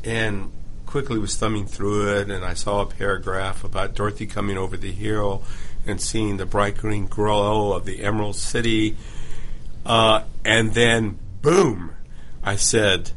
and 0.05 0.53
quickly 0.87 1.19
was 1.19 1.35
thumbing 1.35 1.67
through 1.67 2.15
it, 2.19 2.31
and 2.31 2.45
I 2.45 2.55
saw 2.55 2.83
a 2.83 2.87
paragraph 2.87 3.65
about 3.65 3.95
Dorothy 3.95 4.27
coming 4.27 4.57
over 4.57 4.77
the 4.77 4.93
hill 4.93 5.43
and 5.87 6.01
seeing 6.01 6.37
the 6.37 6.47
bright 6.47 6.77
green 6.77 7.07
glow 7.07 7.73
of 7.73 7.85
the 7.85 8.03
Emerald 8.05 8.37
City. 8.37 8.97
Uh, 9.85 10.23
and 10.45 10.73
then, 10.73 11.19
boom, 11.43 11.97
I 12.45 12.57
said, 12.57 13.11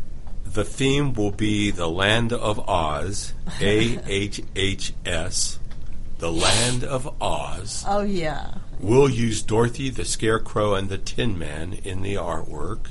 the 0.54 0.64
theme 0.64 1.14
will 1.14 1.32
be 1.32 1.72
the 1.72 1.90
Land 1.90 2.34
of 2.34 2.60
Oz, 2.70 3.34
A 3.62 4.00
H 4.08 4.42
H 4.56 4.94
S, 5.06 5.60
the 6.20 6.32
Land 6.32 6.84
of 6.84 7.22
Oz. 7.22 7.84
Oh, 7.88 8.02
yeah. 8.02 8.56
We'll 8.80 9.10
use 9.10 9.42
Dorothy, 9.42 9.90
the 9.90 10.06
Scarecrow, 10.06 10.76
and 10.76 10.90
the 10.90 10.98
Tin 10.98 11.38
Man 11.38 11.74
in 11.84 12.02
the 12.02 12.16
artwork. 12.16 12.88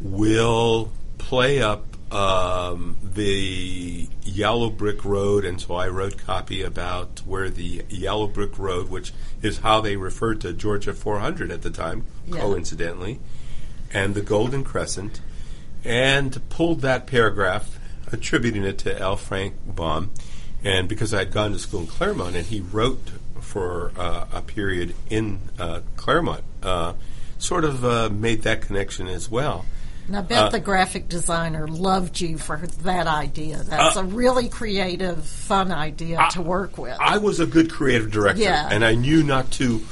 We'll 0.00 0.92
play 1.18 1.62
up 1.62 1.84
um, 2.12 2.96
the 3.02 4.08
Yellow 4.22 4.70
Brick 4.70 5.04
Road, 5.04 5.44
and 5.44 5.60
so 5.60 5.74
I 5.74 5.88
wrote 5.88 6.18
copy 6.18 6.62
about 6.62 7.20
where 7.26 7.48
the 7.50 7.84
Yellow 7.88 8.26
Brick 8.26 8.58
Road, 8.58 8.88
which 8.90 9.12
is 9.42 9.58
how 9.58 9.80
they 9.80 9.96
referred 9.96 10.40
to 10.42 10.52
Georgia 10.52 10.92
400 10.92 11.50
at 11.50 11.62
the 11.62 11.70
time, 11.70 12.04
Yeah. 12.26 12.40
coincidentally, 12.40 13.18
and 13.92 14.14
the 14.14 14.20
Golden 14.20 14.62
Crescent, 14.64 15.20
and 15.86 16.40
pulled 16.50 16.80
that 16.82 17.06
paragraph, 17.06 17.78
attributing 18.12 18.64
it 18.64 18.78
to 18.78 18.98
L. 18.98 19.16
Frank 19.16 19.54
Baum, 19.66 20.10
and 20.64 20.88
because 20.88 21.14
I 21.14 21.20
had 21.20 21.32
gone 21.32 21.52
to 21.52 21.58
school 21.58 21.80
in 21.80 21.86
Claremont, 21.86 22.36
and 22.36 22.46
he 22.46 22.60
wrote 22.60 23.10
for 23.40 23.92
uh, 23.96 24.26
a 24.32 24.42
period 24.42 24.94
in 25.08 25.38
uh, 25.58 25.80
Claremont, 25.96 26.42
uh, 26.62 26.94
sort 27.38 27.64
of 27.64 27.84
uh, 27.84 28.08
made 28.10 28.42
that 28.42 28.62
connection 28.62 29.06
as 29.06 29.30
well. 29.30 29.64
And 30.08 30.16
I 30.16 30.20
bet 30.22 30.38
Uh, 30.38 30.48
the 30.50 30.60
graphic 30.60 31.08
designer 31.08 31.66
loved 31.66 32.20
you 32.20 32.38
for 32.38 32.56
that 32.82 33.06
idea. 33.06 33.62
That's 33.62 33.96
Uh, 33.96 34.00
a 34.00 34.04
really 34.04 34.48
creative, 34.48 35.24
fun 35.24 35.72
idea 35.72 36.26
to 36.32 36.42
work 36.42 36.78
with. 36.78 36.96
I 37.00 37.18
was 37.18 37.40
a 37.40 37.46
good 37.46 37.70
creative 37.72 38.10
director, 38.10 38.42
Yeah. 38.42 38.68
and 38.70 38.84
I 38.84 38.94
knew 38.94 39.22
not 39.22 39.50
to 39.52 39.82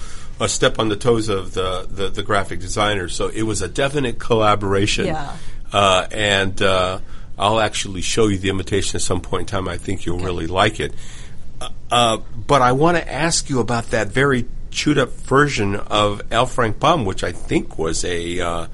uh, 0.40 0.47
step 0.49 0.78
on 0.78 0.88
the 0.88 0.97
toes 0.97 1.28
of 1.28 1.55
the, 1.55 1.86
the, 1.88 2.11
the 2.11 2.22
graphic 2.22 2.61
designer. 2.61 3.09
So 3.09 3.28
it 3.28 3.42
was 3.42 3.62
a 3.62 3.68
definite 3.68 4.18
collaboration. 4.18 5.07
Yeah. 5.07 5.32
Uh, 5.75 6.07
and 6.12 6.62
uh, 6.62 7.01
I'll 7.37 7.59
actually 7.59 8.01
show 8.01 8.29
you 8.29 8.39
the 8.39 8.49
invitation 8.49 8.97
at 8.97 9.03
some 9.03 9.20
point 9.20 9.41
in 9.43 9.47
time. 9.47 9.66
I 9.68 9.77
think 9.77 10.07
you'll 10.07 10.20
really 10.20 10.47
like 10.47 10.79
it. 10.79 10.95
uh, 11.91 12.18
but 12.47 12.62
I 12.62 12.72
want 12.72 12.97
to 12.97 13.12
ask 13.12 13.51
you 13.51 13.59
about 13.59 13.87
that 13.91 14.09
very 14.09 14.47
chewed 14.70 14.99
up 14.99 15.11
version 15.11 15.75
of 15.75 16.22
L. 16.31 16.47
Frank 16.47 16.79
Baum, 16.79 17.05
which 17.05 17.25
I 17.25 17.33
think 17.33 17.77
was 17.79 18.05
a 18.05 18.41
uh, 18.41 18.66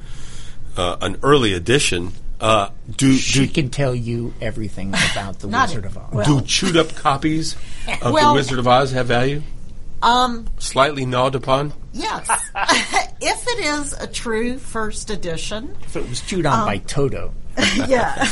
uh, 0.76 0.96
an 1.00 1.16
early 1.22 1.54
edition. 1.54 2.12
Uh, 2.38 2.68
do 2.96 3.12
she 3.14 3.46
do, 3.46 3.52
can 3.52 3.70
tell 3.70 3.94
you 3.94 4.32
everything 4.40 4.88
about 5.12 5.38
the 5.40 5.48
Wizard 5.48 5.84
of 5.86 5.96
Oz. 5.96 6.12
well- 6.12 6.24
do 6.40 6.40
chewed 6.46 6.76
up 6.76 6.94
copies 6.96 7.54
of 8.02 8.12
Well- 8.12 8.30
the 8.30 8.34
Wizard 8.34 8.58
of 8.58 8.68
Oz 8.68 8.92
have 8.92 9.06
value? 9.06 9.42
Um, 10.02 10.46
Slightly 10.58 11.04
gnawed 11.06 11.34
upon. 11.34 11.72
yes. 11.92 12.28
if 13.20 13.46
it 13.46 13.64
is 13.64 13.92
a 13.94 14.06
true 14.06 14.58
first 14.58 15.10
edition, 15.10 15.76
if 15.82 15.96
it 15.96 16.08
was 16.08 16.20
chewed 16.20 16.46
on 16.46 16.66
by 16.66 16.78
Toto, 16.78 17.34
yeah. 17.86 18.22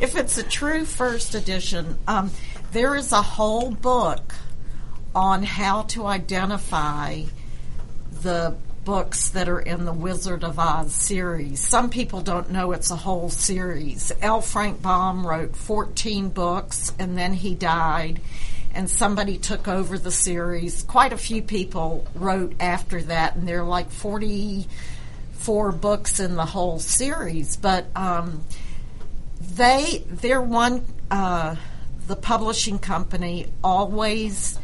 if 0.00 0.16
it's 0.16 0.38
a 0.38 0.42
true 0.42 0.84
first 0.84 1.34
edition, 1.34 1.98
um, 2.06 2.30
there 2.72 2.94
is 2.96 3.12
a 3.12 3.22
whole 3.22 3.70
book 3.70 4.34
on 5.14 5.42
how 5.42 5.82
to 5.82 6.06
identify 6.06 7.22
the 8.22 8.56
books 8.84 9.30
that 9.30 9.48
are 9.48 9.60
in 9.60 9.84
the 9.84 9.92
Wizard 9.92 10.44
of 10.44 10.58
Oz 10.58 10.92
series. 10.92 11.60
Some 11.60 11.88
people 11.88 12.20
don't 12.20 12.50
know 12.50 12.72
it's 12.72 12.90
a 12.90 12.96
whole 12.96 13.30
series. 13.30 14.12
L. 14.20 14.40
Frank 14.40 14.82
Baum 14.82 15.26
wrote 15.26 15.56
14 15.56 16.28
books 16.28 16.92
and 16.98 17.16
then 17.16 17.32
he 17.32 17.54
died. 17.54 18.20
And 18.74 18.90
somebody 18.90 19.38
took 19.38 19.68
over 19.68 19.96
the 19.98 20.10
series. 20.10 20.82
Quite 20.82 21.12
a 21.12 21.16
few 21.16 21.42
people 21.42 22.06
wrote 22.14 22.54
after 22.58 23.00
that, 23.02 23.36
and 23.36 23.46
there 23.46 23.60
are 23.60 23.66
like 23.66 23.90
44 23.90 25.72
books 25.72 26.18
in 26.18 26.34
the 26.34 26.44
whole 26.44 26.80
series. 26.80 27.56
But 27.56 27.86
um, 27.94 28.42
they 29.40 30.04
they're 30.08 30.42
one 30.42 30.84
uh, 31.10 31.56
the 32.06 32.16
publishing 32.16 32.78
company 32.78 33.46
always 33.62 34.58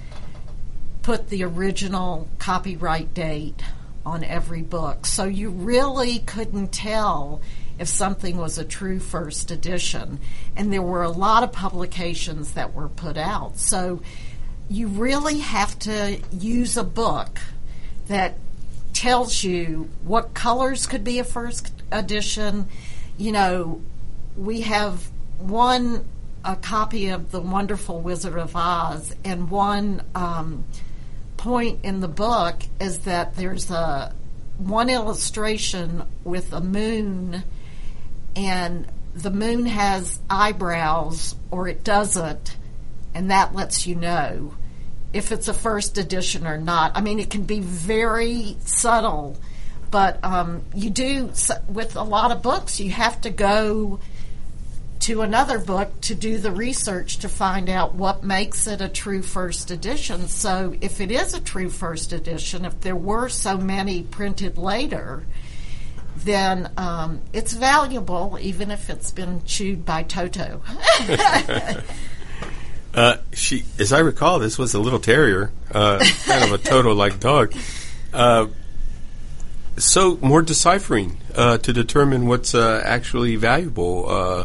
put 1.02 1.28
the 1.28 1.44
original 1.44 2.28
copyright 2.38 3.14
date 3.14 3.62
on 4.04 4.24
every 4.24 4.62
book 4.62 5.06
so 5.06 5.24
you 5.24 5.50
really 5.50 6.18
couldn't 6.20 6.72
tell 6.72 7.40
if 7.80 7.88
something 7.88 8.36
was 8.36 8.58
a 8.58 8.64
true 8.64 9.00
first 9.00 9.50
edition. 9.50 10.20
And 10.54 10.72
there 10.72 10.82
were 10.82 11.02
a 11.02 11.10
lot 11.10 11.42
of 11.42 11.50
publications 11.50 12.52
that 12.52 12.74
were 12.74 12.88
put 12.88 13.16
out. 13.16 13.58
So 13.58 14.00
you 14.68 14.86
really 14.86 15.40
have 15.40 15.76
to 15.80 16.20
use 16.30 16.76
a 16.76 16.84
book 16.84 17.40
that 18.06 18.38
tells 18.92 19.42
you 19.42 19.88
what 20.04 20.34
colors 20.34 20.86
could 20.86 21.02
be 21.02 21.18
a 21.18 21.24
first 21.24 21.72
edition. 21.90 22.68
You 23.16 23.32
know 23.32 23.82
we 24.36 24.60
have 24.60 25.08
one 25.38 26.04
a 26.44 26.56
copy 26.56 27.08
of 27.08 27.30
the 27.32 27.40
Wonderful 27.40 28.00
Wizard 28.00 28.36
of 28.36 28.56
Oz, 28.56 29.14
and 29.24 29.50
one 29.50 30.02
um, 30.14 30.64
point 31.36 31.80
in 31.82 32.00
the 32.00 32.08
book 32.08 32.62
is 32.80 33.00
that 33.00 33.36
there's 33.36 33.70
a 33.70 34.14
one 34.56 34.88
illustration 34.88 36.02
with 36.24 36.52
a 36.52 36.60
moon, 36.60 37.42
and 38.36 38.86
the 39.14 39.30
moon 39.30 39.66
has 39.66 40.18
eyebrows 40.28 41.34
or 41.50 41.68
it 41.68 41.84
doesn't, 41.84 42.56
and 43.14 43.30
that 43.30 43.54
lets 43.54 43.86
you 43.86 43.94
know 43.94 44.54
if 45.12 45.32
it's 45.32 45.48
a 45.48 45.54
first 45.54 45.98
edition 45.98 46.46
or 46.46 46.56
not. 46.56 46.92
I 46.94 47.00
mean, 47.00 47.18
it 47.18 47.30
can 47.30 47.42
be 47.42 47.60
very 47.60 48.56
subtle, 48.60 49.36
but 49.90 50.22
um, 50.24 50.62
you 50.74 50.90
do 50.90 51.32
with 51.68 51.96
a 51.96 52.02
lot 52.02 52.30
of 52.30 52.42
books. 52.42 52.78
You 52.78 52.90
have 52.92 53.20
to 53.22 53.30
go 53.30 54.00
to 55.00 55.22
another 55.22 55.58
book 55.58 55.98
to 56.02 56.14
do 56.14 56.38
the 56.38 56.52
research 56.52 57.18
to 57.18 57.28
find 57.28 57.70
out 57.70 57.94
what 57.94 58.22
makes 58.22 58.66
it 58.66 58.80
a 58.80 58.88
true 58.88 59.22
first 59.22 59.70
edition. 59.70 60.28
So, 60.28 60.76
if 60.80 61.00
it 61.00 61.10
is 61.10 61.34
a 61.34 61.40
true 61.40 61.70
first 61.70 62.12
edition, 62.12 62.64
if 62.64 62.80
there 62.80 62.96
were 62.96 63.28
so 63.28 63.56
many 63.56 64.02
printed 64.02 64.58
later, 64.58 65.24
then 66.24 66.70
um, 66.76 67.20
it's 67.32 67.52
valuable, 67.52 68.38
even 68.40 68.70
if 68.70 68.90
it's 68.90 69.10
been 69.10 69.42
chewed 69.44 69.84
by 69.84 70.02
Toto. 70.02 70.62
Uh, 72.92 73.18
she, 73.32 73.64
as 73.78 73.92
I 73.92 74.00
recall, 74.00 74.40
this 74.40 74.58
was 74.58 74.74
a 74.74 74.80
little 74.80 74.98
terrier, 74.98 75.52
uh, 75.70 76.04
kind 76.24 76.44
of 76.44 76.52
a 76.52 76.58
Toto-like 76.58 77.20
dog. 77.20 77.54
Uh, 78.12 78.48
so 79.76 80.18
more 80.20 80.42
deciphering 80.42 81.16
uh, 81.36 81.58
to 81.58 81.72
determine 81.72 82.26
what's 82.26 82.54
uh, 82.54 82.82
actually 82.84 83.36
valuable, 83.36 84.08
uh, 84.08 84.44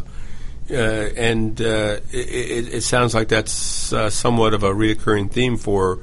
and 0.70 1.60
it, 1.60 2.04
it 2.12 2.82
sounds 2.82 3.14
like 3.14 3.28
that's 3.28 3.52
somewhat 3.52 4.54
of 4.54 4.62
a 4.62 4.70
reoccurring 4.70 5.30
theme 5.30 5.56
for 5.56 5.98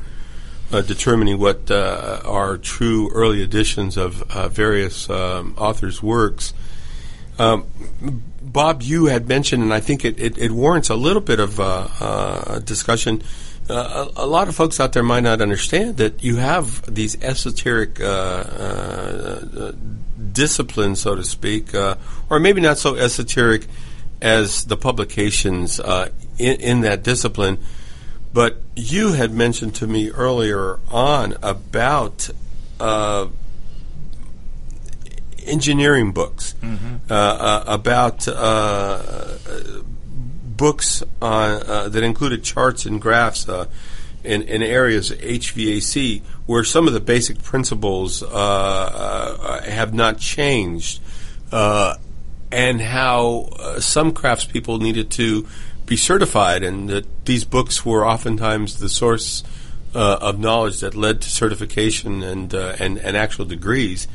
uh, 0.71 0.81
determining 0.81 1.39
what 1.39 1.69
uh, 1.69 2.21
are 2.25 2.57
true 2.57 3.11
early 3.13 3.41
editions 3.41 3.97
of 3.97 4.23
uh, 4.31 4.47
various 4.47 5.09
um, 5.09 5.53
authors' 5.57 6.01
works. 6.01 6.53
Um, 7.37 7.65
Bob, 8.41 8.81
you 8.81 9.05
had 9.05 9.27
mentioned, 9.27 9.63
and 9.63 9.73
I 9.73 9.79
think 9.79 10.05
it, 10.05 10.19
it, 10.19 10.37
it 10.37 10.51
warrants 10.51 10.89
a 10.89 10.95
little 10.95 11.21
bit 11.21 11.39
of 11.39 11.59
uh, 11.59 11.87
uh, 11.99 12.59
discussion. 12.59 13.23
Uh, 13.69 14.09
a, 14.15 14.23
a 14.23 14.27
lot 14.27 14.47
of 14.47 14.55
folks 14.55 14.79
out 14.79 14.93
there 14.93 15.03
might 15.03 15.23
not 15.23 15.41
understand 15.41 15.97
that 15.97 16.23
you 16.23 16.35
have 16.37 16.93
these 16.93 17.21
esoteric 17.23 17.95
disciplines, 20.33 20.99
so 20.99 21.15
to 21.15 21.23
speak, 21.23 21.73
or 21.73 22.39
maybe 22.39 22.61
not 22.61 22.77
so 22.77 22.95
esoteric 22.95 23.65
as 24.21 24.65
the 24.65 24.77
publications 24.77 25.79
in, 26.37 26.61
in 26.61 26.81
that 26.81 27.03
discipline. 27.03 27.57
But 28.33 28.57
you 28.75 29.13
had 29.13 29.31
mentioned 29.31 29.75
to 29.75 29.87
me 29.87 30.09
earlier 30.09 30.79
on 30.89 31.35
about 31.43 32.29
uh, 32.79 33.27
engineering 35.45 36.11
books, 36.11 36.55
uh, 37.09 37.13
uh, 37.13 37.63
about 37.67 38.27
uh, 38.27 38.99
books 40.57 41.03
on, 41.21 41.61
uh, 41.67 41.89
that 41.89 42.03
included 42.03 42.43
charts 42.43 42.85
and 42.85 42.99
graphs 43.01 43.47
uh, 43.47 43.67
in, 44.23 44.43
in 44.43 44.63
areas 44.63 45.11
of 45.11 45.19
HVAC 45.19 46.21
where 46.45 46.63
some 46.63 46.87
of 46.87 46.93
the 46.93 46.99
basic 46.99 47.41
principles 47.43 48.23
uh, 48.23 48.27
uh, 48.27 49.61
have 49.63 49.93
not 49.93 50.17
changed, 50.17 51.01
uh, 51.51 51.95
and 52.51 52.81
how 52.81 53.49
uh, 53.59 53.79
some 53.79 54.11
craftspeople 54.13 54.79
needed 54.79 55.09
to 55.11 55.47
be 55.85 55.97
certified, 55.97 56.63
and 56.63 56.89
that 56.89 57.25
these 57.25 57.43
books 57.43 57.85
were 57.85 58.05
oftentimes 58.05 58.79
the 58.79 58.89
source 58.89 59.43
uh, 59.95 60.17
of 60.21 60.39
knowledge 60.39 60.79
that 60.79 60.95
led 60.95 61.21
to 61.21 61.29
certification 61.29 62.23
and 62.23 62.53
uh, 62.53 62.75
and, 62.79 62.97
and 62.97 63.15
actual 63.17 63.45
degrees. 63.45 64.07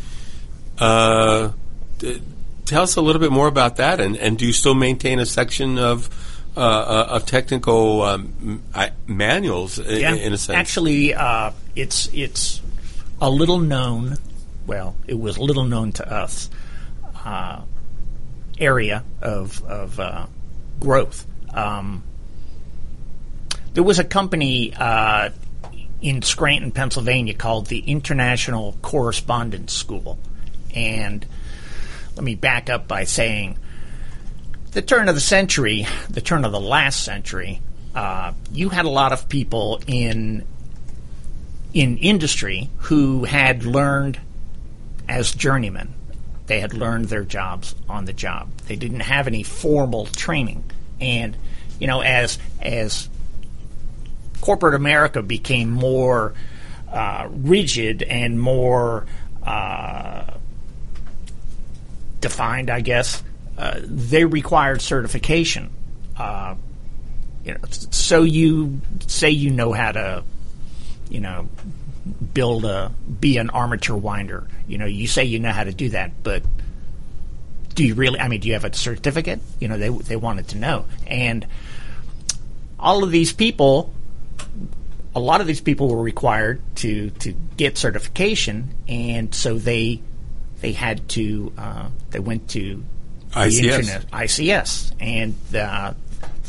Uh, 0.79 1.53
d- 1.99 2.23
tell 2.65 2.83
us 2.83 2.97
a 2.97 3.01
little 3.01 3.21
bit 3.21 3.33
more 3.33 3.49
about 3.49 3.77
that, 3.77 4.01
and, 4.01 4.17
and 4.17 4.39
do 4.39 4.47
you 4.47 4.53
still 4.53 4.75
maintain 4.75 5.19
a 5.19 5.27
section 5.27 5.79
of 5.79 6.09
uh, 6.57 6.61
uh, 6.61 7.07
of 7.11 7.27
technical 7.27 8.03
um, 8.03 8.63
manuals 9.07 9.79
in, 9.79 10.01
yeah, 10.01 10.15
in 10.15 10.33
a 10.33 10.39
sense? 10.39 10.57
actually, 10.57 11.15
uh, 11.15 11.53
it's 11.77 12.09
it's 12.13 12.61
a 13.21 13.31
little 13.31 13.59
known. 13.59 14.17
Well, 14.67 14.97
it 15.07 15.19
was 15.19 15.39
little 15.39 15.65
known 15.65 15.93
to 15.93 16.13
us. 16.13 16.51
Uh, 17.25 17.63
area 18.61 19.05
of 19.23 19.63
of 19.65 20.01
uh, 20.01 20.27
growth. 20.81 21.27
Um, 21.59 22.03
there 23.75 23.83
was 23.83 23.99
a 23.99 24.05
company 24.05 24.73
uh, 24.75 25.31
in 26.01 26.23
Scranton, 26.23 26.73
Pennsylvania, 26.73 27.35
called 27.35 27.67
the 27.67 27.79
International 27.79 28.77
Correspondence 28.83 29.73
School, 29.73 30.19
and 30.75 31.25
let 32.15 32.25
me 32.25 32.35
back 32.35 32.71
up 32.71 32.89
by 32.89 33.05
saying, 33.05 33.59
the 34.73 34.83
turn 34.83 35.09
of 35.09 35.15
the 35.15 35.21
century, 35.21 35.87
the 36.11 36.21
turn 36.21 36.45
of 36.45 36.53
the 36.53 36.61
last 36.61 37.03
century, 37.05 37.61
uh, 37.95 38.33
you 38.53 38.69
had 38.69 38.85
a 38.85 38.91
lot 38.91 39.13
of 39.13 39.29
people 39.29 39.81
in 39.87 40.45
in 41.75 41.99
industry 41.99 42.71
who 42.79 43.25
had 43.25 43.65
learned 43.65 44.19
as 45.09 45.33
journeymen. 45.33 45.95
They 46.47 46.61
had 46.61 46.73
learned 46.73 47.07
their 47.07 47.25
jobs 47.25 47.75
on 47.89 48.07
the 48.07 48.13
job. 48.13 48.51
They 48.69 48.77
didn't 48.77 49.01
have 49.01 49.27
any 49.27 49.43
formal 49.43 50.07
training, 50.07 50.65
and 51.01 51.37
you 51.79 51.87
know, 51.87 52.01
as 52.01 52.39
as 52.61 53.09
corporate 54.41 54.75
America 54.75 55.23
became 55.23 55.71
more 55.71 56.35
uh, 56.93 57.29
rigid 57.31 58.03
and 58.03 58.41
more 58.41 59.07
uh, 59.43 60.25
defined, 62.21 62.71
I 62.71 62.81
guess, 62.81 63.23
uh, 63.57 63.81
they 63.83 64.25
required 64.25 64.81
certification. 64.83 65.71
Uh, 66.17 66.55
you 67.45 67.55
know, 67.55 67.61
so 67.91 68.23
you 68.23 68.81
say 69.07 69.31
you 69.31 69.51
know 69.51 69.73
how 69.73 69.93
to, 69.93 70.25
you 71.09 71.21
know, 71.21 71.49
build 72.35 72.65
a 72.65 72.93
be 73.21 73.39
an 73.39 73.51
armature 73.51 73.97
winder. 73.97 74.47
You 74.67 74.79
know, 74.79 74.87
you 74.87 75.07
say 75.07 75.25
you 75.25 75.39
know 75.39 75.53
how 75.53 75.65
to 75.65 75.73
do 75.73 75.91
that, 75.91 76.23
but 76.23 76.43
do 77.79 77.87
you 77.87 77.95
really? 77.95 78.19
I 78.19 78.27
mean, 78.27 78.41
do 78.41 78.49
you 78.49 78.55
have 78.55 78.65
a 78.65 78.75
certificate? 78.75 79.39
You 79.61 79.69
know, 79.69 79.79
they 79.79 79.89
they 79.89 80.17
wanted 80.17 80.49
to 80.49 80.59
know, 80.59 80.87
and 81.07 81.47
all 82.77 83.05
of 83.05 83.13
these 83.13 83.33
people 83.33 83.95
a 85.15 85.21
lot 85.21 85.41
of 85.41 85.47
these 85.47 85.61
people 85.61 85.89
were 85.89 86.03
required 86.03 86.61
to 86.77 87.11
to 87.11 87.35
get 87.57 87.79
certification, 87.79 88.75
and 88.89 89.33
so 89.33 89.59
they 89.59 90.03
they 90.61 90.73
had 90.73 91.09
to 91.11 91.53
uh, 91.57 91.89
they 92.11 92.19
went 92.19 92.51
to 92.51 92.83
the 93.33 93.61
internet 93.61 94.11
ICS, 94.11 94.95
and 94.99 95.37
uh, 95.55 95.95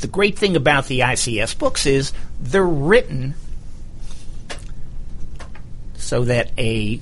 the 0.02 0.08
great 0.08 0.36
thing 0.36 0.56
about 0.56 0.88
the 0.88 1.02
ICS 1.02 1.60
books 1.60 1.86
is 1.86 2.12
they're 2.42 2.66
written 2.66 3.36
so 5.94 6.24
that 6.24 6.52
a 6.58 7.00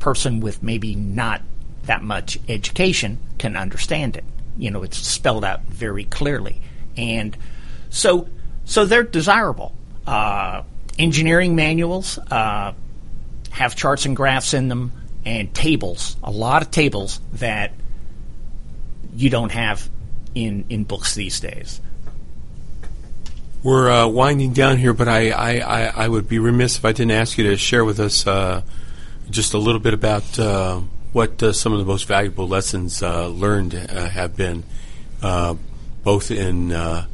person 0.00 0.40
with 0.40 0.64
maybe 0.64 0.96
not 0.96 1.42
that 1.88 2.02
much 2.02 2.38
education 2.48 3.18
can 3.38 3.56
understand 3.56 4.16
it. 4.16 4.24
You 4.56 4.70
know, 4.70 4.82
it's 4.82 4.98
spelled 4.98 5.44
out 5.44 5.62
very 5.64 6.04
clearly, 6.04 6.60
and 6.96 7.36
so 7.90 8.28
so 8.64 8.84
they're 8.84 9.02
desirable. 9.02 9.74
Uh, 10.06 10.62
engineering 10.98 11.56
manuals 11.56 12.18
uh, 12.18 12.72
have 13.50 13.74
charts 13.74 14.04
and 14.04 14.14
graphs 14.14 14.54
in 14.54 14.68
them, 14.68 14.92
and 15.24 15.52
tables. 15.54 16.16
A 16.22 16.30
lot 16.30 16.62
of 16.62 16.70
tables 16.70 17.20
that 17.34 17.72
you 19.14 19.30
don't 19.30 19.52
have 19.52 19.88
in 20.34 20.66
in 20.68 20.84
books 20.84 21.14
these 21.14 21.40
days. 21.40 21.80
We're 23.62 23.90
uh, 23.90 24.06
winding 24.06 24.52
down 24.52 24.76
here, 24.76 24.92
but 24.92 25.08
I, 25.08 25.30
I, 25.30 25.58
I, 25.58 26.04
I 26.04 26.08
would 26.08 26.28
be 26.28 26.38
remiss 26.38 26.78
if 26.78 26.84
I 26.84 26.92
didn't 26.92 27.10
ask 27.10 27.38
you 27.38 27.44
to 27.50 27.56
share 27.56 27.84
with 27.84 27.98
us 27.98 28.24
uh, 28.24 28.62
just 29.30 29.52
a 29.52 29.58
little 29.58 29.80
bit 29.80 29.94
about 29.94 30.38
uh, 30.38 30.80
what 31.12 31.42
uh, 31.42 31.52
some 31.52 31.72
of 31.72 31.78
the 31.78 31.84
most 31.84 32.06
valuable 32.06 32.46
lessons 32.46 33.02
uh, 33.02 33.28
learned 33.28 33.74
uh, 33.74 34.08
have 34.08 34.36
been, 34.36 34.64
uh, 35.22 35.54
both 36.02 36.30
in 36.30 36.72
uh, 36.72 37.06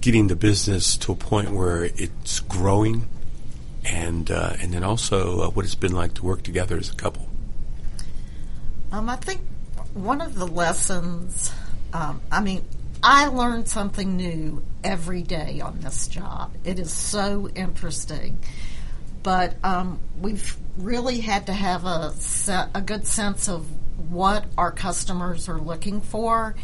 getting 0.00 0.26
the 0.26 0.36
business 0.36 0.96
to 0.98 1.12
a 1.12 1.16
point 1.16 1.50
where 1.50 1.84
it's 1.84 2.40
growing, 2.40 3.08
and 3.84 4.30
uh, 4.30 4.54
and 4.60 4.72
then 4.72 4.84
also 4.84 5.50
what 5.50 5.64
it's 5.64 5.74
been 5.74 5.94
like 5.94 6.14
to 6.14 6.24
work 6.24 6.42
together 6.42 6.76
as 6.76 6.90
a 6.90 6.94
couple. 6.94 7.28
Um, 8.92 9.08
I 9.08 9.16
think 9.16 9.40
one 9.94 10.20
of 10.20 10.34
the 10.34 10.46
lessons, 10.46 11.52
um, 11.92 12.20
I 12.30 12.40
mean, 12.40 12.64
I 13.02 13.26
learn 13.26 13.66
something 13.66 14.16
new 14.16 14.62
every 14.84 15.22
day 15.22 15.60
on 15.60 15.80
this 15.80 16.08
job. 16.08 16.54
It 16.64 16.78
is 16.78 16.92
so 16.92 17.48
interesting. 17.54 18.38
But 19.26 19.56
um, 19.64 19.98
we've 20.20 20.56
really 20.78 21.18
had 21.18 21.46
to 21.46 21.52
have 21.52 21.84
a, 21.84 22.12
se- 22.12 22.68
a 22.72 22.80
good 22.80 23.08
sense 23.08 23.48
of 23.48 23.68
what 24.08 24.44
our 24.56 24.70
customers 24.70 25.48
are 25.48 25.58
looking 25.58 26.00
for 26.00 26.54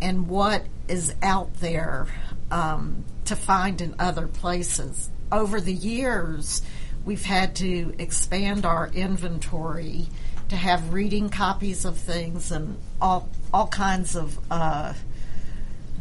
and 0.00 0.28
what 0.28 0.64
is 0.86 1.12
out 1.20 1.54
there 1.54 2.06
um, 2.52 3.04
to 3.24 3.34
find 3.34 3.80
in 3.80 3.96
other 3.98 4.28
places. 4.28 5.10
Over 5.32 5.60
the 5.60 5.72
years, 5.72 6.62
we've 7.04 7.24
had 7.24 7.56
to 7.56 7.92
expand 7.98 8.64
our 8.64 8.86
inventory 8.86 10.06
to 10.50 10.54
have 10.54 10.92
reading 10.92 11.28
copies 11.28 11.84
of 11.84 11.96
things 11.96 12.52
and 12.52 12.78
all 13.00 13.28
all 13.52 13.66
kinds 13.66 14.14
of 14.14 14.38
uh, 14.48 14.94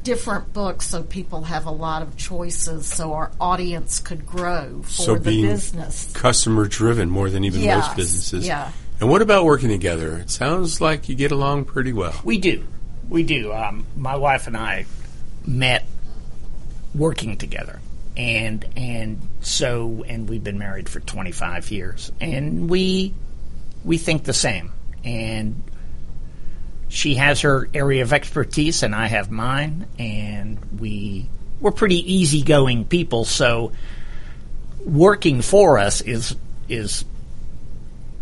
different 0.05 0.53
books, 0.53 0.87
so 0.87 1.03
people 1.03 1.41
have 1.41 1.65
a 1.65 1.71
lot 1.71 2.01
of 2.01 2.15
choices, 2.15 2.85
so 2.85 3.11
our 3.13 3.31
audience 3.41 3.99
could 3.99 4.25
grow 4.25 4.81
for 4.83 4.89
so 4.89 5.15
the 5.15 5.31
being 5.31 5.47
business. 5.47 6.09
customer 6.13 6.65
driven 6.67 7.09
more 7.09 7.29
than 7.29 7.43
even 7.43 7.61
Yes, 7.61 7.87
most 7.87 7.97
businesses. 7.97 8.47
yeah. 8.47 8.71
And 9.01 9.09
what 9.09 9.21
about 9.21 9.43
working 9.43 9.67
together? 9.67 10.17
It 10.19 10.29
sounds 10.29 10.79
like 10.79 11.09
you 11.09 11.15
get 11.15 11.33
along 11.33 11.65
pretty 11.65 11.91
well. 11.91 12.17
We 12.23 12.37
do. 12.37 12.65
We 13.09 13.23
do. 13.23 13.51
Um, 13.51 13.85
my 13.97 14.15
wife 14.15 14.47
and 14.47 14.55
I 14.55 14.85
met 15.45 15.85
working 16.93 17.35
together. 17.35 17.81
And 18.15 18.65
and 18.77 19.19
so 19.41 20.05
and 20.07 20.29
we've 20.29 20.43
been 20.43 20.57
married 20.57 20.87
for 20.87 21.01
25 21.01 21.69
years 21.71 22.13
and 22.21 22.69
we 22.69 23.13
we 23.83 23.97
think 23.97 24.23
the 24.23 24.31
same. 24.33 24.71
And 25.03 25.61
she 26.89 27.15
has 27.15 27.41
her 27.41 27.67
area 27.73 28.01
of 28.03 28.13
expertise 28.13 28.83
and 28.83 28.93
I 28.95 29.07
have 29.07 29.31
mine 29.31 29.87
and 29.99 30.57
we 30.79 31.27
we're 31.59 31.71
pretty 31.71 32.13
easygoing 32.13 32.85
people 32.85 33.25
so 33.25 33.71
working 34.85 35.41
for 35.41 35.77
us 35.79 36.01
is 36.01 36.35
is 36.69 37.05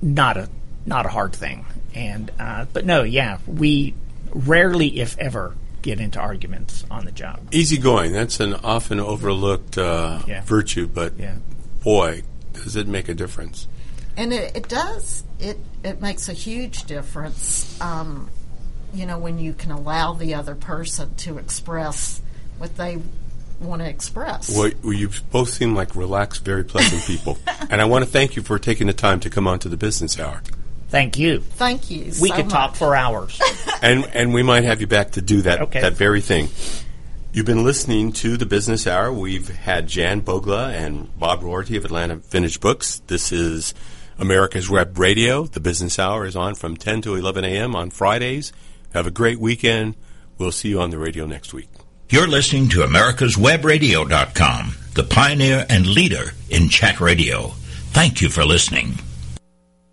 not 0.01 0.37
a 0.37 0.49
not 0.85 1.05
a 1.05 1.09
hard 1.09 1.33
thing. 1.33 1.65
And 1.95 2.31
uh, 2.39 2.65
but 2.73 2.85
no, 2.85 3.03
yeah, 3.03 3.37
we 3.47 3.93
rarely, 4.33 4.99
if 4.99 5.17
ever, 5.19 5.55
get 5.81 5.99
into 5.99 6.19
arguments 6.19 6.83
on 6.89 7.05
the 7.05 7.11
job. 7.11 7.39
Easygoing, 7.53 8.11
that's 8.13 8.39
an 8.39 8.53
often 8.55 8.99
overlooked 8.99 9.77
uh, 9.77 10.21
Yeah. 10.27 10.41
virtue, 10.43 10.87
but 10.87 11.17
Yeah. 11.19 11.35
boy, 11.83 12.23
does 12.53 12.75
it 12.75 12.87
make 12.87 13.09
a 13.09 13.13
difference. 13.13 13.67
And 14.17 14.33
it, 14.33 14.55
it 14.55 14.67
does. 14.69 15.23
It 15.39 15.57
it 15.83 16.01
makes 16.01 16.29
a 16.29 16.33
huge 16.33 16.83
difference. 16.85 17.79
Um, 17.81 18.29
you 18.93 19.05
know, 19.05 19.17
when 19.17 19.39
you 19.39 19.53
can 19.53 19.71
allow 19.71 20.13
the 20.13 20.35
other 20.35 20.55
person 20.55 21.15
to 21.15 21.37
express 21.37 22.21
what 22.57 22.75
they 22.77 22.99
want 23.59 23.81
to 23.81 23.87
express. 23.89 24.55
Well, 24.55 24.71
you 24.93 25.09
both 25.31 25.49
seem 25.49 25.73
like 25.75 25.95
relaxed, 25.95 26.43
very 26.45 26.63
pleasant 26.63 27.03
people. 27.07 27.37
and 27.69 27.81
I 27.81 27.85
want 27.85 28.05
to 28.05 28.09
thank 28.11 28.35
you 28.35 28.41
for 28.43 28.59
taking 28.59 28.87
the 28.87 28.93
time 28.93 29.19
to 29.21 29.29
come 29.29 29.47
on 29.47 29.59
to 29.59 29.69
the 29.69 29.77
business 29.77 30.19
hour. 30.19 30.41
Thank 30.89 31.17
you. 31.17 31.39
Thank 31.39 31.89
you. 31.89 32.05
We 32.21 32.29
so 32.29 32.35
could 32.35 32.49
talk 32.49 32.75
for 32.75 32.95
hours. 32.95 33.41
and 33.81 34.05
and 34.13 34.33
we 34.33 34.43
might 34.43 34.63
have 34.63 34.79
you 34.79 34.87
back 34.87 35.11
to 35.11 35.21
do 35.21 35.41
that 35.43 35.61
Okay. 35.61 35.81
that 35.81 35.93
very 35.93 36.21
thing. 36.21 36.49
You've 37.31 37.47
been 37.47 37.63
listening 37.63 38.11
to 38.13 38.37
the 38.37 38.45
Business 38.45 38.85
Hour. 38.85 39.11
We've 39.11 39.47
had 39.49 39.87
Jan 39.87 40.21
Bogla 40.21 40.71
and 40.71 41.09
Bob 41.17 41.41
Rorty 41.41 41.77
of 41.77 41.85
Atlanta 41.85 42.17
Vintage 42.17 42.59
Books. 42.59 43.01
This 43.07 43.31
is 43.31 43.73
America's 44.19 44.69
Web 44.69 44.99
Radio. 44.99 45.45
The 45.45 45.59
Business 45.59 45.97
Hour 45.97 46.27
is 46.27 46.35
on 46.35 46.53
from 46.53 46.77
10 46.77 47.01
to 47.01 47.15
11 47.15 47.43
a.m. 47.43 47.75
on 47.75 47.89
Fridays. 47.89 48.53
Have 48.93 49.07
a 49.07 49.11
great 49.11 49.39
weekend. 49.39 49.95
We'll 50.37 50.51
see 50.51 50.69
you 50.69 50.81
on 50.81 50.89
the 50.89 50.97
radio 50.97 51.25
next 51.25 51.53
week. 51.53 51.69
You're 52.09 52.27
listening 52.27 52.69
to 52.69 52.79
America'sWebRadio.com, 52.79 54.75
the 54.93 55.03
pioneer 55.03 55.65
and 55.69 55.87
leader 55.87 56.33
in 56.49 56.69
chat 56.69 56.99
radio. 56.99 57.53
Thank 57.91 58.21
you 58.21 58.29
for 58.29 58.45
listening. 58.45 58.99